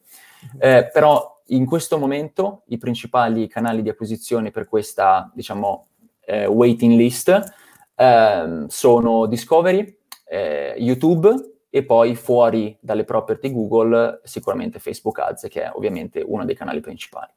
Eh, 0.60 0.90
però 0.92 1.42
in 1.48 1.66
questo 1.66 1.98
momento 1.98 2.64
i 2.68 2.78
principali 2.78 3.48
canali 3.48 3.82
di 3.82 3.90
acquisizione 3.90 4.52
per 4.52 4.68
questa, 4.68 5.32
diciamo, 5.34 5.88
eh, 6.26 6.46
waiting 6.46 6.96
list 6.96 7.54
ehm, 7.96 8.68
sono 8.68 9.26
Discovery, 9.26 9.98
eh, 10.26 10.76
YouTube 10.78 11.52
e 11.70 11.84
poi 11.84 12.16
fuori 12.16 12.78
dalle 12.80 13.04
property 13.04 13.52
Google 13.52 14.22
sicuramente 14.24 14.80
Facebook 14.80 15.20
Ads, 15.20 15.48
che 15.50 15.64
è 15.64 15.72
ovviamente 15.74 16.24
uno 16.26 16.46
dei 16.46 16.56
canali 16.56 16.82
principali 16.82 17.32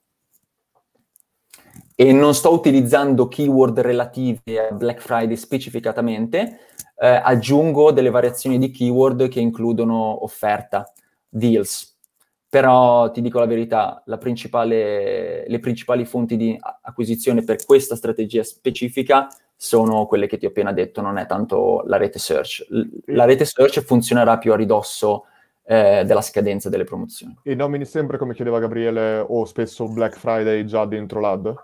e 1.99 2.13
non 2.13 2.35
sto 2.35 2.53
utilizzando 2.53 3.27
keyword 3.27 3.81
relative 3.81 4.69
a 4.69 4.75
Black 4.75 5.01
Friday 5.01 5.35
specificatamente, 5.35 6.59
eh, 6.99 7.09
aggiungo 7.09 7.91
delle 7.91 8.11
variazioni 8.11 8.59
di 8.59 8.71
keyword 8.71 9.29
che 9.29 9.41
includono 9.41 10.23
offerta, 10.23 10.93
deals. 11.27 11.97
Però 12.49 13.11
ti 13.11 13.23
dico 13.23 13.39
la 13.39 13.47
verità, 13.47 14.03
la 14.07 14.19
le 14.19 15.59
principali 15.59 16.05
fonti 16.05 16.37
di 16.37 16.57
acquisizione 16.83 17.43
per 17.43 17.65
questa 17.65 17.97
strategia 17.97 18.43
specifica 18.45 19.29
sono 19.57 20.05
quelle 20.07 20.27
che 20.27 20.37
ti 20.37 20.45
ho 20.45 20.51
appena 20.51 20.73
detto, 20.73 21.01
non 21.01 21.17
è 21.17 21.27
tanto 21.27 21.83
la 21.87 21.97
rete 21.97 22.19
search. 22.19 22.67
La 23.07 23.25
rete 23.25 23.47
search 23.47 23.81
funzionerà 23.81 24.37
più 24.37 24.53
a 24.53 24.57
ridosso 24.57 25.25
eh, 25.65 26.05
della 26.05 26.21
scadenza 26.21 26.69
delle 26.69 26.85
promozioni. 26.85 27.39
E 27.43 27.55
nomini 27.55 27.87
sempre, 27.87 28.19
come 28.19 28.35
chiedeva 28.35 28.61
Gabriele, 28.61 29.25
o 29.27 29.47
spesso 29.47 29.89
Black 29.89 30.17
Friday 30.19 30.65
già 30.65 30.85
dentro 30.85 31.21
l'ad? 31.21 31.55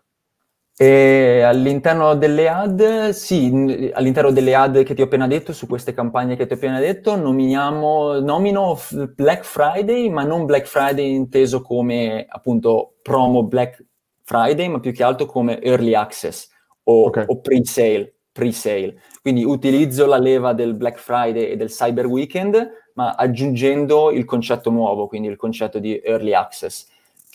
E 0.75 1.43
all'interno 1.43 2.15
delle 2.15 2.49
ad, 2.49 3.11
sì, 3.11 3.91
all'interno 3.93 4.31
delle 4.31 4.55
ad 4.55 4.83
che 4.83 4.95
ti 4.95 5.03
ho 5.03 5.05
appena 5.05 5.27
detto, 5.27 5.53
su 5.53 5.67
queste 5.67 5.93
campagne 5.93 6.35
che 6.35 6.47
ti 6.47 6.55
ho 6.55 6.57
appena 6.57 6.81
detto, 6.81 7.15
nominiamo, 7.15 8.21
nomino 8.21 8.79
Black 9.15 9.45
Friday, 9.45 10.09
ma 10.09 10.25
non 10.25 10.47
Black 10.47 10.67
Friday 10.67 11.13
inteso 11.13 11.61
come 11.61 12.25
appunto 12.27 12.95
promo 13.03 13.45
Black 13.45 13.85
Friday, 14.23 14.69
ma 14.69 14.81
più 14.81 14.93
che 14.93 15.03
altro 15.03 15.27
come 15.27 15.61
early 15.61 15.95
access 15.95 16.49
o, 16.85 17.05
okay. 17.05 17.25
o 17.27 17.41
pre-sale, 17.41 18.15
pre-sale. 18.33 19.01
Quindi 19.21 19.45
utilizzo 19.45 20.07
la 20.07 20.19
leva 20.19 20.55
del 20.55 20.75
Black 20.75 20.99
Friday 20.99 21.51
e 21.51 21.57
del 21.57 21.69
Cyber 21.69 22.07
Weekend, 22.07 22.71
ma 22.95 23.15
aggiungendo 23.15 24.11
il 24.11 24.25
concetto 24.25 24.71
nuovo, 24.71 25.07
quindi 25.07 25.29
il 25.29 25.37
concetto 25.37 25.79
di 25.79 26.01
early 26.03 26.33
access, 26.33 26.87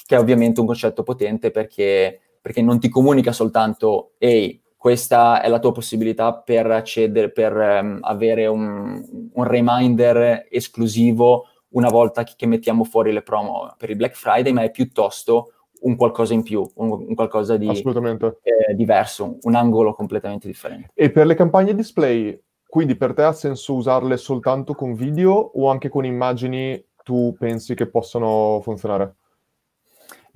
che 0.05 0.15
è 0.15 0.19
ovviamente 0.19 0.59
un 0.59 0.65
concetto 0.65 1.03
potente 1.03 1.51
perché 1.51 2.21
perché 2.47 2.61
non 2.61 2.79
ti 2.79 2.87
comunica 2.87 3.33
soltanto 3.33 4.11
ehi, 4.19 4.61
questa 4.77 5.41
è 5.41 5.49
la 5.49 5.59
tua 5.59 5.73
possibilità 5.73 6.33
per 6.33 6.65
accedere, 6.71 7.29
per 7.29 7.53
um, 7.53 7.97
avere 7.99 8.47
un, 8.47 9.03
un, 9.33 9.43
reminder 9.43 10.47
esclusivo 10.49 11.47
una 11.71 11.89
volta 11.89 12.23
che, 12.23 12.35
che, 12.37 12.45
mettiamo 12.45 12.85
fuori 12.85 13.11
le 13.11 13.21
promo 13.21 13.75
per 13.77 13.89
il 13.89 13.97
Black 13.97 14.15
Friday, 14.15 14.53
ma 14.53 14.61
è 14.61 14.71
piuttosto 14.71 15.51
un 15.81 15.97
qualcosa 15.97 16.33
in 16.33 16.43
più, 16.43 16.65
un, 16.75 16.89
un 17.09 17.15
qualcosa 17.15 17.57
di 17.57 17.67
eh, 17.67 18.73
diverso, 18.73 19.39
un 19.41 19.55
angolo 19.55 19.93
completamente 19.93 20.47
differente. 20.47 20.87
E 20.93 21.11
per 21.11 21.25
le 21.25 21.35
campagne 21.35 21.75
display, 21.75 22.41
quindi 22.65 22.95
per 22.95 23.13
te 23.13 23.23
ha 23.23 23.33
senso 23.33 23.73
usarle 23.73 24.15
soltanto 24.15 24.73
con 24.73 24.93
video 24.93 25.33
o 25.33 25.69
anche 25.69 25.89
con 25.89 26.05
immagini 26.05 26.81
tu 27.03 27.35
pensi 27.37 27.75
che 27.75 27.89
possano 27.89 28.61
funzionare? 28.61 29.15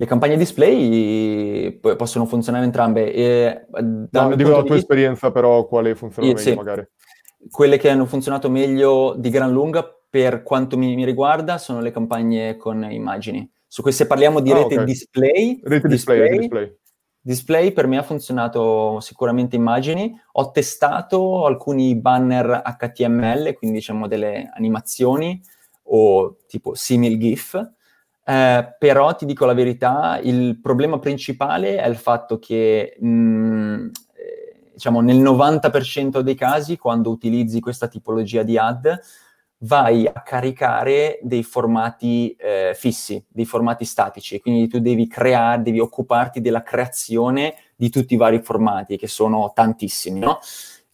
Le 0.02 0.08
campagne 0.08 0.36
display 0.36 1.78
possono 1.78 2.26
funzionare 2.26 2.64
entrambe. 2.64 3.12
E, 3.14 3.66
no, 4.10 4.34
dico 4.34 4.48
la 4.48 4.56
tua 4.56 4.62
vista, 4.62 4.74
esperienza, 4.74 5.30
però, 5.30 5.64
quale 5.68 5.94
funziona 5.94 6.26
meglio 6.26 6.40
sì. 6.40 6.54
magari? 6.54 6.84
Quelle 7.48 7.78
che 7.78 7.88
hanno 7.88 8.04
funzionato 8.06 8.50
meglio 8.50 9.14
di 9.16 9.30
gran 9.30 9.52
lunga, 9.52 9.88
per 10.10 10.42
quanto 10.42 10.76
mi, 10.76 10.96
mi 10.96 11.04
riguarda, 11.04 11.56
sono 11.56 11.80
le 11.80 11.92
campagne 11.92 12.56
con 12.56 12.82
immagini. 12.90 13.48
Su 13.64 13.82
queste 13.82 14.08
parliamo 14.08 14.40
di 14.40 14.50
ah, 14.50 14.54
rete 14.56 14.74
okay. 14.74 14.84
display. 14.84 15.60
Rete 15.62 15.86
display, 15.86 16.18
display, 16.18 16.38
display. 16.40 16.76
Display 17.20 17.70
per 17.70 17.86
me 17.86 17.96
ha 17.96 18.02
funzionato 18.02 18.98
sicuramente 18.98 19.54
immagini. 19.54 20.20
Ho 20.32 20.50
testato 20.50 21.46
alcuni 21.46 21.94
banner 21.94 22.60
HTML, 22.76 23.54
quindi 23.54 23.76
diciamo 23.76 24.08
delle 24.08 24.50
animazioni 24.52 25.40
o 25.84 26.38
tipo 26.48 26.74
simil 26.74 27.18
GIF 27.18 27.70
eh, 28.24 28.76
però 28.78 29.14
ti 29.14 29.26
dico 29.26 29.44
la 29.44 29.54
verità, 29.54 30.20
il 30.22 30.60
problema 30.60 30.98
principale 30.98 31.76
è 31.76 31.88
il 31.88 31.96
fatto 31.96 32.38
che 32.38 32.96
mh, 32.98 33.06
mm, 33.06 33.86
eh, 34.14 34.60
diciamo, 34.74 35.00
nel 35.00 35.18
90% 35.18 36.20
dei 36.20 36.34
casi, 36.34 36.76
quando 36.76 37.10
utilizzi 37.10 37.60
questa 37.60 37.88
tipologia 37.88 38.42
di 38.42 38.56
ad, 38.56 38.98
vai 39.64 40.06
a 40.06 40.22
caricare 40.22 41.18
dei 41.22 41.42
formati 41.42 42.34
eh, 42.34 42.72
fissi, 42.74 43.24
dei 43.28 43.44
formati 43.44 43.84
statici, 43.84 44.40
quindi 44.40 44.68
tu 44.68 44.80
devi 44.80 45.06
creare, 45.06 45.62
devi 45.62 45.78
occuparti 45.80 46.40
della 46.40 46.62
creazione 46.62 47.54
di 47.76 47.90
tutti 47.90 48.14
i 48.14 48.16
vari 48.16 48.40
formati, 48.40 48.96
che 48.96 49.06
sono 49.06 49.52
tantissimi, 49.54 50.20
no? 50.20 50.38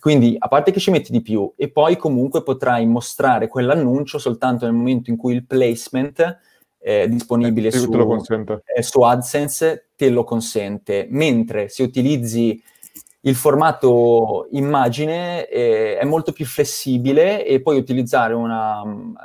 Quindi, 0.00 0.36
a 0.38 0.48
parte 0.48 0.70
che 0.70 0.80
ci 0.80 0.90
metti 0.90 1.10
di 1.10 1.22
più, 1.22 1.52
e 1.56 1.70
poi 1.70 1.96
comunque 1.96 2.42
potrai 2.42 2.86
mostrare 2.86 3.48
quell'annuncio 3.48 4.18
soltanto 4.18 4.64
nel 4.64 4.74
momento 4.74 5.10
in 5.10 5.16
cui 5.16 5.34
il 5.34 5.44
placement 5.44 6.38
eh, 6.88 7.06
disponibile 7.06 7.70
su, 7.70 7.92
eh, 8.74 8.82
su, 8.82 9.02
AdSense 9.02 9.88
te 9.94 10.08
lo 10.08 10.24
consente, 10.24 11.06
mentre 11.10 11.68
se 11.68 11.82
utilizzi 11.82 12.62
il 13.22 13.34
formato 13.34 14.46
immagine 14.52 15.46
eh, 15.48 15.98
è 15.98 16.04
molto 16.06 16.32
più 16.32 16.46
flessibile 16.46 17.44
e 17.44 17.60
puoi 17.60 17.76
utilizzare 17.76 18.32
una, 18.32 18.80
uh, 18.80 19.16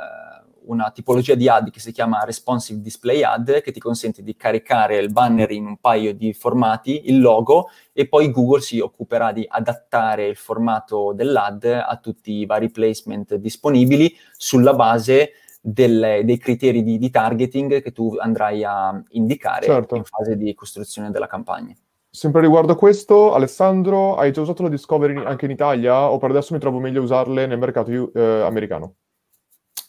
una, 0.65 0.91
tipologia 0.91 1.35
di 1.35 1.47
ad 1.47 1.69
che 1.69 1.79
si 1.79 1.93
chiama 1.93 2.25
Responsive 2.25 2.81
Display 2.81 3.23
Ad 3.23 3.61
che 3.61 3.71
ti 3.71 3.79
consente 3.79 4.23
di 4.23 4.35
caricare 4.35 4.97
il 4.97 5.13
banner 5.13 5.49
in 5.51 5.65
un 5.65 5.77
paio 5.77 6.13
di 6.13 6.33
formati, 6.33 7.03
il 7.05 7.21
logo 7.21 7.69
e 7.93 8.09
poi 8.09 8.29
Google 8.29 8.59
si 8.59 8.81
occuperà 8.81 9.31
di 9.31 9.45
adattare 9.47 10.27
il 10.27 10.35
formato 10.35 11.13
dell'ad 11.13 11.63
a 11.63 11.97
tutti 12.01 12.33
i 12.33 12.45
vari 12.45 12.69
placement 12.69 13.35
disponibili 13.35 14.13
sulla 14.35 14.73
base 14.73 15.31
delle, 15.65 16.23
dei 16.25 16.37
criteri 16.37 16.83
di, 16.83 16.97
di, 16.97 17.09
targeting 17.09 17.81
che 17.81 17.93
tu 17.93 18.17
andrai 18.19 18.65
a 18.65 19.01
indicare 19.11 19.65
certo. 19.65 19.95
in 19.95 20.03
fase 20.03 20.35
di 20.35 20.53
costruzione 20.53 21.09
della 21.09 21.27
campagna. 21.27 21.73
Sempre 22.09 22.41
riguardo 22.41 22.73
a 22.73 22.75
questo, 22.75 23.33
Alessandro, 23.33 24.17
hai 24.17 24.33
già 24.33 24.41
usato 24.41 24.61
la 24.61 24.69
Discovery 24.69 25.23
anche 25.23 25.45
in 25.45 25.51
Italia 25.51 26.11
o 26.11 26.17
per 26.17 26.31
adesso 26.31 26.53
mi 26.53 26.59
trovo 26.59 26.79
meglio 26.79 27.01
usarle 27.01 27.47
nel 27.47 27.57
mercato 27.57 28.11
eh, 28.13 28.41
americano? 28.41 28.95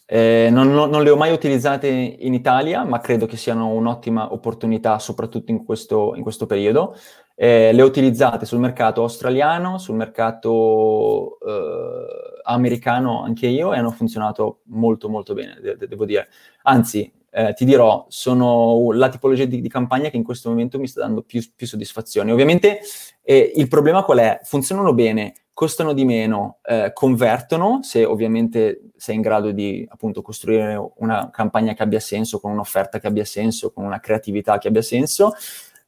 Eh, 0.06 0.48
non, 0.50 0.70
non, 0.70 0.90
non, 0.90 1.02
le 1.02 1.10
ho 1.10 1.16
mai 1.16 1.32
utilizzate 1.32 1.88
in 1.88 2.34
Italia, 2.34 2.84
ma 2.84 3.00
credo 3.00 3.26
che 3.26 3.36
siano 3.36 3.68
un'ottima 3.68 4.32
opportunità, 4.32 4.98
soprattutto 4.98 5.50
in 5.50 5.64
questo, 5.64 6.14
in 6.14 6.22
questo 6.22 6.46
periodo. 6.46 6.94
Eh, 7.36 7.72
le 7.72 7.82
ho 7.82 7.86
utilizzate 7.86 8.46
sul 8.46 8.60
mercato 8.60 9.02
australiano, 9.02 9.78
sul 9.78 9.96
mercato 9.96 11.38
eh, 11.40 12.40
americano 12.44 13.22
anche 13.22 13.48
io 13.48 13.72
e 13.72 13.78
hanno 13.78 13.90
funzionato 13.90 14.60
molto 14.66 15.08
molto 15.08 15.34
bene, 15.34 15.58
de- 15.60 15.76
de- 15.76 15.88
devo 15.88 16.04
dire. 16.04 16.28
Anzi, 16.62 17.12
eh, 17.36 17.52
ti 17.54 17.64
dirò, 17.64 18.06
sono 18.08 18.92
la 18.92 19.08
tipologia 19.08 19.44
di, 19.44 19.60
di, 19.60 19.68
campagna 19.68 20.08
che 20.08 20.16
in 20.16 20.22
questo 20.22 20.48
momento 20.48 20.78
mi 20.78 20.86
sta 20.86 21.00
dando 21.00 21.22
più, 21.22 21.42
più 21.56 21.66
soddisfazione. 21.66 22.30
Ovviamente 22.30 22.78
eh, 23.22 23.52
il 23.56 23.66
problema 23.66 24.04
qual 24.04 24.18
è? 24.18 24.38
Funzionano 24.44 24.94
bene, 24.94 25.34
costano 25.52 25.92
di 25.94 26.04
meno, 26.04 26.58
eh, 26.62 26.92
convertono, 26.92 27.80
se 27.82 28.04
ovviamente 28.04 28.90
sei 28.96 29.16
in 29.16 29.20
grado 29.20 29.50
di 29.50 29.84
appunto 29.90 30.22
costruire 30.22 30.80
una 30.98 31.28
campagna 31.32 31.74
che 31.74 31.82
abbia 31.82 31.98
senso, 31.98 32.38
con 32.38 32.52
un'offerta 32.52 33.00
che 33.00 33.08
abbia 33.08 33.24
senso, 33.24 33.72
con 33.72 33.84
una 33.84 33.98
creatività 33.98 34.58
che 34.58 34.68
abbia 34.68 34.82
senso. 34.82 35.32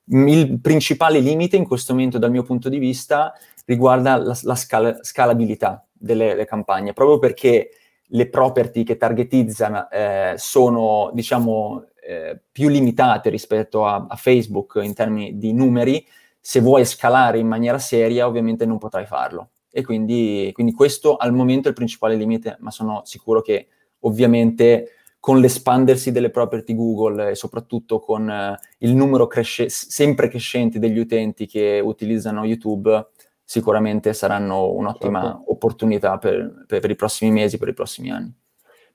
Il 0.08 0.60
principale 0.60 1.18
limite 1.18 1.56
in 1.56 1.66
questo 1.66 1.92
momento 1.92 2.18
dal 2.18 2.30
mio 2.30 2.42
punto 2.42 2.68
di 2.68 2.78
vista 2.78 3.32
riguarda 3.64 4.16
la, 4.16 4.38
la 4.42 4.54
scala, 4.54 4.96
scalabilità 5.02 5.84
delle 5.92 6.44
campagne, 6.44 6.92
proprio 6.92 7.18
perché 7.18 7.70
le 8.10 8.28
property 8.28 8.84
che 8.84 8.96
targetizzano 8.96 9.90
eh, 9.90 10.34
sono, 10.36 11.10
diciamo, 11.12 11.86
eh, 12.06 12.40
più 12.52 12.68
limitate 12.68 13.30
rispetto 13.30 13.84
a, 13.84 14.06
a, 14.08 14.16
Facebook 14.16 14.78
in 14.82 14.94
termini 14.94 15.38
di 15.38 15.52
numeri, 15.52 16.06
se 16.40 16.60
vuoi 16.60 16.84
scalare 16.84 17.38
in 17.38 17.48
maniera 17.48 17.78
seria 17.78 18.26
ovviamente 18.26 18.64
non 18.64 18.78
potrai 18.78 19.06
farlo. 19.06 19.50
E 19.72 19.82
quindi, 19.82 20.50
quindi 20.52 20.72
questo 20.72 21.16
al 21.16 21.32
momento 21.32 21.66
è 21.66 21.70
il 21.70 21.76
principale 21.76 22.14
limite, 22.14 22.56
ma 22.60 22.70
sono 22.70 23.02
sicuro 23.04 23.42
che 23.42 23.66
ovviamente 24.00 24.90
con 25.18 25.40
l'espandersi 25.40 26.12
delle 26.12 26.30
property 26.30 26.74
Google 26.74 27.30
e 27.30 27.34
soprattutto 27.34 27.98
con 27.98 28.30
eh, 28.30 28.58
il 28.78 28.94
numero 28.94 29.26
cresce- 29.26 29.68
sempre 29.68 30.28
crescente 30.28 30.78
degli 30.78 30.98
utenti 30.98 31.46
che 31.46 31.80
utilizzano 31.82 32.44
YouTube, 32.44 33.08
sicuramente 33.42 34.12
saranno 34.12 34.72
un'ottima 34.72 35.22
certo. 35.22 35.52
opportunità 35.52 36.18
per, 36.18 36.64
per, 36.66 36.80
per, 36.80 36.90
i 36.90 36.96
prossimi 36.96 37.30
mesi, 37.30 37.58
per 37.58 37.68
i 37.68 37.74
prossimi 37.74 38.10
anni. 38.10 38.32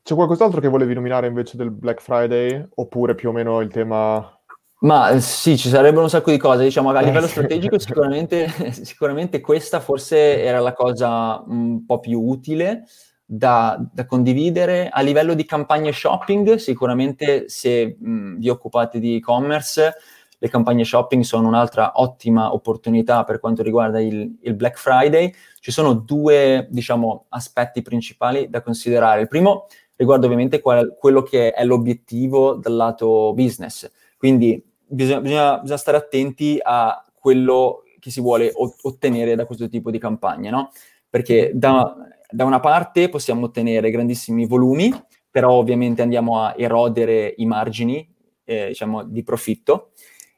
C'è 0.03 0.15
qualcos'altro 0.15 0.59
che 0.59 0.67
volevi 0.67 0.93
nominare 0.93 1.27
invece 1.27 1.57
del 1.57 1.69
Black 1.69 2.01
Friday? 2.01 2.65
Oppure 2.75 3.13
più 3.13 3.29
o 3.29 3.31
meno 3.31 3.61
il 3.61 3.69
tema... 3.69 4.35
Ma 4.79 5.09
eh, 5.11 5.21
sì, 5.21 5.57
ci 5.57 5.69
sarebbero 5.69 6.01
un 6.01 6.09
sacco 6.09 6.31
di 6.31 6.37
cose. 6.37 6.63
Diciamo, 6.63 6.89
a 6.89 7.01
livello 7.01 7.27
strategico 7.29 7.77
sicuramente, 7.77 8.47
sicuramente 8.71 9.39
questa 9.41 9.79
forse 9.79 10.41
era 10.41 10.59
la 10.59 10.73
cosa 10.73 11.43
un 11.45 11.85
po' 11.85 11.99
più 11.99 12.19
utile 12.19 12.85
da, 13.33 13.81
da, 13.93 14.05
condividere. 14.05 14.89
A 14.89 14.99
livello 14.99 15.33
di 15.33 15.45
campagne 15.45 15.93
shopping, 15.93 16.55
sicuramente 16.55 17.47
se 17.47 17.95
mh, 17.97 18.39
vi 18.39 18.49
occupate 18.49 18.99
di 18.99 19.15
e-commerce, 19.15 19.95
le 20.37 20.49
campagne 20.49 20.83
shopping 20.83 21.23
sono 21.23 21.47
un'altra 21.47 21.93
ottima 21.95 22.53
opportunità 22.53 23.23
per 23.23 23.39
quanto 23.39 23.63
riguarda 23.63 24.01
il, 24.01 24.37
il 24.41 24.53
Black 24.55 24.77
Friday. 24.77 25.33
Ci 25.61 25.71
sono 25.71 25.93
due, 25.93 26.67
diciamo, 26.69 27.27
aspetti 27.29 27.81
principali 27.81 28.49
da 28.49 28.61
considerare. 28.61 29.21
Il 29.21 29.27
primo 29.29 29.67
riguarda 29.95 30.25
ovviamente 30.25 30.59
qual, 30.59 30.97
quello 30.99 31.21
che 31.21 31.51
è 31.51 31.63
l'obiettivo 31.63 32.55
dal 32.55 32.75
lato 32.75 33.31
business. 33.33 33.89
Quindi 34.17 34.61
bisogna, 34.85 35.21
bisogna, 35.21 35.59
bisogna 35.59 35.79
stare 35.79 35.97
attenti 35.97 36.59
a 36.61 37.05
quello 37.13 37.83
che 37.97 38.11
si 38.11 38.19
vuole 38.19 38.51
ottenere 38.81 39.35
da 39.35 39.45
questo 39.45 39.69
tipo 39.69 39.89
di 39.89 39.99
campagna, 39.99 40.49
no? 40.49 40.71
Perché 41.07 41.51
da, 41.53 41.95
da 42.31 42.45
una 42.45 42.59
parte 42.59 43.09
possiamo 43.09 43.45
ottenere 43.45 43.91
grandissimi 43.91 44.45
volumi, 44.45 44.91
però 45.29 45.51
ovviamente 45.51 46.01
andiamo 46.01 46.41
a 46.41 46.53
erodere 46.57 47.33
i 47.37 47.45
margini 47.45 48.07
eh, 48.43 48.67
diciamo, 48.67 49.03
di 49.03 49.23
profitto. 49.23 49.91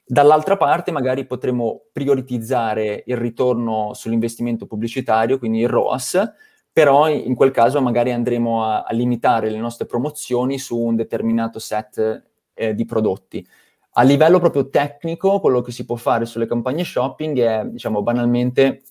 Dall'altra 0.06 0.58
parte 0.58 0.91
magari 0.91 1.26
potremo 1.26 1.84
prioritizzare 1.91 3.04
il 3.06 3.18
ritorno 3.18 3.94
sull'investimento 3.94 4.66
pubblicitario, 4.66 5.39
quindi 5.39 5.60
il 5.60 5.70
ROAS, 5.70 6.34
però 6.72 7.08
in 7.08 7.36
quel 7.36 7.52
caso 7.52 7.82
magari 7.82 8.12
andremo 8.12 8.66
a, 8.66 8.82
a 8.82 8.94
limitare 8.94 9.50
le 9.50 9.60
nostre 9.60 9.86
promozioni 9.86 10.60
su 10.60 10.78
un 10.78 10.96
determinato 10.96 11.60
set 11.60 12.24
eh, 12.54 12.74
di 12.74 12.86
prodotti. 12.86 13.48
A 13.96 14.02
livello 14.02 14.39
proprio 14.39 14.70
tecnico, 14.70 15.39
quello 15.39 15.62
che 15.62 15.72
si 15.72 15.86
può 15.86 15.96
fare 15.96 16.26
sulle 16.26 16.48
campagne 16.48 16.84
shopping 16.84 17.39
è, 17.39 17.66
diciamo, 17.66 18.02
banalmente 18.02 18.82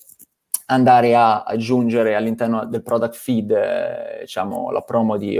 andare 0.72 1.14
a 1.14 1.42
aggiungere 1.42 2.14
all'interno 2.14 2.64
del 2.64 2.82
product 2.82 3.14
feed 3.14 3.50
eh, 3.50 4.18
diciamo, 4.22 4.70
la 4.70 4.80
promo 4.80 5.16
di, 5.16 5.38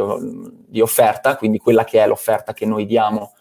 di, 0.66 0.80
offerta, 0.80 1.36
quindi 1.36 1.58
quella 1.58 1.84
che 1.84 2.02
è 2.02 2.06
l'offerta 2.06 2.52
che 2.52 2.66
noi 2.66 2.86
diamo 2.86 3.32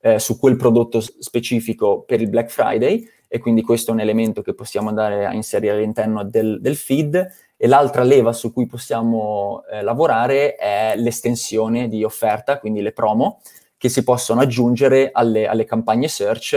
eh, 0.00 0.18
su 0.18 0.38
quel 0.38 0.56
prodotto 0.56 1.00
specifico 1.00 2.02
per 2.02 2.20
il 2.20 2.28
Black 2.28 2.50
Friday 2.50 3.08
e 3.26 3.38
quindi 3.38 3.62
questo 3.62 3.90
è 3.90 3.94
un 3.94 4.00
elemento 4.00 4.42
che 4.42 4.54
possiamo 4.54 4.88
andare 4.88 5.26
a 5.26 5.34
inserire 5.34 5.74
all'interno 5.74 6.24
del, 6.24 6.60
del 6.60 6.76
feed 6.76 7.32
e 7.56 7.66
l'altra 7.66 8.02
leva 8.02 8.32
su 8.32 8.52
cui 8.52 8.66
possiamo 8.66 9.64
eh, 9.70 9.82
lavorare 9.82 10.54
è 10.54 10.94
l'estensione 10.96 11.88
di 11.88 12.04
offerta, 12.04 12.58
quindi 12.58 12.80
le 12.80 12.92
promo 12.92 13.40
che 13.76 13.88
si 13.88 14.02
possono 14.02 14.40
aggiungere 14.40 15.10
alle, 15.12 15.46
alle 15.46 15.64
campagne 15.64 16.08
search 16.08 16.52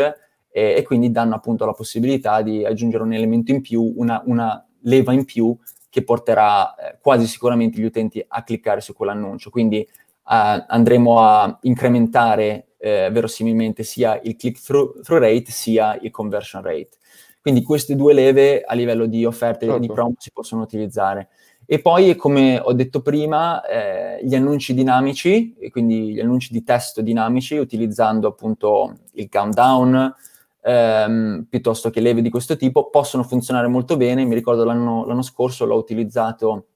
e, 0.49 0.75
e, 0.77 0.83
quindi 0.83 1.11
danno 1.11 1.35
appunto 1.35 1.65
la 1.65 1.73
possibilità 1.73 2.41
di 2.41 2.65
aggiungere 2.65 3.03
un 3.03 3.13
elemento 3.13 3.51
in 3.51 3.61
più, 3.61 3.93
una, 3.95 4.21
una 4.25 4.65
leva 4.83 5.13
in 5.13 5.25
più 5.25 5.55
che 5.89 6.03
porterà 6.03 6.73
eh, 6.75 6.97
quasi 7.01 7.27
sicuramente 7.27 7.79
gli 7.79 7.83
utenti 7.83 8.23
a 8.25 8.43
cliccare 8.43 8.81
su 8.81 8.93
quell'annuncio. 8.93 9.49
Quindi 9.49 9.79
eh, 9.79 9.87
andremo 10.25 11.19
a 11.19 11.57
incrementare 11.63 12.69
eh, 12.77 13.09
verosimilmente 13.11 13.83
sia 13.83 14.19
il 14.23 14.35
click-through 14.35 15.05
rate 15.07 15.51
sia 15.51 15.97
il 16.01 16.11
conversion 16.11 16.61
rate. 16.61 16.97
Quindi 17.41 17.63
queste 17.63 17.95
due 17.95 18.13
leve 18.13 18.61
a 18.61 18.73
livello 18.75 19.07
di 19.07 19.25
offerte 19.25 19.65
certo. 19.65 19.79
di 19.79 19.87
promo 19.87 20.13
si 20.17 20.31
possono 20.31 20.61
utilizzare. 20.61 21.29
E 21.65 21.79
poi, 21.79 22.15
come 22.15 22.59
ho 22.59 22.73
detto 22.73 23.01
prima, 23.01 23.63
eh, 23.65 24.19
gli 24.23 24.35
annunci 24.35 24.73
dinamici, 24.73 25.55
quindi 25.71 26.13
gli 26.13 26.19
annunci 26.19 26.51
di 26.51 26.63
testo 26.63 27.01
dinamici, 27.01 27.55
utilizzando 27.55 28.27
appunto 28.27 28.97
il 29.13 29.29
countdown, 29.29 30.13
ehm, 30.61 31.45
piuttosto 31.49 31.89
che 31.89 31.99
leve 31.99 32.21
di 32.21 32.29
questo 32.29 32.55
tipo, 32.55 32.89
possono 32.89 33.23
funzionare 33.23 33.67
molto 33.67 33.97
bene. 33.97 34.25
Mi 34.25 34.35
ricordo 34.35 34.63
l'anno, 34.63 35.05
l'anno 35.05 35.21
scorso 35.21 35.65
l'ho 35.65 35.75
utilizzato 35.75 36.67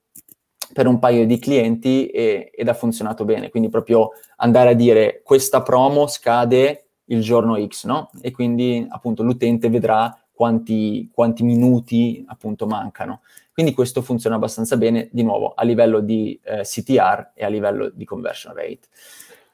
per 0.73 0.87
un 0.87 0.99
paio 0.99 1.25
di 1.25 1.39
clienti 1.39 2.07
e, 2.07 2.51
ed 2.53 2.67
ha 2.67 2.73
funzionato 2.73 3.25
bene. 3.25 3.49
Quindi 3.49 3.69
proprio 3.69 4.11
andare 4.37 4.71
a 4.71 4.73
dire 4.73 5.21
questa 5.23 5.61
promo 5.61 6.07
scade 6.07 6.87
il 7.05 7.21
giorno 7.21 7.63
X, 7.65 7.85
no? 7.85 8.09
E 8.21 8.31
quindi 8.31 8.85
appunto 8.89 9.23
l'utente 9.23 9.69
vedrà 9.69 10.17
quanti, 10.33 11.09
quanti 11.13 11.43
minuti 11.43 12.23
appunto 12.27 12.65
mancano. 12.65 13.21
Quindi 13.53 13.73
questo 13.73 14.01
funziona 14.01 14.35
abbastanza 14.35 14.75
bene, 14.75 15.07
di 15.11 15.23
nuovo, 15.23 15.53
a 15.53 15.63
livello 15.63 16.01
di 16.01 16.37
eh, 16.43 16.61
CTR 16.63 17.31
e 17.33 17.45
a 17.45 17.47
livello 17.47 17.89
di 17.89 18.03
conversion 18.03 18.53
rate. 18.53 18.81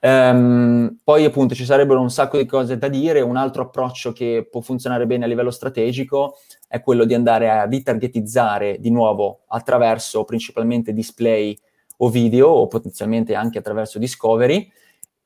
Um, 0.04 0.98
poi 1.04 1.26
appunto 1.26 1.54
ci 1.54 1.64
sarebbero 1.64 2.02
un 2.02 2.10
sacco 2.10 2.38
di 2.38 2.48
cose 2.48 2.78
da 2.80 2.88
dire, 2.88 3.22
un 3.22 3.38
altro 3.38 3.64
approccio 3.64 4.12
che 4.12 4.48
può 4.50 4.60
funzionare 4.60 5.06
bene 5.06 5.26
a 5.26 5.28
livello 5.28 5.52
strategico 5.52 6.38
è 6.68 6.82
quello 6.82 7.06
di 7.06 7.14
andare 7.14 7.52
a 7.52 7.66
ritargetizzare 7.66 8.80
di 8.80 8.90
nuovo 8.90 9.42
attraverso 9.50 10.24
principalmente 10.24 10.92
display 10.92 11.56
o 11.98 12.10
video 12.10 12.48
o 12.48 12.66
potenzialmente 12.66 13.36
anche 13.36 13.60
attraverso 13.60 14.00
discovery 14.00 14.68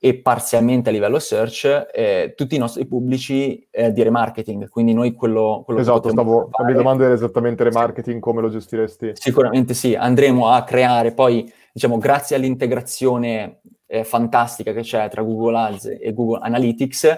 e 0.06 0.14
parzialmente 0.14 0.90
a 0.90 0.92
livello 0.92 1.18
search 1.18 1.88
eh, 1.92 2.36
tutti 2.38 2.54
i 2.54 2.60
nostri 2.60 2.86
pubblici 2.86 3.68
eh, 3.72 3.92
di 3.92 4.04
remarketing. 4.04 4.70
Quindi 4.70 4.94
noi 4.94 5.14
quello, 5.14 5.64
quello 5.66 5.80
esatto, 5.80 6.10
stavo, 6.10 6.48
fare, 6.52 6.62
la 6.62 6.66
mia 6.66 6.76
domanda 6.76 7.06
era 7.06 7.16
esattamente 7.16 7.64
remarketing, 7.64 8.18
sì. 8.18 8.22
come 8.22 8.42
lo 8.42 8.50
gestiresti? 8.50 9.14
Sicuramente 9.16 9.74
sì, 9.74 9.96
andremo 9.96 10.50
a 10.50 10.64
creare 10.64 11.12
poi, 11.12 11.52
diciamo, 11.74 11.98
grazie 11.98 12.36
all'integrazione 12.36 13.62
eh, 13.88 14.04
fantastica 14.04 14.74
che 14.74 14.82
c'è 14.82 15.10
tra 15.10 15.24
Google 15.24 15.58
Ads 15.58 15.98
e 16.00 16.14
Google 16.14 16.42
Analytics, 16.44 17.16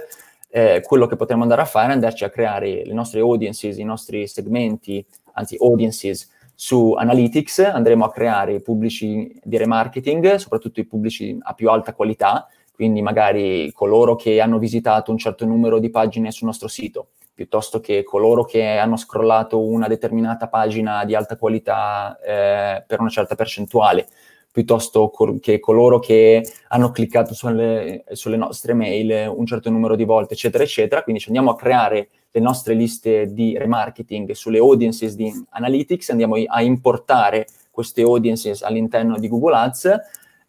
eh, 0.49 0.81
quello 0.81 1.07
che 1.07 1.17
potremmo 1.17 1.41
andare 1.41 1.63
a 1.63 1.65
fare 1.65 1.89
è 1.89 1.93
andarci 1.93 2.23
a 2.23 2.29
creare 2.29 2.85
le 2.85 2.93
nostre 2.93 3.19
audiences, 3.19 3.79
i 3.79 3.83
nostri 3.83 4.27
segmenti, 4.27 5.05
anzi 5.33 5.57
audiences, 5.59 6.35
su 6.55 6.93
Analytics, 6.93 7.59
andremo 7.59 8.05
a 8.05 8.11
creare 8.11 8.61
pubblici 8.61 9.37
di 9.43 9.57
remarketing, 9.57 10.35
soprattutto 10.35 10.79
i 10.79 10.85
pubblici 10.85 11.37
a 11.39 11.53
più 11.53 11.69
alta 11.69 11.93
qualità, 11.93 12.47
quindi 12.77 13.01
magari 13.01 13.71
coloro 13.73 14.15
che 14.15 14.39
hanno 14.39 14.59
visitato 14.59 15.09
un 15.09 15.17
certo 15.17 15.47
numero 15.47 15.79
di 15.79 15.89
pagine 15.89 16.29
sul 16.29 16.45
nostro 16.45 16.67
sito, 16.67 17.07
piuttosto 17.33 17.79
che 17.79 18.03
coloro 18.03 18.45
che 18.45 18.63
hanno 18.77 18.97
scrollato 18.97 19.59
una 19.59 19.87
determinata 19.87 20.47
pagina 20.47 21.03
di 21.03 21.15
alta 21.15 21.37
qualità 21.37 22.19
eh, 22.19 22.83
per 22.85 22.99
una 22.99 23.09
certa 23.09 23.33
percentuale, 23.33 24.07
piuttosto 24.51 25.11
che 25.41 25.59
coloro 25.59 25.97
che 25.97 26.47
hanno 26.67 26.91
cliccato 26.91 27.33
sulle, 27.33 28.03
sulle, 28.11 28.37
nostre 28.37 28.75
mail 28.75 29.27
un 29.27 29.47
certo 29.47 29.71
numero 29.71 29.95
di 29.95 30.03
volte, 30.03 30.35
eccetera, 30.35 30.63
eccetera. 30.63 31.01
Quindi 31.01 31.19
ci 31.19 31.29
andiamo 31.29 31.49
a 31.49 31.55
creare 31.55 32.09
le 32.29 32.39
nostre 32.39 32.75
liste 32.75 33.33
di 33.33 33.57
remarketing 33.57 34.33
sulle 34.33 34.59
audiences 34.59 35.15
di 35.15 35.33
Analytics, 35.49 36.11
andiamo 36.11 36.35
a 36.45 36.61
importare 36.61 37.47
queste 37.71 38.03
audiences 38.03 38.61
all'interno 38.61 39.17
di 39.17 39.27
Google 39.27 39.55
Ads 39.55 39.99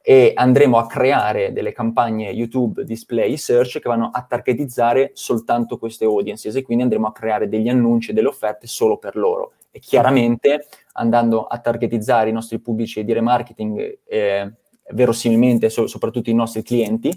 e 0.09 0.33
andremo 0.35 0.79
a 0.79 0.87
creare 0.87 1.53
delle 1.53 1.73
campagne 1.73 2.31
YouTube 2.31 2.83
display 2.87 3.37
search 3.37 3.79
che 3.79 3.91
vanno 3.91 4.09
a 4.11 4.23
targetizzare 4.23 5.11
soltanto 5.13 5.77
queste 5.77 6.07
audiences 6.07 6.57
e 6.57 6.63
quindi 6.63 6.85
andremo 6.85 7.09
a 7.09 7.13
creare 7.13 7.47
degli 7.47 7.69
annunci 7.69 8.13
e 8.13 8.15
delle 8.15 8.29
offerte 8.29 8.67
solo 8.67 8.97
per 8.97 9.17
loro. 9.17 9.53
E 9.71 9.81
chiaramente 9.81 10.67
andando 10.95 11.45
a 11.45 11.59
targetizzare 11.59 12.31
i 12.31 12.33
nostri 12.33 12.59
pubblici 12.59 13.05
di 13.05 13.13
remarketing, 13.13 13.99
eh, 14.07 14.51
verosimilmente 14.93 15.69
so- 15.69 15.87
soprattutto 15.87 16.31
i 16.31 16.35
nostri 16.35 16.63
clienti, 16.63 17.15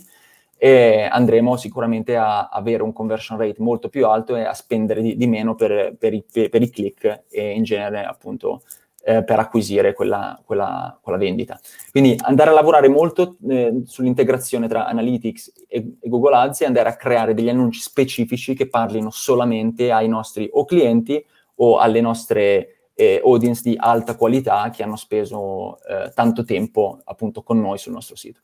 e 0.57 1.07
andremo 1.09 1.55
sicuramente 1.55 2.17
a 2.17 2.49
avere 2.49 2.83
un 2.83 2.91
conversion 2.91 3.37
rate 3.37 3.55
molto 3.59 3.87
più 3.87 4.05
alto 4.05 4.35
e 4.35 4.43
a 4.43 4.53
spendere 4.53 5.01
di, 5.01 5.15
di 5.15 5.27
meno 5.27 5.55
per, 5.55 5.95
per, 5.97 6.13
i, 6.13 6.25
per, 6.29 6.61
i, 6.61 6.69
click 6.69 7.23
e 7.29 7.51
in 7.51 7.63
genere 7.63 8.03
appunto 8.03 8.63
eh, 9.03 9.23
per 9.23 9.39
acquisire 9.39 9.93
quella, 9.93 10.39
quella, 10.45 10.97
quella, 11.01 11.17
vendita. 11.17 11.59
Quindi 11.91 12.15
andare 12.21 12.51
a 12.51 12.53
lavorare 12.53 12.87
molto 12.87 13.37
eh, 13.47 13.81
sull'integrazione 13.85 14.67
tra 14.67 14.85
Analytics 14.85 15.53
e, 15.67 15.95
e, 15.99 16.09
Google 16.09 16.35
Ads 16.35 16.61
e 16.61 16.65
andare 16.65 16.89
a 16.89 16.95
creare 16.95 17.33
degli 17.33 17.49
annunci 17.49 17.79
specifici 17.79 18.53
che 18.53 18.69
parlino 18.69 19.09
solamente 19.09 19.91
ai 19.91 20.07
nostri 20.07 20.49
o 20.51 20.65
clienti 20.65 21.23
o 21.55 21.77
alle 21.77 22.01
nostre 22.01 22.89
eh, 22.93 23.21
audience 23.23 23.61
di 23.63 23.75
alta 23.77 24.15
qualità 24.15 24.69
che 24.69 24.83
hanno 24.83 24.95
speso 24.95 25.79
eh, 25.83 26.11
tanto 26.13 26.43
tempo 26.43 26.99
appunto 27.03 27.41
con 27.41 27.59
noi 27.59 27.77
sul 27.77 27.93
nostro 27.93 28.15
sito. 28.15 28.39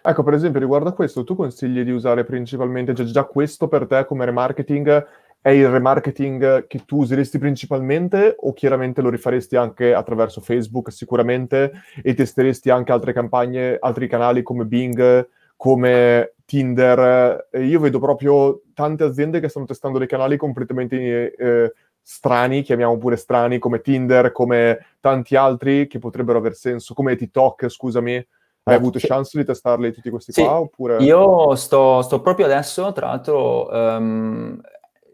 Ecco, 0.00 0.22
per 0.22 0.32
esempio, 0.32 0.60
riguardo 0.60 0.88
a 0.88 0.92
questo, 0.92 1.24
tu 1.24 1.34
consigli 1.34 1.82
di 1.82 1.90
usare 1.90 2.24
principalmente, 2.24 2.94
cioè 2.94 3.04
già 3.04 3.24
questo 3.24 3.68
per 3.68 3.86
te 3.86 4.06
come 4.06 4.24
remarketing 4.24 5.06
è 5.40 5.50
il 5.50 5.68
remarketing 5.68 6.66
che 6.66 6.84
tu 6.84 6.98
useresti 6.98 7.38
principalmente 7.38 8.34
o 8.38 8.52
chiaramente 8.52 9.00
lo 9.00 9.08
rifaresti 9.08 9.56
anche 9.56 9.94
attraverso 9.94 10.40
Facebook 10.40 10.90
sicuramente 10.90 11.72
e 12.02 12.14
testeresti 12.14 12.70
anche 12.70 12.92
altre 12.92 13.12
campagne, 13.12 13.76
altri 13.80 14.08
canali 14.08 14.42
come 14.42 14.64
Bing, 14.64 15.28
come 15.56 16.34
Tinder? 16.44 17.48
Io 17.52 17.80
vedo 17.80 17.98
proprio 17.98 18.62
tante 18.74 19.04
aziende 19.04 19.40
che 19.40 19.48
stanno 19.48 19.66
testando 19.66 19.98
dei 19.98 20.08
canali 20.08 20.36
completamente 20.36 21.34
eh, 21.34 21.72
strani, 22.02 22.62
chiamiamo 22.62 22.96
pure 22.96 23.16
strani, 23.16 23.58
come 23.58 23.80
Tinder, 23.80 24.32
come 24.32 24.96
tanti 25.00 25.36
altri 25.36 25.86
che 25.86 25.98
potrebbero 25.98 26.38
aver 26.38 26.54
senso, 26.54 26.94
come 26.94 27.16
TikTok, 27.16 27.68
scusami. 27.68 28.26
Hai 28.68 28.74
avuto 28.74 28.98
chance 29.00 29.38
di 29.38 29.46
testarli 29.46 29.92
tutti 29.92 30.10
questi 30.10 30.32
sì, 30.32 30.42
qua? 30.42 30.58
Oppure... 30.60 30.98
Io 30.98 31.54
sto, 31.54 32.02
sto, 32.02 32.20
proprio 32.20 32.44
adesso, 32.44 32.92
tra 32.92 33.06
l'altro, 33.06 33.66
um, 33.70 34.60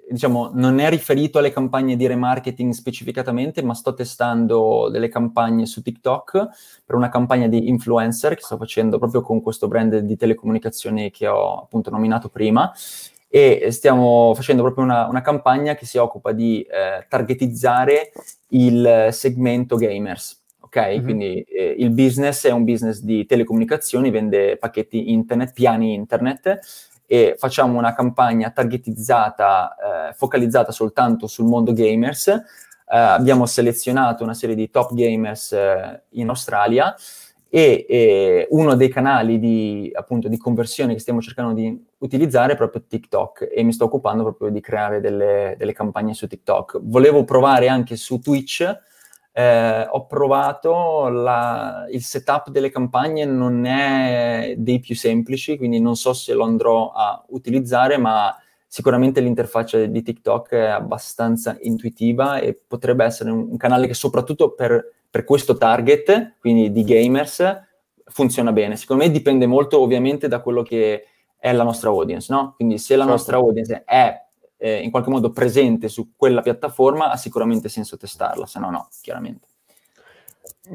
diciamo, 0.09 0.51
non 0.53 0.79
è 0.79 0.89
riferito 0.91 1.39
alle 1.39 1.53
campagne 1.53 1.97
di 1.97 2.07
remarketing 2.07 2.73
specificatamente, 2.73 3.63
ma 3.63 3.75
sto 3.75 3.95
testando 3.95 4.89
delle 4.91 5.09
campagne 5.09 5.67
su 5.67 5.83
TikTok 5.83 6.49
per 6.85 6.97
una 6.97 7.09
campagna 7.09 7.49
di 7.49 7.69
influencer 7.69 8.35
che 8.35 8.43
sto 8.43 8.57
facendo 8.57 8.99
proprio 8.99 9.23
con 9.23 9.41
questo 9.43 9.69
brand 9.69 9.99
di 9.99 10.17
telecomunicazioni 10.17 11.11
che 11.11 11.27
ho 11.27 11.63
appunto 11.63 11.91
nominato 11.91 12.29
prima 12.29 12.73
e 13.29 13.73
stiamo 13.73 14.33
facendo 14.37 14.63
proprio 14.63 14.85
una, 14.85 15.09
una 15.09 15.21
campagna 15.21 15.75
che 15.75 15.87
si 15.87 15.99
occupa 15.99 16.31
di 16.31 16.63
eh, 16.63 17.05
targetizzare 17.09 18.13
il 18.51 19.09
segmento 19.11 19.75
gamers. 19.77 20.43
Ok, 20.61 20.77
mm-hmm. 20.77 21.03
quindi 21.03 21.41
eh, 21.43 21.75
il 21.79 21.91
business 21.91 22.47
è 22.47 22.51
un 22.51 22.63
business 22.63 23.01
di 23.01 23.27
telecomunicazioni, 23.27 24.11
vende 24.11 24.57
pacchetti 24.57 25.11
internet, 25.11 25.53
piani 25.53 25.95
internet 25.95 26.61
e 27.15 27.37
facciamo 27.39 27.79
una 27.79 27.95
campagna 27.95 28.51
targetizzata, 28.51 30.09
eh, 30.09 30.15
focalizzata 30.15 30.73
soltanto 30.73 31.29
sul 31.29 31.45
mondo 31.45 31.73
gamers. 31.73 32.27
Eh, 32.27 32.43
abbiamo 32.87 33.47
selezionato 33.47 34.25
una 34.25 34.35
serie 34.35 34.57
di 34.57 34.69
top 34.69 34.95
gamers 34.95 35.53
eh, 35.53 36.03
in 36.11 36.29
Australia 36.29 36.93
e, 37.49 37.87
e 37.89 38.49
uno 38.51 38.75
dei 38.75 38.89
canali 38.89 39.39
di, 39.39 39.93
appunto, 39.95 40.27
di 40.27 40.37
conversione 40.37 40.95
che 40.95 40.99
stiamo 40.99 41.21
cercando 41.21 41.53
di 41.53 41.87
utilizzare 41.99 42.55
è 42.55 42.57
proprio 42.57 42.83
TikTok 42.85 43.49
e 43.55 43.63
mi 43.63 43.73
sto 43.73 43.85
occupando 43.85 44.25
proprio 44.25 44.49
di 44.49 44.61
creare 44.61 45.01
delle, 45.01 45.55
delle 45.57 45.73
campagne 45.73 46.15
su 46.15 46.27
TikTok. 46.27 46.81
Volevo 46.83 47.23
provare 47.23 47.69
anche 47.69 47.95
su 47.95 48.19
Twitch, 48.19 48.77
eh, 49.37 49.87
ho 49.91 50.07
provato 50.07 51.09
la, 51.09 51.87
il 51.91 52.03
setup 52.03 52.51
delle 52.51 52.71
campagne 52.71 53.25
non 53.25 53.67
è 53.67 54.55
dei 54.57 54.81
più 54.81 54.95
semplici, 54.95 55.57
quindi 55.59 55.81
non 55.81 55.97
so 55.97 56.13
se 56.13 56.33
lo 56.33 56.45
andrò 56.45 56.93
a 56.93 57.23
utilizzare, 57.29 57.99
ma 57.99 58.35
sicuramente 58.67 59.21
l'interfaccia 59.21 59.85
di 59.85 60.03
TikTok 60.03 60.51
è 60.51 60.67
abbastanza 60.67 61.57
intuitiva 61.61 62.39
e 62.39 62.55
potrebbe 62.55 63.05
essere 63.05 63.31
un, 63.31 63.49
un 63.51 63.57
canale 63.57 63.87
che 63.87 63.95
soprattutto 63.95 64.53
per 64.53 64.93
per 65.15 65.23
questo 65.23 65.57
target, 65.57 66.39
quindi 66.41 66.73
di 66.73 66.83
gamers, 66.83 67.45
funziona 68.07 68.51
bene. 68.51 68.75
Secondo 68.75 69.05
me 69.05 69.13
dipende 69.13 69.47
molto 69.47 69.79
ovviamente 69.79 70.27
da 70.27 70.41
quello 70.41 70.63
che 70.63 71.05
è 71.37 71.53
la 71.53 71.63
nostra 71.63 71.91
audience, 71.91 72.33
no? 72.33 72.55
Quindi 72.57 72.79
se 72.79 72.97
la 72.97 73.05
certo. 73.05 73.17
nostra 73.17 73.37
audience 73.37 73.85
è 73.85 74.24
eh, 74.57 74.81
in 74.81 74.91
qualche 74.91 75.11
modo 75.11 75.31
presente 75.31 75.89
su 75.89 76.13
quella 76.17 76.41
piattaforma, 76.41 77.11
ha 77.11 77.17
sicuramente 77.17 77.69
senso 77.69 77.97
testarla, 77.97 78.47
se 78.47 78.59
no 78.59 78.71
no, 78.71 78.89
chiaramente. 79.03 79.49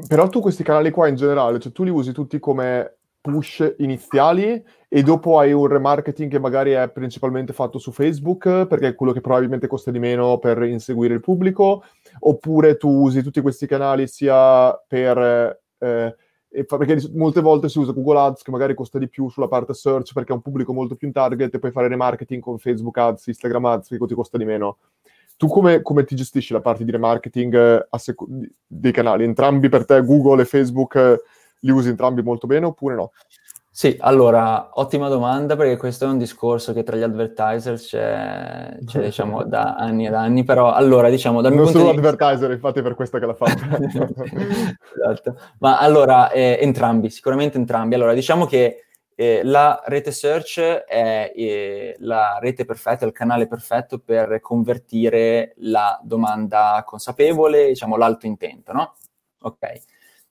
Però 0.06 0.28
tu 0.28 0.40
questi 0.40 0.62
canali 0.62 0.90
qua 0.90 1.08
in 1.08 1.16
generale, 1.16 1.58
cioè 1.58 1.72
tu 1.72 1.82
li 1.82 1.90
usi 1.90 2.12
tutti 2.12 2.38
come 2.38 2.96
push 3.20 3.74
iniziali 3.78 4.64
e 4.88 5.02
dopo 5.02 5.38
hai 5.38 5.52
un 5.52 5.66
remarketing 5.66 6.30
che 6.30 6.38
magari 6.38 6.72
è 6.72 6.88
principalmente 6.88 7.52
fatto 7.52 7.78
su 7.78 7.92
Facebook, 7.92 8.66
perché 8.66 8.88
è 8.88 8.94
quello 8.94 9.12
che 9.12 9.20
probabilmente 9.20 9.66
costa 9.66 9.90
di 9.90 9.98
meno 9.98 10.38
per 10.38 10.62
inseguire 10.62 11.14
il 11.14 11.20
pubblico, 11.20 11.84
oppure 12.20 12.76
tu 12.76 12.88
usi 12.88 13.22
tutti 13.22 13.40
questi 13.40 13.66
canali 13.66 14.06
sia 14.06 14.72
per... 14.86 15.60
Eh, 15.78 16.16
perché 16.66 16.98
molte 17.14 17.40
volte 17.40 17.68
si 17.68 17.78
usa 17.78 17.92
Google 17.92 18.18
Ads 18.18 18.42
che 18.42 18.50
magari 18.50 18.74
costa 18.74 18.98
di 18.98 19.08
più 19.08 19.28
sulla 19.28 19.46
parte 19.46 19.72
search 19.72 20.12
perché 20.12 20.32
è 20.32 20.34
un 20.34 20.42
pubblico 20.42 20.72
molto 20.72 20.96
più 20.96 21.06
in 21.06 21.12
target 21.12 21.54
e 21.54 21.58
puoi 21.60 21.70
fare 21.70 21.86
remarketing 21.86 22.42
con 22.42 22.58
Facebook 22.58 22.98
Ads, 22.98 23.28
Instagram 23.28 23.64
Ads 23.66 23.88
che 23.88 23.98
ti 23.98 24.14
costa 24.14 24.36
di 24.36 24.44
meno. 24.44 24.78
Tu 25.36 25.46
come, 25.46 25.80
come 25.80 26.04
ti 26.04 26.14
gestisci 26.14 26.52
la 26.52 26.60
parte 26.60 26.84
di 26.84 26.90
remarketing 26.90 27.54
eh, 27.54 27.98
seco- 27.98 28.28
dei 28.66 28.92
canali? 28.92 29.24
Entrambi 29.24 29.68
per 29.68 29.86
te, 29.86 30.04
Google 30.04 30.42
e 30.42 30.44
Facebook, 30.44 30.96
eh, 30.96 31.22
li 31.60 31.70
usi 31.70 31.88
entrambi 31.88 32.22
molto 32.22 32.46
bene 32.46 32.66
oppure 32.66 32.94
no? 32.94 33.12
Sì, 33.80 33.96
allora, 33.98 34.72
ottima 34.74 35.08
domanda 35.08 35.56
perché 35.56 35.78
questo 35.78 36.04
è 36.04 36.08
un 36.08 36.18
discorso 36.18 36.74
che 36.74 36.82
tra 36.82 36.98
gli 36.98 37.02
advertiser 37.02 37.78
c'è, 37.78 38.76
c'è 38.84 39.00
diciamo, 39.08 39.42
da 39.44 39.74
anni 39.74 40.06
ed 40.06 40.12
anni, 40.12 40.44
però 40.44 40.70
allora, 40.74 41.08
diciamo... 41.08 41.40
Dal 41.40 41.54
non 41.54 41.62
mio 41.62 41.70
sono 41.70 41.90
di... 41.90 41.96
advertiser, 41.96 42.50
infatti 42.50 42.80
è 42.80 42.82
per 42.82 42.94
questo 42.94 43.18
che 43.18 43.24
l'ha 43.24 43.32
fatta. 43.32 43.78
esatto, 43.80 45.34
ma 45.60 45.78
allora, 45.78 46.30
eh, 46.30 46.58
entrambi, 46.60 47.08
sicuramente 47.08 47.56
entrambi. 47.56 47.94
Allora, 47.94 48.12
diciamo 48.12 48.44
che 48.44 48.84
eh, 49.14 49.40
la 49.44 49.82
rete 49.86 50.12
search 50.12 50.60
è 50.60 51.32
eh, 51.34 51.96
la 52.00 52.36
rete 52.38 52.66
perfetta, 52.66 53.06
il 53.06 53.12
canale 53.12 53.46
perfetto 53.46 53.98
per 53.98 54.40
convertire 54.42 55.54
la 55.60 55.98
domanda 56.02 56.82
consapevole, 56.84 57.68
diciamo 57.68 57.96
l'alto 57.96 58.26
intento, 58.26 58.74
no? 58.74 58.94
Ok. 59.40 59.58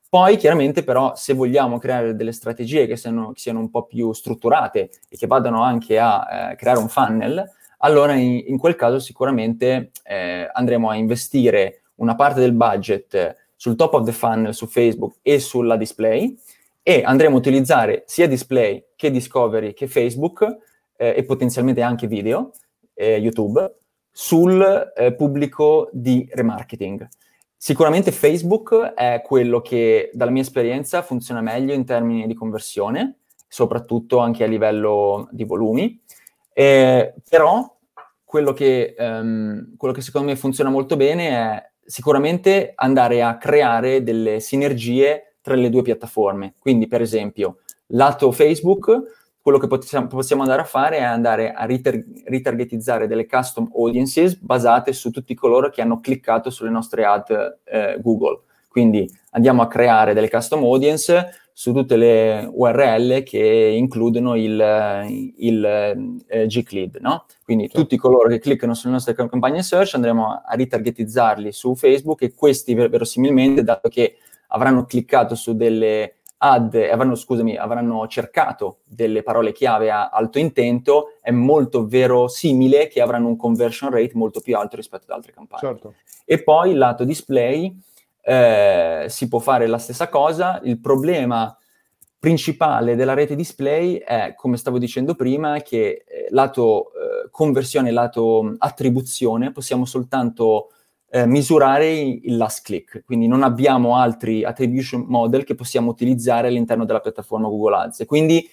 Poi 0.10 0.38
chiaramente 0.38 0.84
però 0.84 1.16
se 1.16 1.34
vogliamo 1.34 1.78
creare 1.78 2.16
delle 2.16 2.32
strategie 2.32 2.88
che 2.88 2.98
siano, 2.98 3.32
che 3.32 3.40
siano 3.40 3.60
un 3.60 3.70
po' 3.70 3.86
più 3.86 4.12
strutturate 4.12 4.90
e 5.08 5.16
che 5.16 5.28
vadano 5.28 5.62
anche 5.62 6.00
a 6.00 6.50
eh, 6.52 6.56
creare 6.56 6.80
un 6.80 6.90
funnel, 6.90 7.48
allora 7.78 8.14
in, 8.14 8.44
in 8.48 8.58
quel 8.58 8.76
caso 8.76 8.98
sicuramente 8.98 9.92
eh, 10.04 10.50
andremo 10.52 10.90
a 10.90 10.96
investire 10.96 11.84
una 11.96 12.16
parte 12.16 12.40
del 12.40 12.54
budget 12.54 13.36
sul 13.56 13.76
top 13.76 13.94
of 13.94 14.06
the 14.06 14.12
funnel 14.12 14.56
su 14.56 14.66
Facebook 14.66 15.18
e 15.22 15.40
sulla 15.40 15.78
display 15.78 16.36
e 16.82 17.04
andremo 17.06 17.36
a 17.36 17.40
utilizzare 17.40 18.04
sia 18.08 18.28
display 18.28 18.84
che 18.96 19.12
discovery 19.12 19.74
che 19.74 19.88
Facebook 19.88 20.42
eh, 20.98 21.14
e 21.18 21.24
potenzialmente 21.24 21.84
anche 21.84 22.08
video, 22.08 22.52
eh, 22.96 23.18
YouTube, 23.18 23.76
sul 24.12 24.92
eh, 24.96 25.14
pubblico 25.14 25.90
di 25.92 26.28
remarketing. 26.32 27.08
Sicuramente 27.62 28.14
Facebook 28.14 28.94
è 28.94 29.22
quello 29.22 29.60
che, 29.60 30.12
dalla 30.14 30.32
mia 30.32 30.44
esperienza, 30.44 31.02
funziona 31.02 31.42
meglio 31.42 31.74
in 31.74 31.84
termini 31.84 32.26
di 32.26 32.34
conversione, 32.34 33.18
soprattutto 33.50 34.20
anche 34.20 34.46
a 34.46 34.48
livello 34.48 35.28
di 35.30 35.44
volumi. 35.44 36.02
Eh, 36.54 37.14
però 37.30 37.78
quello 38.24 38.54
che, 38.54 38.96
um, 38.98 39.76
quello 39.76 39.94
che 39.94 40.00
secondo 40.00 40.30
me 40.30 40.38
funziona 40.38 40.70
molto 40.70 40.96
bene 40.96 41.30
è 41.30 41.70
sicuramente 41.84 42.72
andare 42.76 43.22
a 43.22 43.38
creare 43.38 44.04
delle 44.04 44.40
sinergie 44.40 45.36
tra 45.42 45.56
le 45.56 45.70
due 45.70 45.82
piattaforme. 45.82 46.54
Quindi, 46.62 46.88
per 46.88 47.02
esempio, 47.02 47.58
lato 47.88 48.32
Facebook 48.32 49.19
quello 49.42 49.58
che 49.58 49.68
possiamo, 49.68 50.08
possiamo, 50.08 50.42
andare 50.42 50.62
a 50.62 50.66
fare 50.66 50.98
è 50.98 51.04
andare 51.04 51.52
a 51.54 51.66
ritar- 51.66 52.04
ritargetizzare 52.26 53.08
delle 53.08 53.26
custom 53.26 53.70
audiences 53.74 54.36
basate 54.36 54.94
su 54.94 55.12
tutti 55.12 55.34
coloro 55.34 55.70
che 55.70 55.82
hanno 55.82 56.00
cliccato 56.00 56.50
sulle 56.50 56.70
nostre 56.70 57.06
ad 57.06 57.60
eh, 57.64 57.98
Google. 58.02 58.42
Quindi 58.68 59.10
andiamo 59.32 59.62
a 59.62 59.68
creare 59.68 60.14
delle 60.14 60.30
custom 60.30 60.64
audience 60.64 61.30
su 61.60 61.74
tutte 61.74 61.98
le 61.98 62.50
URL 62.50 63.24
che 63.24 63.74
includono 63.76 64.36
il, 64.36 65.04
il 65.38 65.66
eh, 66.28 66.46
G-Lead, 66.46 67.00
no? 67.02 67.26
Quindi 67.44 67.68
sì. 67.68 67.74
tutti 67.74 67.98
coloro 67.98 68.30
che 68.30 68.40
cliccano 68.40 68.74
sulle 68.74 68.94
nostre 68.94 69.14
campagne 69.14 69.62
search 69.62 69.96
andremo 69.96 70.42
a 70.46 70.54
ritargetizzarli 70.54 71.52
su 71.52 71.76
Facebook 71.76 72.22
e 72.22 72.34
questi 72.34 72.74
verosimilmente, 72.74 73.64
dato 73.64 73.90
che 73.90 74.20
avranno 74.48 74.86
cliccato 74.86 75.36
su 75.36 75.54
delle 75.54 76.19
ad, 76.42 76.74
avranno, 76.76 77.16
scusami, 77.16 77.58
avranno 77.58 78.08
cercato 78.08 78.80
delle 78.86 79.24
parole 79.24 79.52
chiave 79.52 79.92
a 79.92 80.10
alto 80.10 80.40
intento, 80.40 81.18
è 81.22 81.32
molto 81.32 81.86
verosimile 81.86 82.88
che 82.88 83.02
avranno 83.02 83.28
un 83.28 83.36
conversion 83.36 83.90
rate 83.92 84.12
molto 84.14 84.40
più 84.40 84.56
alto 84.56 84.76
rispetto 84.76 85.06
ad 85.08 85.18
altre 85.18 85.34
campagne. 85.34 85.68
Certo. 85.68 85.94
E 86.26 86.42
poi 86.44 86.72
il 86.72 86.78
lato 86.78 87.04
display 87.04 87.78
eh, 88.22 89.06
si 89.10 89.28
può 89.28 89.40
fare 89.40 89.68
la 89.68 89.78
stessa 89.78 90.08
cosa. 90.08 90.62
Il 90.64 90.80
problema 90.80 91.56
principale 92.18 92.96
della 92.96 93.14
rete 93.14 93.36
display 93.36 93.96
è, 93.96 94.34
come 94.36 94.58
stavo 94.58 94.78
dicendo 94.78 95.16
prima, 95.16 95.60
che 95.62 96.04
eh, 96.08 96.28
lato 96.30 96.92
eh, 96.94 97.30
conversione, 97.32 97.92
lato 97.92 98.56
attribuzione, 98.60 99.52
possiamo 99.52 99.86
soltanto 99.86 100.70
eh, 101.12 101.26
misurare 101.26 101.92
il 102.00 102.38
last 102.38 102.64
click, 102.64 103.04
quindi 103.04 103.28
non 103.28 103.44
abbiamo 103.44 103.96
altri 103.96 104.44
attribution 104.44 105.06
model 105.08 105.44
che 105.44 105.56
possiamo 105.56 105.90
utilizzare 105.90 106.48
all'interno 106.48 106.86
della 106.86 107.00
piattaforma 107.00 107.48
Google 107.48 107.76
Ads. 107.76 108.02
E 108.02 108.06
quindi 108.06 108.48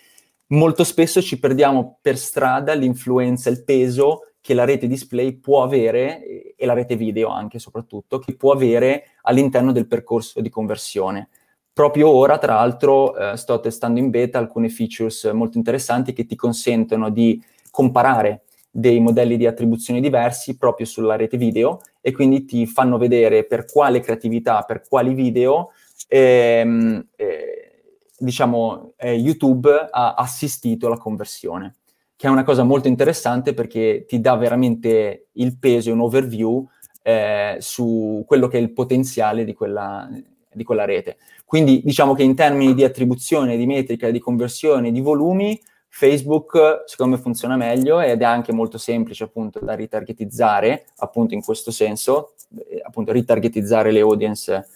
molto 0.49 0.85
spesso 0.85 1.21
ci 1.21 1.39
perdiamo 1.39 1.99
per 2.01 2.17
strada 2.17 2.73
l'influenza, 2.73 3.51
il 3.51 3.65
peso 3.65 4.21
che 4.41 4.55
la 4.55 4.65
rete 4.65 4.87
display 4.87 5.33
può 5.33 5.63
avere, 5.63 6.55
e 6.57 6.67
la 6.67 6.73
rete 6.73 6.97
video 6.97 7.29
anche 7.31 7.59
soprattutto, 7.59 8.19
che 8.21 8.37
può 8.37 8.53
avere 8.53 9.17
all'interno 9.23 9.73
del 9.73 9.89
percorso 9.89 10.41
di 10.41 10.49
conversione. 10.49 11.29
Proprio 11.73 12.09
ora, 12.09 12.39
tra 12.39 12.55
l'altro, 12.55 13.15
eh, 13.17 13.37
sto 13.37 13.61
testando 13.61 13.99
in 13.99 14.09
beta 14.09 14.39
alcune 14.39 14.71
features 14.71 15.25
molto 15.35 15.59
interessanti 15.59 16.13
che 16.15 16.25
ti 16.25 16.37
consentono 16.37 17.11
di 17.11 17.43
comparare 17.71 18.45
dei 18.79 19.01
modelli 19.01 19.39
di 19.39 19.47
attribuzione 19.47 20.03
diversi 20.03 20.59
proprio 20.59 20.85
sulla 20.85 21.17
rete 21.17 21.39
video 21.39 21.81
e 22.03 22.13
quindi 22.13 22.45
ti 22.45 22.67
fanno 22.67 22.99
vedere 22.99 23.45
per 23.45 23.65
quale 23.65 24.01
creatività, 24.01 24.65
per 24.65 24.83
quali 24.87 25.15
video, 25.15 25.71
ehm, 26.09 27.07
eh, 27.17 27.83
diciamo, 28.19 28.93
eh, 28.99 29.15
YouTube 29.15 29.71
ha 29.91 30.13
assistito 30.13 30.89
alla 30.89 30.99
conversione, 30.99 31.77
che 32.17 32.27
è 32.27 32.31
una 32.31 32.45
cosa 32.45 32.65
molto 32.65 32.87
interessante 32.87 33.55
perché 33.55 34.05
ti 34.07 34.21
dà 34.21 34.37
veramente 34.37 35.29
il 35.33 35.57
peso 35.59 35.89
e 35.89 35.93
un 35.93 36.01
overview 36.01 36.69
eh, 37.03 37.57
su 37.61 38.25
quello 38.27 38.47
che 38.47 38.59
è 38.59 38.61
il 38.61 38.75
potenziale 38.75 39.47
di 39.47 39.55
quella, 39.55 40.07
di 40.53 40.65
quella 40.65 40.85
rete. 40.85 41.17
Quindi 41.47 41.81
diciamo 41.83 42.13
che 42.13 42.25
in 42.25 42.35
termini 42.35 42.75
di 42.75 42.85
attribuzione, 42.85 43.57
di 43.57 43.65
metrica, 43.65 44.11
di 44.11 44.19
conversione, 44.19 44.93
di 44.93 45.01
volumi, 45.01 45.59
Facebook 45.99 46.83
secondo 46.85 47.17
me 47.17 47.23
funziona 47.23 47.57
meglio 47.57 48.01
ed 48.01 48.21
è 48.21 48.25
anche 48.27 48.53
molto 48.53 48.77
semplice 48.77 49.25
appunto 49.25 49.61
da 49.61 49.73
ritargetizzare, 49.73 50.89
appunto 50.99 51.33
in 51.33 51.43
questo 51.43 51.71
senso, 51.71 52.35
eh, 52.69 52.83
appunto 52.85 53.13
ritargetizzare 53.13 53.91
le 53.91 54.01
audience 54.01 54.69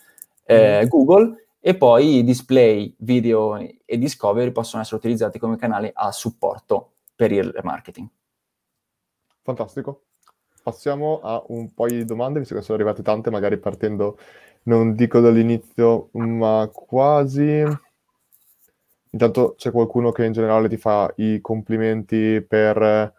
eh, 0.46 0.80
mm. 0.82 0.88
Google 0.88 1.44
e 1.60 1.76
poi 1.76 2.24
display, 2.24 2.94
video 3.00 3.58
e 3.58 3.98
discovery 3.98 4.50
possono 4.50 4.80
essere 4.80 4.96
utilizzati 4.96 5.38
come 5.38 5.58
canali 5.58 5.90
a 5.92 6.10
supporto 6.10 6.92
per 7.14 7.32
il 7.32 7.54
marketing. 7.64 8.08
Fantastico. 9.42 10.04
Passiamo 10.62 11.20
a 11.20 11.44
un 11.48 11.74
po' 11.74 11.86
di 11.86 12.02
domande, 12.06 12.38
visto 12.38 12.54
che 12.54 12.62
sono 12.62 12.78
arrivate 12.78 13.02
tante, 13.02 13.28
magari 13.28 13.58
partendo, 13.58 14.16
non 14.62 14.94
dico 14.94 15.20
dall'inizio, 15.20 16.08
ma 16.12 16.66
quasi. 16.72 17.62
Intanto 19.11 19.54
c'è 19.56 19.70
qualcuno 19.70 20.12
che 20.12 20.24
in 20.24 20.32
generale 20.32 20.68
ti 20.68 20.76
fa 20.76 21.12
i 21.16 21.40
complimenti 21.40 22.44
per 22.46 23.12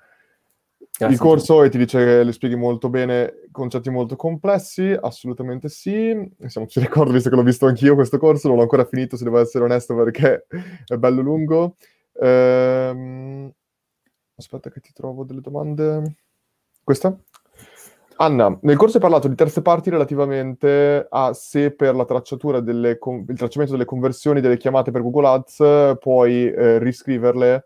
Grazie 1.01 1.15
il 1.15 1.21
corso 1.21 1.63
e 1.63 1.69
ti 1.69 1.79
dice 1.79 1.97
che 1.97 2.23
le 2.23 2.31
spieghi 2.31 2.55
molto 2.55 2.89
bene 2.89 3.47
concetti 3.51 3.89
molto 3.89 4.15
complessi, 4.15 4.95
assolutamente 4.99 5.67
sì. 5.67 6.15
Siamo 6.45 6.67
ci 6.67 6.79
ricordo, 6.79 7.11
visto 7.11 7.29
che 7.29 7.35
l'ho 7.35 7.43
visto 7.43 7.65
anch'io 7.65 7.95
questo 7.95 8.19
corso, 8.19 8.47
non 8.47 8.57
l'ho 8.57 8.63
ancora 8.63 8.85
finito, 8.85 9.17
se 9.17 9.23
devo 9.23 9.39
essere 9.39 9.63
onesto, 9.63 9.95
perché 9.95 10.45
è 10.85 10.95
bello 10.97 11.21
lungo. 11.21 11.75
Ehm... 12.19 13.51
Aspetta 14.35 14.69
che 14.69 14.79
ti 14.79 14.91
trovo 14.93 15.23
delle 15.23 15.41
domande. 15.41 16.15
Questa? 16.83 17.15
Anna, 18.21 18.55
nel 18.61 18.77
corso 18.77 18.97
hai 18.97 19.01
parlato 19.01 19.27
di 19.27 19.33
terze 19.33 19.63
parti 19.63 19.89
relativamente 19.89 21.07
a 21.09 21.33
se 21.33 21.71
per 21.71 21.95
la 21.95 22.05
tracciatura 22.05 22.59
delle, 22.59 22.99
il 22.99 23.37
tracciamento 23.37 23.73
delle 23.73 23.85
conversioni 23.85 24.41
delle 24.41 24.57
chiamate 24.57 24.91
per 24.91 25.01
Google 25.01 25.27
Ads 25.27 25.97
puoi 25.99 26.51
eh, 26.51 26.77
riscriverle 26.77 27.65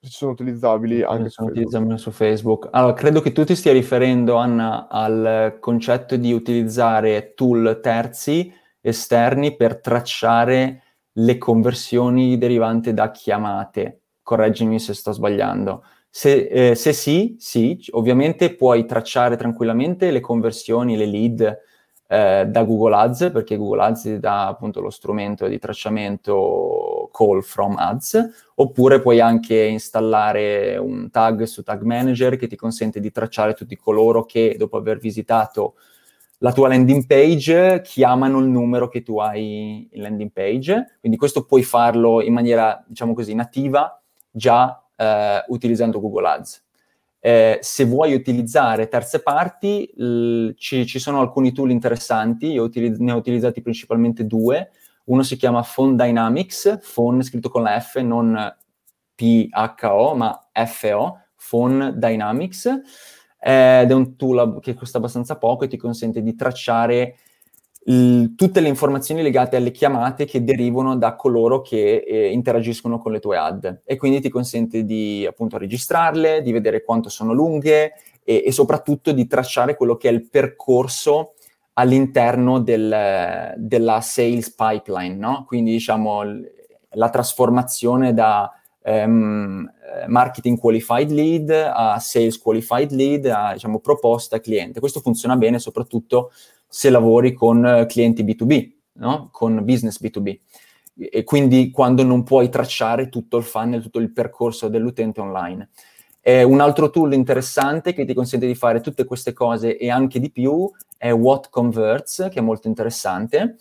se 0.00 0.10
sono 0.10 0.30
utilizzabili 0.30 1.02
anche 1.02 1.28
sono 1.28 1.48
su 1.48 1.54
Facebook. 1.54 1.98
su 1.98 2.10
Facebook. 2.12 2.68
Allora, 2.70 2.92
credo 2.92 3.20
che 3.20 3.32
tu 3.32 3.44
ti 3.44 3.56
stia 3.56 3.72
riferendo, 3.72 4.36
Anna, 4.36 4.86
al 4.88 5.56
concetto 5.58 6.16
di 6.16 6.32
utilizzare 6.32 7.34
tool 7.34 7.80
terzi 7.82 8.52
esterni 8.80 9.56
per 9.56 9.80
tracciare 9.80 10.82
le 11.14 11.38
conversioni 11.38 12.38
derivanti 12.38 12.94
da 12.94 13.10
chiamate. 13.10 14.02
Correggimi 14.22 14.78
se 14.78 14.94
sto 14.94 15.10
sbagliando. 15.10 15.82
Se, 16.14 16.46
eh, 16.70 16.74
se, 16.74 16.92
sì, 16.92 17.36
sì, 17.38 17.82
ovviamente 17.92 18.54
puoi 18.54 18.84
tracciare 18.84 19.36
tranquillamente 19.36 20.10
le 20.10 20.20
conversioni, 20.20 20.94
le 20.94 21.06
lead 21.06 21.58
eh, 22.06 22.44
da 22.46 22.64
Google 22.64 22.94
Ads, 22.96 23.30
perché 23.32 23.56
Google 23.56 23.82
Ads 23.84 24.02
ti 24.02 24.18
dà 24.18 24.46
appunto 24.46 24.82
lo 24.82 24.90
strumento 24.90 25.46
di 25.46 25.58
tracciamento 25.58 27.08
call 27.10 27.40
from 27.40 27.76
ads, 27.78 28.52
oppure 28.56 29.00
puoi 29.00 29.20
anche 29.20 29.58
installare 29.64 30.76
un 30.76 31.08
tag 31.10 31.44
su 31.44 31.62
Tag 31.62 31.80
Manager 31.80 32.36
che 32.36 32.46
ti 32.46 32.56
consente 32.56 33.00
di 33.00 33.10
tracciare 33.10 33.54
tutti 33.54 33.74
coloro 33.76 34.24
che 34.26 34.56
dopo 34.58 34.76
aver 34.76 34.98
visitato 34.98 35.76
la 36.38 36.52
tua 36.52 36.68
landing 36.68 37.06
page 37.06 37.80
chiamano 37.82 38.38
il 38.40 38.48
numero 38.48 38.88
che 38.88 39.02
tu 39.02 39.18
hai 39.18 39.88
in 39.90 40.02
landing 40.02 40.30
page, 40.30 40.96
quindi 41.00 41.16
questo 41.16 41.46
puoi 41.46 41.62
farlo 41.62 42.20
in 42.20 42.34
maniera, 42.34 42.84
diciamo 42.86 43.14
così, 43.14 43.34
nativa 43.34 43.98
già 44.30 44.81
eh, 45.02 45.44
utilizzando 45.48 46.00
Google 46.00 46.28
Ads. 46.28 46.64
Eh, 47.18 47.58
se 47.60 47.84
vuoi 47.84 48.14
utilizzare 48.14 48.88
terze 48.88 49.20
parti, 49.20 49.90
l- 49.96 50.50
ci, 50.56 50.86
ci, 50.86 50.98
sono 50.98 51.20
alcuni 51.20 51.52
tool 51.52 51.70
interessanti, 51.70 52.52
io 52.52 52.64
utilizz- 52.64 52.98
ne 52.98 53.12
ho 53.12 53.16
utilizzati 53.16 53.60
principalmente 53.62 54.26
due. 54.26 54.70
Uno 55.04 55.22
si 55.22 55.36
chiama 55.36 55.62
Phone 55.62 55.96
Dynamics, 55.96 56.78
phone 56.94 57.22
scritto 57.22 57.48
con 57.48 57.62
la 57.62 57.78
F, 57.80 57.96
non 58.00 58.54
P-H-O, 59.14 60.14
ma 60.14 60.48
F-O, 60.52 61.18
Phone 61.48 61.96
Dynamics, 61.96 62.66
ed 63.38 63.90
è 63.90 63.94
un 63.94 64.16
tool 64.16 64.60
che 64.60 64.74
costa 64.74 64.98
abbastanza 64.98 65.36
poco 65.36 65.64
e 65.64 65.68
ti 65.68 65.76
consente 65.76 66.22
di 66.22 66.34
tracciare 66.36 67.16
l- 67.84 68.34
tutte 68.34 68.60
le 68.60 68.68
informazioni 68.68 69.22
legate 69.22 69.56
alle 69.56 69.70
chiamate 69.70 70.24
che 70.24 70.44
derivano 70.44 70.96
da 70.96 71.16
coloro 71.16 71.60
che 71.60 72.04
eh, 72.06 72.30
interagiscono 72.30 72.98
con 72.98 73.12
le 73.12 73.20
tue 73.20 73.36
ad 73.36 73.80
e 73.84 73.96
quindi 73.96 74.20
ti 74.20 74.28
consente 74.28 74.84
di 74.84 75.26
appunto 75.26 75.58
registrarle, 75.58 76.42
di 76.42 76.52
vedere 76.52 76.84
quanto 76.84 77.08
sono 77.08 77.32
lunghe 77.32 77.94
e, 78.22 78.42
e 78.46 78.52
soprattutto 78.52 79.12
di 79.12 79.26
tracciare 79.26 79.76
quello 79.76 79.96
che 79.96 80.08
è 80.08 80.12
il 80.12 80.28
percorso 80.28 81.34
all'interno 81.74 82.60
del, 82.60 83.54
della 83.56 84.00
sales 84.00 84.54
pipeline, 84.54 85.14
no? 85.16 85.44
Quindi 85.46 85.72
diciamo 85.72 86.22
l- 86.22 86.50
la 86.94 87.08
trasformazione 87.08 88.12
da 88.12 88.50
um, 88.84 89.70
marketing 90.06 90.58
qualified 90.58 91.10
lead 91.10 91.50
a 91.50 91.98
sales 91.98 92.38
qualified 92.38 92.90
lead 92.90 93.26
a 93.26 93.52
diciamo 93.54 93.80
proposta 93.80 94.40
cliente. 94.40 94.80
Questo 94.80 95.00
funziona 95.00 95.36
bene 95.36 95.58
soprattutto 95.58 96.30
se 96.74 96.88
lavori 96.88 97.34
con 97.34 97.66
eh, 97.66 97.84
clienti 97.84 98.24
B2B, 98.24 98.70
no? 98.94 99.28
con 99.30 99.62
business 99.62 100.00
B2B. 100.00 100.38
E 101.10 101.22
quindi 101.22 101.70
quando 101.70 102.02
non 102.02 102.22
puoi 102.22 102.48
tracciare 102.48 103.10
tutto 103.10 103.36
il 103.36 103.44
funnel, 103.44 103.82
tutto 103.82 103.98
il 103.98 104.10
percorso 104.10 104.68
dell'utente 104.68 105.20
online. 105.20 105.68
Eh, 106.22 106.42
un 106.44 106.60
altro 106.60 106.88
tool 106.88 107.12
interessante 107.12 107.92
che 107.92 108.06
ti 108.06 108.14
consente 108.14 108.46
di 108.46 108.54
fare 108.54 108.80
tutte 108.80 109.04
queste 109.04 109.34
cose 109.34 109.76
e 109.76 109.90
anche 109.90 110.18
di 110.18 110.30
più 110.30 110.70
è 110.96 111.12
What 111.12 111.50
Converts, 111.50 112.28
che 112.30 112.38
è 112.38 112.42
molto 112.42 112.68
interessante 112.68 113.56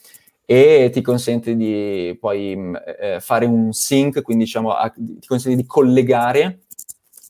e 0.45 0.89
ti 0.93 1.01
consente 1.01 1.57
di 1.57 2.15
poi 2.17 2.55
mm, 2.55 2.75
eh, 2.97 3.17
fare 3.19 3.45
un 3.45 3.73
sync, 3.73 4.21
quindi 4.21 4.45
diciamo 4.45 4.71
a, 4.71 4.89
ti 4.89 5.27
consente 5.27 5.57
di 5.57 5.65
collegare 5.65 6.61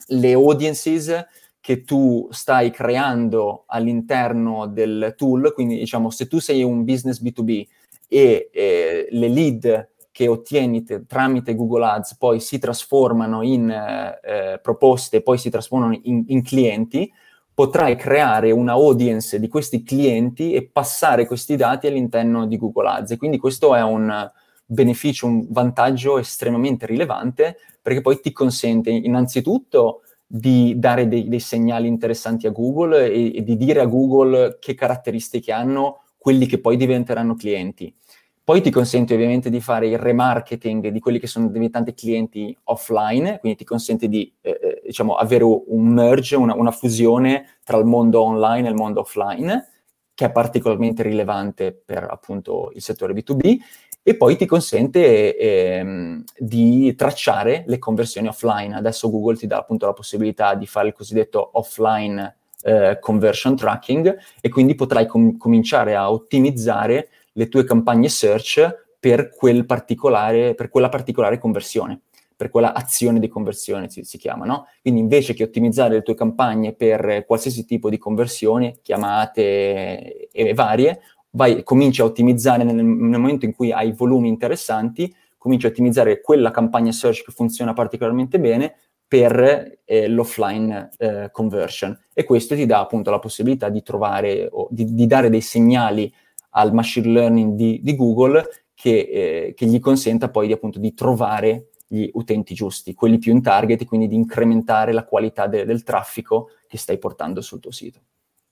le 0.10 0.34
audiences 0.34 1.26
che 1.62 1.84
tu 1.84 2.28
stai 2.32 2.72
creando 2.72 3.64
all'interno 3.68 4.66
del 4.66 5.14
tool, 5.16 5.54
quindi 5.54 5.78
diciamo 5.78 6.10
se 6.10 6.28
tu 6.28 6.40
sei 6.40 6.64
un 6.64 6.84
business 6.84 7.22
B2B 7.22 7.68
e 8.10 8.50
eh, 8.52 9.08
le 9.12 9.28
lead 9.30 9.90
che 10.12 10.28
ottieni 10.28 10.84
te, 10.84 11.06
tramite 11.06 11.56
Google 11.56 11.86
Ads 11.86 12.18
poi 12.18 12.40
si 12.42 12.60
trasformano 12.60 13.44
in 13.44 13.70
eh, 13.70 14.60
proposte, 14.62 15.22
poi 15.22 15.38
si 15.38 15.50
trasformano 15.50 15.98
in, 16.02 16.26
in, 16.28 16.44
clienti, 16.44 17.10
potrai 17.54 17.96
creare 17.96 18.52
una 18.52 18.74
audience 18.74 19.40
di 19.40 19.48
questi 19.48 19.84
clienti 19.84 20.54
e 20.54 20.68
passare 20.68 21.28
questi 21.28 21.56
dati 21.56 21.88
all'interno 21.88 22.46
di 22.48 22.58
Google 22.58 22.90
Ads. 22.90 23.12
E 23.12 23.18
quindi 23.18 23.38
questo 23.38 23.74
è 23.76 23.84
un 23.84 24.30
beneficio, 24.66 25.28
un 25.28 25.46
vantaggio 25.50 26.18
estremamente 26.18 26.86
rilevante 26.86 27.58
perché 27.82 28.02
poi 28.02 28.20
ti 28.20 28.32
consente 28.32 28.90
innanzitutto 28.90 30.02
di 30.34 30.76
dare 30.78 31.10
dei, 31.10 31.28
dei 31.28 31.42
segnali 31.42 31.90
interessanti 31.90 32.48
a 32.48 32.52
Google 32.52 33.12
e, 33.12 33.36
e, 33.36 33.44
di 33.44 33.58
dire 33.58 33.82
a 33.82 33.86
Google 33.86 34.60
che 34.62 34.76
caratteristiche 34.76 35.52
hanno 35.52 36.04
quelli 36.18 36.46
che 36.46 36.60
poi 36.62 36.78
diventeranno 36.78 37.36
clienti. 37.36 37.94
Poi 38.42 38.62
ti 38.62 38.70
consente 38.70 39.14
ovviamente 39.14 39.50
di 39.50 39.60
fare 39.60 39.88
il 39.88 39.98
remarketing 39.98 40.88
di 40.88 41.00
quelli 41.02 41.20
che 41.20 41.28
sono 41.28 41.50
diventati 41.50 41.94
clienti 41.94 42.58
offline, 42.66 43.40
quindi 43.40 43.58
ti 43.58 43.66
consente 43.66 44.08
di 44.08 44.34
eh, 44.40 44.58
eh 44.62 44.82
diciamo, 44.86 45.16
avere 45.16 45.44
un 45.44 45.88
merge, 45.88 46.38
una, 46.38 46.56
una 46.56 46.72
fusione 46.72 47.58
tra 47.66 47.78
il 47.78 47.86
mondo 47.86 48.22
online 48.22 48.68
e 48.68 48.72
il 48.72 48.78
mondo 48.78 49.02
offline, 49.02 49.68
che 50.14 50.26
è 50.26 50.32
particolarmente 50.32 51.04
rilevante 51.04 51.74
per 51.74 52.08
appunto 52.10 52.72
il 52.74 52.82
settore 52.82 53.14
B2B 53.14 53.58
e 54.04 54.16
poi 54.16 54.36
ti 54.36 54.46
consente 54.46 55.38
ehm, 55.38 56.24
di 56.38 56.96
tracciare 56.96 57.64
le 57.68 57.78
conversioni 57.78 58.28
offline. 58.28 58.76
Adesso 58.76 59.10
Google 59.10 59.38
ti 59.38 59.48
dà 59.48 59.58
appunto 59.58 59.86
la 59.86 59.94
possibilità 59.94 60.56
di 60.56 60.66
fare 60.66 60.88
il 60.88 60.94
cosiddetto 60.94 61.52
offline 61.54 62.38
eh, 62.64 62.98
conversion 63.00 63.56
tracking 63.56 64.18
e 64.40 64.50
quindi 64.50 64.76
potrai 64.76 65.06
com- 65.06 65.38
cominciare 65.38 65.96
a 65.96 66.12
ottimizzare 66.12 67.10
le 67.34 67.48
tue 67.48 67.64
campagne 67.64 68.10
search 68.10 68.90
per, 69.00 69.30
quel 69.30 69.66
particolare, 69.66 70.56
per 70.56 70.70
quella 70.70 70.90
particolare 70.90 71.38
conversione 71.38 72.02
per 72.42 72.50
quella 72.50 72.74
azione 72.74 73.20
di 73.20 73.28
conversione 73.28 73.88
si, 73.88 74.04
si, 74.04 74.18
chiama, 74.18 74.46
no? 74.46 74.66
Quindi 74.82 75.00
invece 75.00 75.36
che 75.36 75.44
ottimizzare 75.44 75.94
le 75.94 76.02
tue 76.02 76.16
campagne 76.16 76.74
per 76.74 77.24
qualsiasi 77.28 77.66
tipo 77.66 77.88
di 77.88 78.00
conversione, 78.00 78.80
chiamate 78.82 80.28
e 80.32 80.54
varie, 80.56 81.02
vai, 81.32 81.64
cominci 81.64 82.02
a 82.02 82.06
ottimizzare 82.06 82.64
nel, 82.64 82.76
nel, 82.76 83.20
momento 83.20 83.46
in 83.46 83.56
cui 83.56 83.72
hai 83.72 83.92
volumi 83.92 84.28
interessanti, 84.28 85.14
cominci 85.38 85.66
a 85.66 85.70
ottimizzare 85.70 86.22
quella 86.22 86.52
campagna 86.52 86.92
search 86.92 87.24
che 87.26 87.32
funziona 87.32 87.74
particolarmente 87.74 88.40
bene 88.40 88.76
per 89.08 89.80
eh, 89.84 90.08
l'offline 90.08 90.90
eh, 90.98 91.30
conversion. 91.32 91.98
E 92.14 92.24
questo 92.24 92.56
ti 92.56 92.66
dà 92.66 92.80
appunto 92.80 93.12
la 93.12 93.20
possibilità 93.20 93.70
di 93.70 93.82
trovare 93.82 94.48
o 94.50 94.68
di, 94.72 94.94
di 94.94 95.06
dare 95.06 95.30
dei 95.30 95.42
segnali 95.42 96.14
al 96.52 96.74
machine 96.74 97.08
learning 97.08 97.56
di, 97.56 97.80
di 97.84 97.96
Google 97.96 98.46
che, 98.74 99.00
eh, 99.00 99.54
che, 99.54 99.66
gli 99.66 99.80
consenta 99.80 100.30
poi 100.30 100.48
di, 100.48 100.54
appunto 100.54 100.80
di 100.80 100.94
trovare 100.94 101.72
gli 101.88 102.10
utenti 102.14 102.54
giusti, 102.54 102.94
quelli 102.94 103.18
più 103.18 103.34
in 103.34 103.42
target, 103.42 103.82
e 103.82 103.86
quindi 103.86 104.08
di 104.08 104.16
incrementare 104.16 104.94
la 104.94 105.04
qualità 105.04 105.48
de- 105.48 105.66
del 105.66 105.84
traffico 105.84 106.52
che 106.68 106.78
stai 106.78 106.98
portando 106.98 107.42
sul 107.42 107.60
tuo 107.60 107.72
sito. 107.72 108.00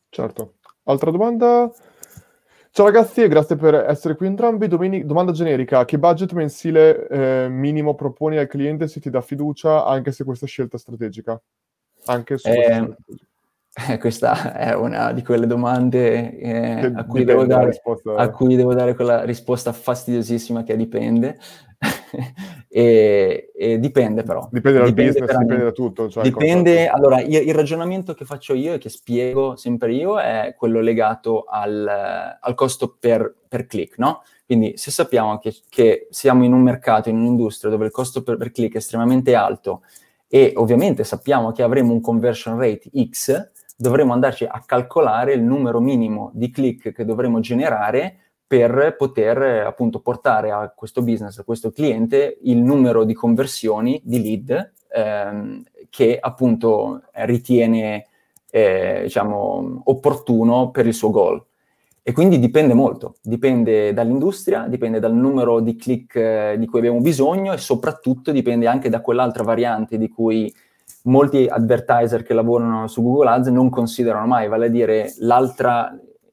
Certo. 0.10 0.56
Altra 0.84 1.10
domanda? 1.10 1.72
Ciao 2.80 2.88
ragazzi 2.88 3.22
e 3.22 3.28
grazie 3.28 3.58
per 3.58 3.76
essere 3.76 4.16
qui 4.16 4.26
entrambi. 4.26 4.70
Domeni- 4.70 5.06
domanda 5.06 5.34
generica, 5.34 5.84
che 5.84 6.00
budget 6.00 6.32
mensile 6.32 7.10
eh, 7.10 7.50
minimo 7.50 7.94
proponi 7.94 8.38
al 8.38 8.48
cliente 8.48 8.88
se 8.88 9.02
ti 9.02 9.10
dà 9.10 9.20
fiducia 9.20 9.84
anche 9.84 10.14
se 10.14 10.24
questa 10.24 10.46
scelta 10.46 10.78
strategica? 10.78 11.38
Anche 12.06 12.38
su 12.38 12.48
eh, 12.48 12.96
eh, 13.88 13.98
questa 13.98 14.54
è 14.54 14.74
una 14.74 15.12
di 15.12 15.24
quelle 15.24 15.48
domande 15.48 16.38
eh, 16.38 16.92
a, 16.94 17.06
cui 17.06 17.24
dare, 17.24 17.80
a, 18.18 18.30
cui 18.30 18.56
devo 18.56 18.74
dare, 18.74 18.96
quella 18.96 19.24
risposta 19.24 19.72
fastidiosissima 19.72 20.64
che 20.64 20.76
dipende. 20.76 21.38
e, 22.68 23.52
e, 23.56 23.80
dipende 23.80 24.24
però. 24.24 24.50
Dipende 24.52 24.80
dal 24.80 24.88
dipende 24.90 25.12
business, 25.12 25.38
dipende 25.38 25.64
da 25.64 25.72
tutto. 25.72 26.10
Cioè 26.10 26.24
dipende, 26.24 26.88
cosa... 26.88 26.94
allora 26.94 27.22
io, 27.22 27.40
il 27.40 27.54
ragionamento 27.54 28.14
che 28.14 28.26
faccio 28.26 28.54
io 28.54 28.74
e 28.74 28.78
che 28.80 28.90
spiego 28.90 29.56
sempre 29.56 29.94
io 29.94 30.20
è 30.20 30.56
quello 30.58 30.82
legato 30.82 31.46
al, 31.48 31.88
al 32.40 32.56
costo 32.56 32.98
per, 33.00 33.34
per, 33.48 33.66
click, 33.66 33.98
no? 33.98 34.24
Quindi 34.46 34.74
se 34.78 34.92
sappiamo 34.92 35.38
che, 35.38 35.56
che, 35.70 36.08
siamo 36.10 36.44
in 36.44 36.54
un 36.54 36.62
mercato, 36.62 37.10
in 37.10 37.18
un'industria 37.18 37.72
dove 37.72 37.86
il 37.86 37.92
costo 37.92 38.24
per, 38.24 38.36
per 38.36 38.52
click 38.52 38.74
è 38.74 38.78
estremamente 38.78 39.36
alto 39.36 39.84
e 40.28 40.54
ovviamente 40.56 41.04
sappiamo 41.04 41.52
che 41.52 41.64
avremo 41.64 41.92
un 41.92 42.02
conversion 42.02 42.60
rate 42.60 42.90
X, 43.10 43.52
dovremo 43.80 44.12
andarci 44.12 44.44
a 44.44 44.62
calcolare 44.66 45.32
il 45.32 45.42
numero 45.42 45.80
minimo 45.80 46.32
di 46.34 46.52
click 46.52 46.92
che 46.92 47.06
dovremo 47.06 47.40
generare 47.40 48.18
per 48.46 48.96
poter 48.98 49.66
appunto 49.66 50.02
portare 50.02 50.52
a 50.52 50.74
questo 50.76 51.02
business, 51.02 51.38
a 51.38 51.44
questo 51.44 51.72
cliente, 51.72 52.40
il 52.42 52.58
numero 52.58 53.06
di 53.06 53.14
conversioni 53.14 54.02
di 54.04 54.22
lead 54.22 54.72
ehm, 54.92 55.64
che 55.90 56.18
appunto 56.20 57.04
ritiene 57.12 58.08
eh, 58.50 59.02
diciamo, 59.04 59.84
opportuno 59.86 60.72
per 60.72 60.86
il 60.86 60.94
suo 60.94 61.10
goal. 61.12 61.42
E 62.02 62.12
quindi 62.12 62.40
dipende 62.40 62.74
molto, 62.74 63.16
dipende 63.22 63.94
dall'industria, 63.94 64.66
dipende 64.68 65.00
dal 65.00 65.14
numero 65.14 65.62
di 65.62 65.76
click 65.76 66.16
eh, 66.16 66.56
di 66.58 66.66
cui 66.66 66.80
abbiamo 66.80 67.00
bisogno 67.00 67.54
e 67.54 67.58
soprattutto 67.58 68.32
dipende 68.32 68.68
anche 68.68 68.90
da 68.90 69.00
quell'altra 69.00 69.44
variante 69.44 69.98
di 69.98 70.10
cui 70.10 70.52
molti 71.04 71.48
advertiser 71.48 72.24
che 72.24 72.34
lavorano 72.34 72.88
su 72.88 73.02
Google 73.02 73.30
Ads 73.30 73.48
non 73.48 73.70
considerano 73.70 74.28
mai, 74.28 74.48
vale 74.48 74.68
a 74.68 74.70
dire 74.70 75.14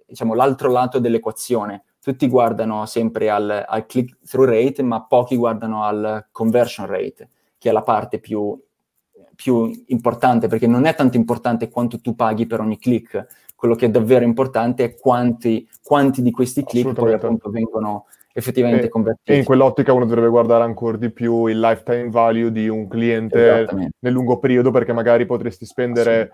diciamo, 0.06 0.34
l'altro 0.34 0.70
lato 0.70 0.98
dell'equazione. 0.98 1.84
Tutti 2.00 2.28
guardano 2.28 2.86
sempre 2.86 3.30
al, 3.30 3.64
al 3.66 3.86
click-through 3.86 4.48
rate, 4.48 4.82
ma 4.82 5.02
pochi 5.02 5.36
guardano 5.36 5.82
al 5.82 6.28
conversion 6.30 6.86
rate, 6.86 7.28
che 7.58 7.70
è 7.70 7.72
la 7.72 7.82
parte 7.82 8.20
più, 8.20 8.56
più 9.34 9.70
importante, 9.86 10.46
perché 10.46 10.68
non 10.68 10.84
è 10.84 10.94
tanto 10.94 11.16
importante 11.16 11.68
quanto 11.68 12.00
tu 12.00 12.14
paghi 12.14 12.46
per 12.46 12.60
ogni 12.60 12.78
click, 12.78 13.26
quello 13.56 13.74
che 13.74 13.86
è 13.86 13.90
davvero 13.90 14.24
importante 14.24 14.84
è 14.84 14.94
quanti, 14.94 15.68
quanti 15.82 16.22
di 16.22 16.30
questi 16.30 16.62
click 16.62 16.92
poi 16.92 17.14
appunto 17.14 17.50
vengono 17.50 18.04
effettivamente 18.32 18.86
e, 18.86 18.88
convertiti. 18.88 19.32
E 19.32 19.36
in 19.38 19.44
quell'ottica 19.44 19.94
uno 19.94 20.04
dovrebbe 20.04 20.28
guardare 20.28 20.62
ancora 20.62 20.98
di 20.98 21.10
più 21.10 21.46
il 21.46 21.58
lifetime 21.58 22.10
value 22.10 22.52
di 22.52 22.68
un 22.68 22.86
cliente 22.86 23.66
nel 23.98 24.12
lungo 24.12 24.38
periodo, 24.38 24.70
perché 24.70 24.92
magari 24.92 25.24
potresti 25.24 25.64
spendere 25.64 26.30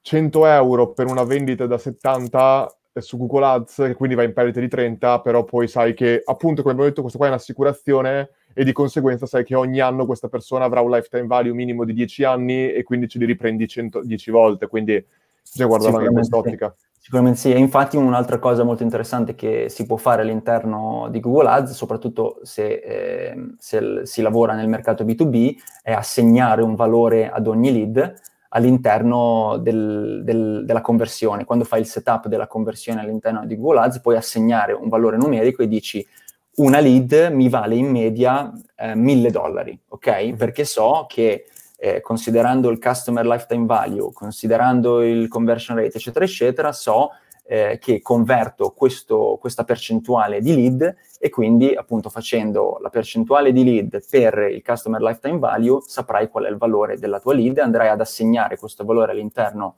sì. 0.00 0.16
100 0.16 0.46
euro 0.46 0.92
per 0.92 1.06
una 1.06 1.24
vendita 1.24 1.66
da 1.66 1.76
70 1.76 2.74
su 2.94 3.16
Google 3.16 3.46
Ads, 3.46 3.92
quindi 3.96 4.14
va 4.14 4.22
in 4.22 4.32
perdita 4.32 4.60
di 4.60 4.68
30, 4.68 5.20
però 5.20 5.44
poi 5.44 5.68
sai 5.68 5.94
che, 5.94 6.22
appunto, 6.24 6.60
come 6.62 6.72
abbiamo 6.72 6.88
detto, 6.88 7.00
questo 7.00 7.18
qua 7.18 7.28
è 7.28 7.30
un'assicurazione 7.30 8.30
e 8.54 8.64
di 8.64 8.72
conseguenza 8.72 9.24
sai 9.24 9.44
che 9.44 9.54
ogni 9.54 9.80
anno 9.80 10.04
questa 10.04 10.28
persona 10.28 10.66
avrà 10.66 10.80
un 10.80 10.90
lifetime 10.90 11.26
value 11.26 11.54
minimo 11.54 11.84
di 11.84 11.94
10 11.94 12.24
anni 12.24 12.70
e 12.70 12.82
quindi 12.82 13.08
ce 13.08 13.18
li 13.18 13.24
riprendi 13.24 13.66
100, 13.66 14.02
10 14.04 14.30
volte, 14.30 14.66
quindi 14.66 15.02
bisogna 15.42 15.68
guardarlo 15.68 15.96
anche 15.96 16.08
in 16.08 16.14
quest'ottica. 16.14 16.74
Sì. 16.76 16.90
Sicuramente 17.02 17.40
sì, 17.40 17.52
e 17.52 17.58
infatti 17.58 17.96
un'altra 17.96 18.38
cosa 18.38 18.62
molto 18.62 18.84
interessante 18.84 19.34
che 19.34 19.68
si 19.68 19.86
può 19.86 19.96
fare 19.96 20.22
all'interno 20.22 21.08
di 21.10 21.18
Google 21.18 21.48
Ads, 21.48 21.72
soprattutto 21.72 22.38
se, 22.42 22.74
eh, 22.74 23.54
se 23.58 24.02
si 24.04 24.22
lavora 24.22 24.54
nel 24.54 24.68
mercato 24.68 25.02
B2B, 25.02 25.56
è 25.82 25.90
assegnare 25.90 26.62
un 26.62 26.76
valore 26.76 27.28
ad 27.28 27.48
ogni 27.48 27.72
lead 27.72 28.14
all'interno 28.50 29.58
del, 29.58 30.22
del, 30.22 30.62
della 30.64 30.80
conversione. 30.80 31.44
Quando 31.44 31.64
fai 31.64 31.80
il 31.80 31.86
setup 31.86 32.28
della 32.28 32.46
conversione 32.46 33.00
all'interno 33.00 33.44
di 33.46 33.56
Google 33.56 33.80
Ads, 33.80 34.00
puoi 34.00 34.14
assegnare 34.14 34.72
un 34.72 34.88
valore 34.88 35.16
numerico 35.16 35.62
e 35.62 35.66
dici 35.66 36.06
una 36.54 36.78
lead 36.78 37.30
mi 37.32 37.48
vale 37.48 37.74
in 37.74 37.90
media 37.90 38.52
eh, 38.76 38.94
1000 38.94 39.30
dollari, 39.32 39.76
ok? 39.88 40.34
Perché 40.34 40.64
so 40.64 41.06
che 41.08 41.46
eh, 41.84 42.00
considerando 42.00 42.70
il 42.70 42.78
customer 42.78 43.26
lifetime 43.26 43.66
value, 43.66 44.12
considerando 44.12 45.02
il 45.02 45.26
conversion 45.26 45.76
rate, 45.76 45.96
eccetera, 45.96 46.24
eccetera, 46.24 46.72
so 46.72 47.10
eh, 47.42 47.78
che 47.80 48.00
converto 48.00 48.70
questo, 48.70 49.36
questa 49.40 49.64
percentuale 49.64 50.40
di 50.40 50.54
lead 50.54 50.94
e 51.18 51.28
quindi 51.28 51.74
appunto 51.74 52.08
facendo 52.08 52.78
la 52.80 52.88
percentuale 52.88 53.50
di 53.50 53.64
lead 53.64 54.00
per 54.08 54.48
il 54.52 54.62
customer 54.62 55.02
lifetime 55.02 55.40
value 55.40 55.80
saprai 55.84 56.28
qual 56.28 56.44
è 56.44 56.50
il 56.50 56.56
valore 56.56 56.98
della 56.98 57.18
tua 57.18 57.34
lead, 57.34 57.58
andrai 57.58 57.88
ad 57.88 58.00
assegnare 58.00 58.56
questo 58.56 58.84
valore 58.84 59.10
all'interno 59.10 59.74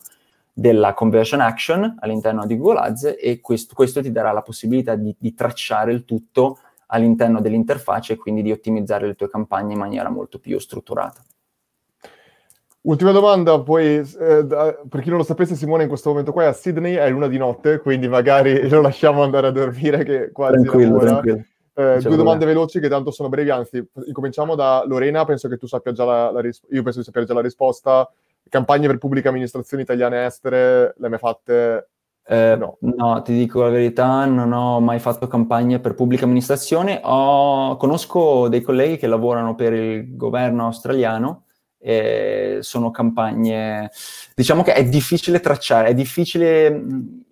della 0.52 0.92
conversion 0.92 1.40
action 1.40 1.96
all'interno 2.00 2.44
di 2.44 2.58
Google 2.58 2.80
Ads 2.80 3.16
e 3.18 3.40
questo, 3.40 3.74
questo 3.74 4.02
ti 4.02 4.12
darà 4.12 4.30
la 4.30 4.42
possibilità 4.42 4.94
di, 4.94 5.16
di 5.18 5.32
tracciare 5.32 5.90
il 5.90 6.04
tutto 6.04 6.58
all'interno 6.88 7.40
dell'interfaccia 7.40 8.12
e 8.12 8.16
quindi 8.16 8.42
di 8.42 8.52
ottimizzare 8.52 9.06
le 9.06 9.14
tue 9.14 9.30
campagne 9.30 9.72
in 9.72 9.78
maniera 9.78 10.10
molto 10.10 10.38
più 10.38 10.58
strutturata. 10.58 11.22
Ultima 12.86 13.12
domanda, 13.12 13.58
poi 13.60 13.96
eh, 13.96 14.04
per 14.46 15.00
chi 15.00 15.08
non 15.08 15.16
lo 15.16 15.24
sapesse 15.24 15.54
Simone 15.54 15.84
in 15.84 15.88
questo 15.88 16.10
momento 16.10 16.32
qua 16.32 16.42
è 16.42 16.46
a 16.46 16.52
Sydney, 16.52 16.94
è 16.94 17.08
luna 17.08 17.28
di 17.28 17.38
notte, 17.38 17.78
quindi 17.78 18.08
magari 18.08 18.68
lo 18.68 18.82
lasciamo 18.82 19.22
andare 19.22 19.46
a 19.46 19.50
dormire 19.50 20.04
che 20.04 20.30
quasi 20.32 20.60
tranquillo, 20.60 20.98
tranquillo. 20.98 21.44
Eh, 21.76 21.98
due 22.02 22.16
domande 22.16 22.44
veloci 22.44 22.80
che 22.80 22.88
tanto 22.88 23.10
sono 23.10 23.30
brevi, 23.30 23.48
anzi, 23.48 23.82
incominciamo 24.04 24.54
da 24.54 24.84
Lorena, 24.86 25.24
penso 25.24 25.48
che 25.48 25.56
tu 25.56 25.66
sappia 25.66 25.92
già 25.92 26.04
la, 26.04 26.30
la 26.30 26.40
ris- 26.42 26.60
io 26.70 26.82
penso 26.82 26.98
di 26.98 27.06
sapere 27.06 27.24
già 27.24 27.32
la 27.32 27.40
risposta. 27.40 28.06
Campagne 28.50 28.86
per 28.86 28.98
pubbliche 28.98 29.28
amministrazioni 29.28 29.82
italiane 29.82 30.18
e 30.18 30.24
estere, 30.26 30.94
le 30.98 31.04
hai 31.04 31.08
mai 31.08 31.18
fatte? 31.18 31.88
Eh, 32.26 32.54
no. 32.58 32.76
no. 32.80 33.22
ti 33.22 33.32
dico 33.32 33.62
la 33.62 33.70
verità, 33.70 34.26
non 34.26 34.52
ho 34.52 34.78
mai 34.80 34.98
fatto 34.98 35.26
campagne 35.26 35.80
per 35.80 35.94
pubblica 35.94 36.24
amministrazione. 36.24 37.00
Ho... 37.02 37.78
Conosco 37.78 38.48
dei 38.48 38.60
colleghi 38.60 38.98
che 38.98 39.06
lavorano 39.06 39.54
per 39.54 39.72
il 39.72 40.16
governo 40.16 40.66
australiano 40.66 41.44
eh, 41.86 42.58
sono 42.60 42.90
campagne, 42.90 43.90
diciamo 44.34 44.62
che 44.62 44.72
è 44.72 44.84
difficile 44.86 45.40
tracciare, 45.40 45.88
è 45.88 45.94
difficile, 45.94 46.82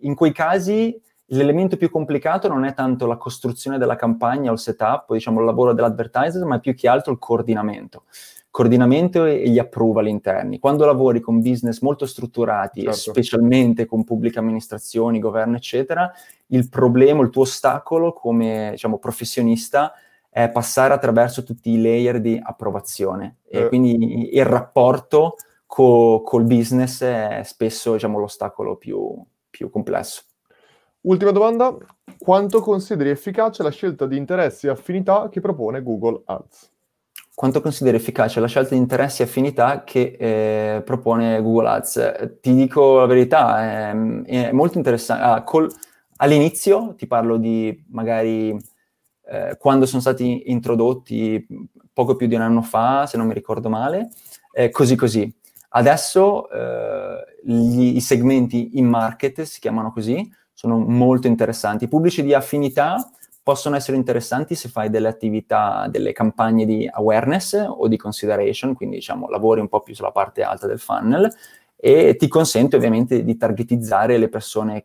in 0.00 0.14
quei 0.14 0.30
casi 0.30 1.00
l'elemento 1.26 1.78
più 1.78 1.90
complicato 1.90 2.48
non 2.48 2.66
è 2.66 2.74
tanto 2.74 3.06
la 3.06 3.16
costruzione 3.16 3.78
della 3.78 3.96
campagna 3.96 4.50
o 4.50 4.52
il 4.52 4.58
setup, 4.58 5.10
diciamo 5.14 5.40
il 5.40 5.46
lavoro 5.46 5.72
dell'advertiser, 5.72 6.44
ma 6.44 6.58
più 6.58 6.74
che 6.74 6.86
altro 6.86 7.12
il 7.12 7.18
coordinamento. 7.18 8.04
Coordinamento 8.50 9.24
e, 9.24 9.48
gli 9.48 9.58
approval 9.58 10.08
interni. 10.08 10.58
Quando 10.58 10.84
lavori 10.84 11.20
con 11.20 11.40
business 11.40 11.80
molto 11.80 12.04
strutturati, 12.04 12.82
certo. 12.82 12.98
specialmente 12.98 13.86
con 13.86 14.04
pubbliche 14.04 14.38
amministrazioni, 14.38 15.18
governo, 15.18 15.56
eccetera, 15.56 16.12
il 16.48 16.68
problema, 16.68 17.22
il 17.22 17.30
tuo 17.30 17.42
ostacolo 17.42 18.12
come 18.12 18.68
diciamo, 18.72 18.98
professionista 18.98 19.94
è 20.34 20.48
passare 20.48 20.94
attraverso 20.94 21.44
tutti 21.44 21.72
i 21.72 21.82
layer 21.82 22.18
di 22.18 22.40
approvazione 22.42 23.40
e 23.46 23.60
eh. 23.60 23.68
quindi 23.68 24.34
il 24.34 24.46
rapporto 24.46 25.36
co- 25.66 26.22
col 26.24 26.44
business 26.44 27.02
è 27.02 27.42
spesso 27.44 27.92
diciamo, 27.92 28.18
l'ostacolo 28.18 28.76
più, 28.76 29.14
più 29.50 29.68
complesso. 29.68 30.22
Ultima 31.02 31.32
domanda, 31.32 31.76
quanto 32.18 32.62
consideri 32.62 33.10
efficace 33.10 33.62
la 33.62 33.70
scelta 33.70 34.06
di 34.06 34.16
interessi 34.16 34.68
e 34.68 34.70
affinità 34.70 35.28
che 35.28 35.42
propone 35.42 35.82
Google 35.82 36.22
Ads? 36.24 36.70
Quanto 37.34 37.60
consideri 37.60 37.98
efficace 37.98 38.40
la 38.40 38.46
scelta 38.46 38.74
di 38.74 38.80
interessi 38.80 39.20
e 39.20 39.26
affinità 39.26 39.84
che 39.84 40.16
eh, 40.18 40.82
propone 40.82 41.42
Google 41.42 41.68
Ads? 41.68 42.38
Ti 42.40 42.54
dico 42.54 43.00
la 43.00 43.06
verità, 43.06 43.90
è, 43.90 43.94
è 44.24 44.52
molto 44.52 44.78
interessante. 44.78 45.24
Ah, 45.24 45.42
col, 45.42 45.70
all'inizio 46.16 46.94
ti 46.96 47.06
parlo 47.06 47.36
di 47.36 47.84
magari 47.90 48.56
eh, 49.32 49.56
quando 49.58 49.86
sono 49.86 50.02
stati 50.02 50.50
introdotti 50.50 51.46
poco 51.90 52.16
più 52.16 52.26
di 52.26 52.34
un 52.34 52.42
anno 52.42 52.60
fa, 52.60 53.06
se 53.06 53.16
non 53.16 53.26
mi 53.26 53.32
ricordo 53.32 53.70
male, 53.70 54.10
eh, 54.52 54.68
così 54.68 54.94
così. 54.94 55.34
Adesso 55.70 56.50
eh, 56.50 57.40
gli, 57.42 57.96
i 57.96 58.00
segmenti 58.00 58.72
in 58.74 58.86
market, 58.86 59.40
si 59.42 59.58
chiamano 59.58 59.90
così, 59.90 60.30
sono 60.52 60.78
molto 60.78 61.28
interessanti. 61.28 61.84
I 61.84 61.88
pubblici 61.88 62.22
di 62.22 62.34
affinità 62.34 63.10
possono 63.42 63.74
essere 63.74 63.96
interessanti 63.96 64.54
se 64.54 64.68
fai 64.68 64.90
delle 64.90 65.08
attività, 65.08 65.88
delle 65.88 66.12
campagne 66.12 66.66
di 66.66 66.86
awareness 66.92 67.54
o 67.66 67.88
di 67.88 67.96
consideration, 67.96 68.74
quindi 68.74 68.96
diciamo 68.96 69.30
lavori 69.30 69.60
un 69.60 69.68
po' 69.68 69.80
più 69.80 69.94
sulla 69.94 70.12
parte 70.12 70.42
alta 70.42 70.66
del 70.66 70.78
funnel 70.78 71.32
e 71.74 72.16
ti 72.16 72.28
consente 72.28 72.76
ovviamente 72.76 73.24
di 73.24 73.36
targetizzare 73.36 74.18
le 74.18 74.28
persone 74.28 74.82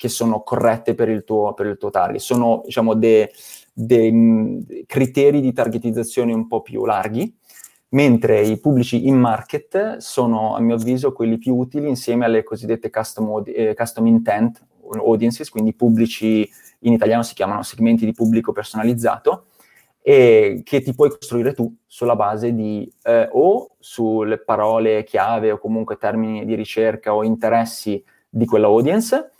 che 0.00 0.08
sono 0.08 0.40
corrette 0.40 0.94
per 0.94 1.10
il 1.10 1.24
tuo, 1.24 1.52
per 1.52 1.66
il 1.66 1.76
tuo 1.76 1.90
target. 1.90 2.22
Sono, 2.22 2.62
diciamo, 2.64 2.94
dei 2.94 3.28
de, 3.70 4.84
criteri 4.86 5.42
di 5.42 5.52
targetizzazione 5.52 6.32
un 6.32 6.46
po' 6.46 6.62
più 6.62 6.86
larghi, 6.86 7.36
mentre 7.90 8.40
i 8.40 8.58
pubblici 8.58 9.06
in 9.06 9.18
market 9.18 9.98
sono, 9.98 10.56
a 10.56 10.60
mio 10.60 10.76
avviso, 10.76 11.12
quelli 11.12 11.36
più 11.36 11.54
utili 11.54 11.86
insieme 11.86 12.24
alle 12.24 12.42
cosiddette 12.44 12.88
custom, 12.88 13.42
eh, 13.44 13.74
custom 13.74 14.06
intent 14.06 14.64
audiences, 15.04 15.50
quindi 15.50 15.74
pubblici, 15.74 16.48
in 16.78 16.94
italiano 16.94 17.22
si 17.22 17.34
chiamano 17.34 17.62
segmenti 17.62 18.06
di 18.06 18.14
pubblico 18.14 18.52
personalizzato, 18.52 19.48
e 20.00 20.62
che 20.64 20.80
ti 20.80 20.94
puoi 20.94 21.10
costruire 21.10 21.52
tu 21.52 21.76
sulla 21.86 22.16
base 22.16 22.54
di 22.54 22.90
eh, 23.02 23.28
o 23.32 23.72
sulle 23.78 24.38
parole 24.38 25.04
chiave 25.04 25.50
o 25.50 25.58
comunque 25.58 25.98
termini 25.98 26.46
di 26.46 26.54
ricerca 26.54 27.14
o 27.14 27.22
interessi 27.22 28.02
di 28.30 28.46
quella 28.46 28.68
audience, 28.68 29.32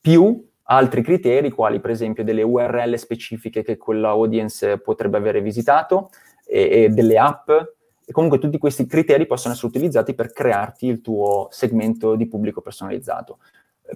più 0.00 0.46
altri 0.70 1.02
criteri, 1.02 1.50
quali 1.50 1.80
per 1.80 1.90
esempio 1.90 2.24
delle 2.24 2.42
URL 2.42 2.96
specifiche 2.96 3.62
che 3.62 3.76
quella 3.76 4.10
audience 4.10 4.78
potrebbe 4.78 5.16
avere 5.16 5.40
visitato, 5.40 6.10
e, 6.46 6.84
e 6.84 6.88
delle 6.88 7.18
app, 7.18 7.50
e 7.50 8.12
comunque 8.12 8.38
tutti 8.38 8.58
questi 8.58 8.86
criteri 8.86 9.26
possono 9.26 9.52
essere 9.52 9.68
utilizzati 9.68 10.14
per 10.14 10.32
crearti 10.32 10.86
il 10.86 11.02
tuo 11.02 11.48
segmento 11.50 12.14
di 12.14 12.26
pubblico 12.26 12.62
personalizzato. 12.62 13.38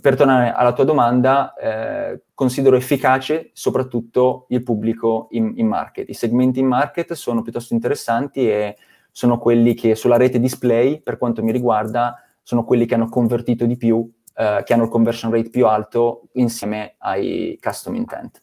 Per 0.00 0.16
tornare 0.16 0.53
alla 0.53 0.72
tua 0.72 0.84
domanda, 0.84 1.55
eh, 1.55 2.22
considero 2.34 2.76
efficace 2.76 3.50
soprattutto 3.53 4.46
il 4.48 4.62
pubblico 4.62 5.28
in, 5.30 5.53
in 5.57 5.66
market. 5.66 6.09
I 6.09 6.14
segmenti 6.14 6.61
in 6.61 6.66
market 6.66 7.12
sono 7.12 7.42
piuttosto 7.42 7.74
interessanti 7.74 8.48
e 8.48 8.76
sono 9.11 9.38
quelli 9.38 9.74
che 9.74 9.94
sulla 9.94 10.16
rete 10.16 10.40
display, 10.40 11.00
per 11.00 11.18
quanto 11.18 11.42
mi 11.42 11.53
riguarda, 11.53 12.22
sono 12.42 12.64
quelli 12.64 12.86
che 12.86 12.94
hanno 12.94 13.09
convertito 13.09 13.66
di 13.66 13.76
più 13.76 14.11
eh, 14.35 14.62
che 14.64 14.72
hanno 14.72 14.85
il 14.85 14.91
conversion 14.91 15.33
rate 15.33 15.51
più 15.51 15.66
alto 15.66 16.28
insieme 16.33 16.95
ai 16.99 17.59
custom 17.61 17.95
intent. 17.95 18.43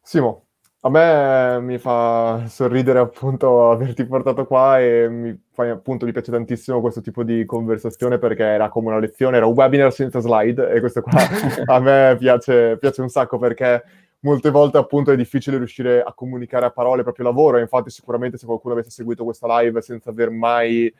Simo, 0.00 0.44
a 0.86 0.90
me 0.90 1.60
mi 1.60 1.78
fa 1.78 2.44
sorridere 2.46 2.98
appunto 2.98 3.70
averti 3.70 4.04
portato 4.04 4.46
qua 4.46 4.78
e 4.80 5.08
mi, 5.08 5.44
fa, 5.50 5.70
appunto, 5.70 6.04
mi 6.04 6.12
piace 6.12 6.30
tantissimo 6.30 6.82
questo 6.82 7.00
tipo 7.00 7.22
di 7.22 7.46
conversazione 7.46 8.18
perché 8.18 8.42
era 8.42 8.68
come 8.68 8.88
una 8.88 8.98
lezione, 8.98 9.38
era 9.38 9.46
un 9.46 9.54
webinar 9.54 9.92
senza 9.92 10.20
slide 10.20 10.70
e 10.70 10.80
questo 10.80 11.00
qua 11.00 11.20
a 11.64 11.80
me 11.80 12.16
piace, 12.18 12.76
piace 12.78 13.00
un 13.00 13.08
sacco 13.08 13.38
perché 13.38 13.82
molte 14.20 14.50
volte 14.50 14.76
appunto 14.76 15.10
è 15.10 15.16
difficile 15.16 15.56
riuscire 15.56 16.02
a 16.02 16.12
comunicare 16.12 16.66
a 16.66 16.70
parole 16.70 16.98
il 16.98 17.04
proprio 17.04 17.24
lavoro 17.24 17.56
e 17.56 17.62
infatti 17.62 17.88
sicuramente 17.88 18.36
se 18.36 18.44
qualcuno 18.44 18.74
avesse 18.74 18.90
seguito 18.90 19.24
questa 19.24 19.60
live 19.60 19.80
senza 19.80 20.10
aver 20.10 20.28
mai 20.28 20.92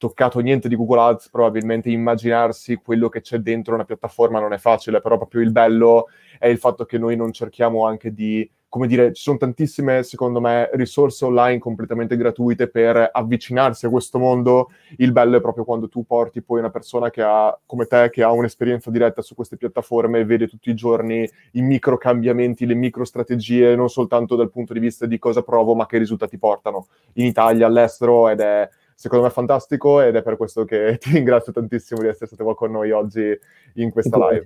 toccato 0.00 0.40
niente 0.40 0.66
di 0.66 0.76
Google 0.76 1.00
Ads, 1.00 1.28
probabilmente 1.28 1.90
immaginarsi 1.90 2.76
quello 2.76 3.10
che 3.10 3.20
c'è 3.20 3.36
dentro 3.36 3.74
una 3.74 3.84
piattaforma 3.84 4.40
non 4.40 4.54
è 4.54 4.58
facile, 4.58 5.02
però 5.02 5.18
proprio 5.18 5.42
il 5.42 5.52
bello 5.52 6.06
è 6.38 6.46
il 6.48 6.56
fatto 6.56 6.86
che 6.86 6.96
noi 6.96 7.16
non 7.16 7.32
cerchiamo 7.32 7.86
anche 7.86 8.14
di 8.14 8.50
come 8.70 8.86
dire, 8.86 9.12
ci 9.12 9.22
sono 9.22 9.36
tantissime, 9.36 10.04
secondo 10.04 10.40
me, 10.40 10.70
risorse 10.74 11.24
online 11.24 11.58
completamente 11.58 12.16
gratuite 12.16 12.68
per 12.68 13.10
avvicinarsi 13.12 13.84
a 13.84 13.90
questo 13.90 14.20
mondo. 14.20 14.70
Il 14.98 15.10
bello 15.10 15.36
è 15.36 15.40
proprio 15.40 15.64
quando 15.64 15.88
tu 15.88 16.06
porti 16.06 16.40
poi 16.40 16.60
una 16.60 16.70
persona 16.70 17.10
che 17.10 17.20
ha, 17.20 17.58
come 17.66 17.86
te, 17.86 18.10
che 18.10 18.22
ha 18.22 18.30
un'esperienza 18.30 18.88
diretta 18.92 19.22
su 19.22 19.34
queste 19.34 19.56
piattaforme 19.56 20.20
e 20.20 20.24
vede 20.24 20.46
tutti 20.46 20.70
i 20.70 20.74
giorni 20.74 21.28
i 21.54 21.62
micro 21.62 21.98
cambiamenti, 21.98 22.64
le 22.64 22.74
micro 22.74 23.04
strategie, 23.04 23.74
non 23.74 23.88
soltanto 23.88 24.36
dal 24.36 24.52
punto 24.52 24.72
di 24.72 24.78
vista 24.78 25.04
di 25.04 25.18
cosa 25.18 25.42
provo, 25.42 25.74
ma 25.74 25.86
che 25.86 25.98
risultati 25.98 26.38
portano 26.38 26.86
in 27.14 27.26
Italia, 27.26 27.66
all'estero, 27.66 28.28
ed 28.28 28.38
è 28.38 28.68
secondo 29.00 29.24
me 29.24 29.30
fantastico 29.30 30.02
ed 30.02 30.14
è 30.14 30.22
per 30.22 30.36
questo 30.36 30.66
che 30.66 30.98
ti 31.00 31.12
ringrazio 31.12 31.52
tantissimo 31.52 32.02
di 32.02 32.08
essere 32.08 32.26
stato 32.26 32.44
qua 32.44 32.54
con 32.54 32.70
noi 32.70 32.90
oggi 32.90 33.34
in 33.74 33.90
questa 33.90 34.18
live. 34.28 34.44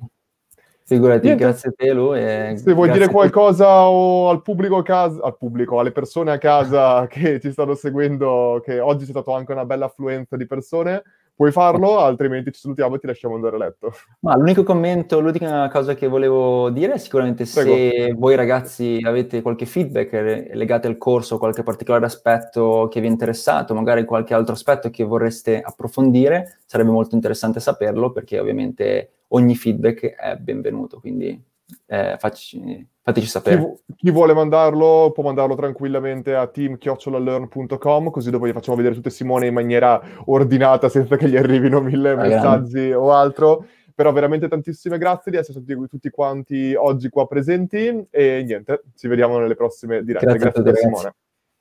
Figurati, 0.87 1.27
Niente. 1.27 1.43
grazie 1.43 1.71
a 1.71 1.73
te 1.75 1.93
Lu. 1.93 2.13
Se 2.15 2.73
vuoi 2.73 2.91
dire 2.91 3.09
qualcosa 3.09 3.89
o 3.89 4.29
al 4.29 4.43
pubblico 4.43 4.77
a 4.77 4.83
casa, 4.85 5.23
al 5.23 5.37
pubblico, 5.37 5.81
alle 5.81 5.91
persone 5.91 6.31
a 6.31 6.39
casa 6.39 7.07
che 7.11 7.41
ci 7.41 7.51
stanno 7.51 7.75
seguendo, 7.75 8.63
che 8.65 8.79
oggi 8.79 9.07
c'è 9.07 9.11
stata 9.11 9.35
anche 9.35 9.51
una 9.51 9.65
bella 9.65 9.87
affluenza 9.87 10.37
di 10.37 10.47
persone, 10.47 11.03
puoi 11.35 11.51
farlo, 11.53 11.99
altrimenti 11.99 12.53
ci 12.53 12.61
salutiamo 12.61 12.95
e 12.95 12.99
ti 12.99 13.07
lasciamo 13.07 13.35
andare 13.35 13.57
a 13.57 13.59
letto. 13.59 13.93
Ma 14.21 14.37
l'unico 14.37 14.63
commento, 14.63 15.21
l'unica 15.21 15.69
cosa 15.69 15.95
che 15.95 16.07
volevo 16.07 16.71
dire 16.71 16.95
è 16.95 16.99
sicuramente 16.99 17.45
se 17.45 17.63
Prego. 17.63 18.19
voi 18.19 18.37
ragazzi 18.37 19.01
avete 19.03 19.43
qualche 19.43 19.67
feedback 19.67 20.13
legato 20.53 20.87
al 20.87 20.97
corso, 20.97 21.39
qualche 21.39 21.63
particolare 21.63 22.07
aspetto 22.07 22.89
che 22.91 23.01
vi 23.01 23.07
è 23.07 23.11
interessato, 23.11 23.75
magari 23.75 24.05
qualche 24.05 24.35
altro 24.35 24.55
aspetto 24.55 24.91
che 24.91 25.05
vorreste 25.05 25.61
approfondire, 25.61 26.61
sarebbe 26.67 26.91
molto 26.91 27.15
interessante 27.15 27.61
saperlo 27.61 28.13
perché 28.13 28.39
ovviamente 28.39 29.11
ogni 29.29 29.57
feedback 29.57 30.15
è 30.15 30.37
benvenuto, 30.37 31.01
quindi 31.01 31.53
eh, 31.87 32.17
facci, 32.19 32.87
fateci 33.03 33.27
sapere. 33.27 33.75
Chi, 33.87 33.95
chi, 33.97 34.11
vuole 34.11 34.35
mandarlo 34.35 35.11
può 35.13 35.23
mandarlo 35.23 35.55
tranquillamente 35.55 36.35
a 36.35 36.47
team.learn.com 36.47 38.11
così 38.11 38.31
dopo 38.31 38.47
gli 38.47 38.53
facciamo 38.53 38.77
vedere 38.77 38.95
tutte 38.95 39.11
Simone 39.11 39.47
in 39.47 39.55
maniera 39.55 40.01
ordinata 40.27 40.89
senza 40.89 41.17
che 41.17 41.29
gli 41.29 41.37
arrivino 41.37 41.81
mille 41.81 42.11
ah, 42.11 42.17
messaggi 42.17 42.93
o 42.93 43.13
altro. 43.13 43.67
Però 43.95 44.11
veramente 44.13 44.49
tantissime 44.49 44.99
grazie 44.99 45.31
di 45.31 45.37
essere 45.37 45.61
stati 45.61 45.87
tutti 45.89 46.11
quanti 46.11 46.75
oggi 46.75 47.09
qua 47.09 47.29
presenti 47.29 48.07
e 48.11 48.43
niente, 48.45 48.83
ci 48.97 49.07
vediamo 49.07 49.39
nelle 49.39 49.55
prossime 49.55 50.03
dirette. 50.03 50.27
Grazie, 50.27 50.41
grazie 50.41 50.63
a 50.63 50.65
te, 50.65 50.81
Simone. 50.81 51.15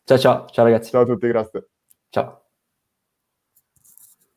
Ciao 0.03 0.17
ciao, 0.17 0.45
ciao 0.47 0.65
ragazzi. 0.65 0.89
Ciao 0.89 1.01
a 1.01 1.05
tutti, 1.05 1.27
grazie. 1.27 1.67
Ciao. 2.09 2.42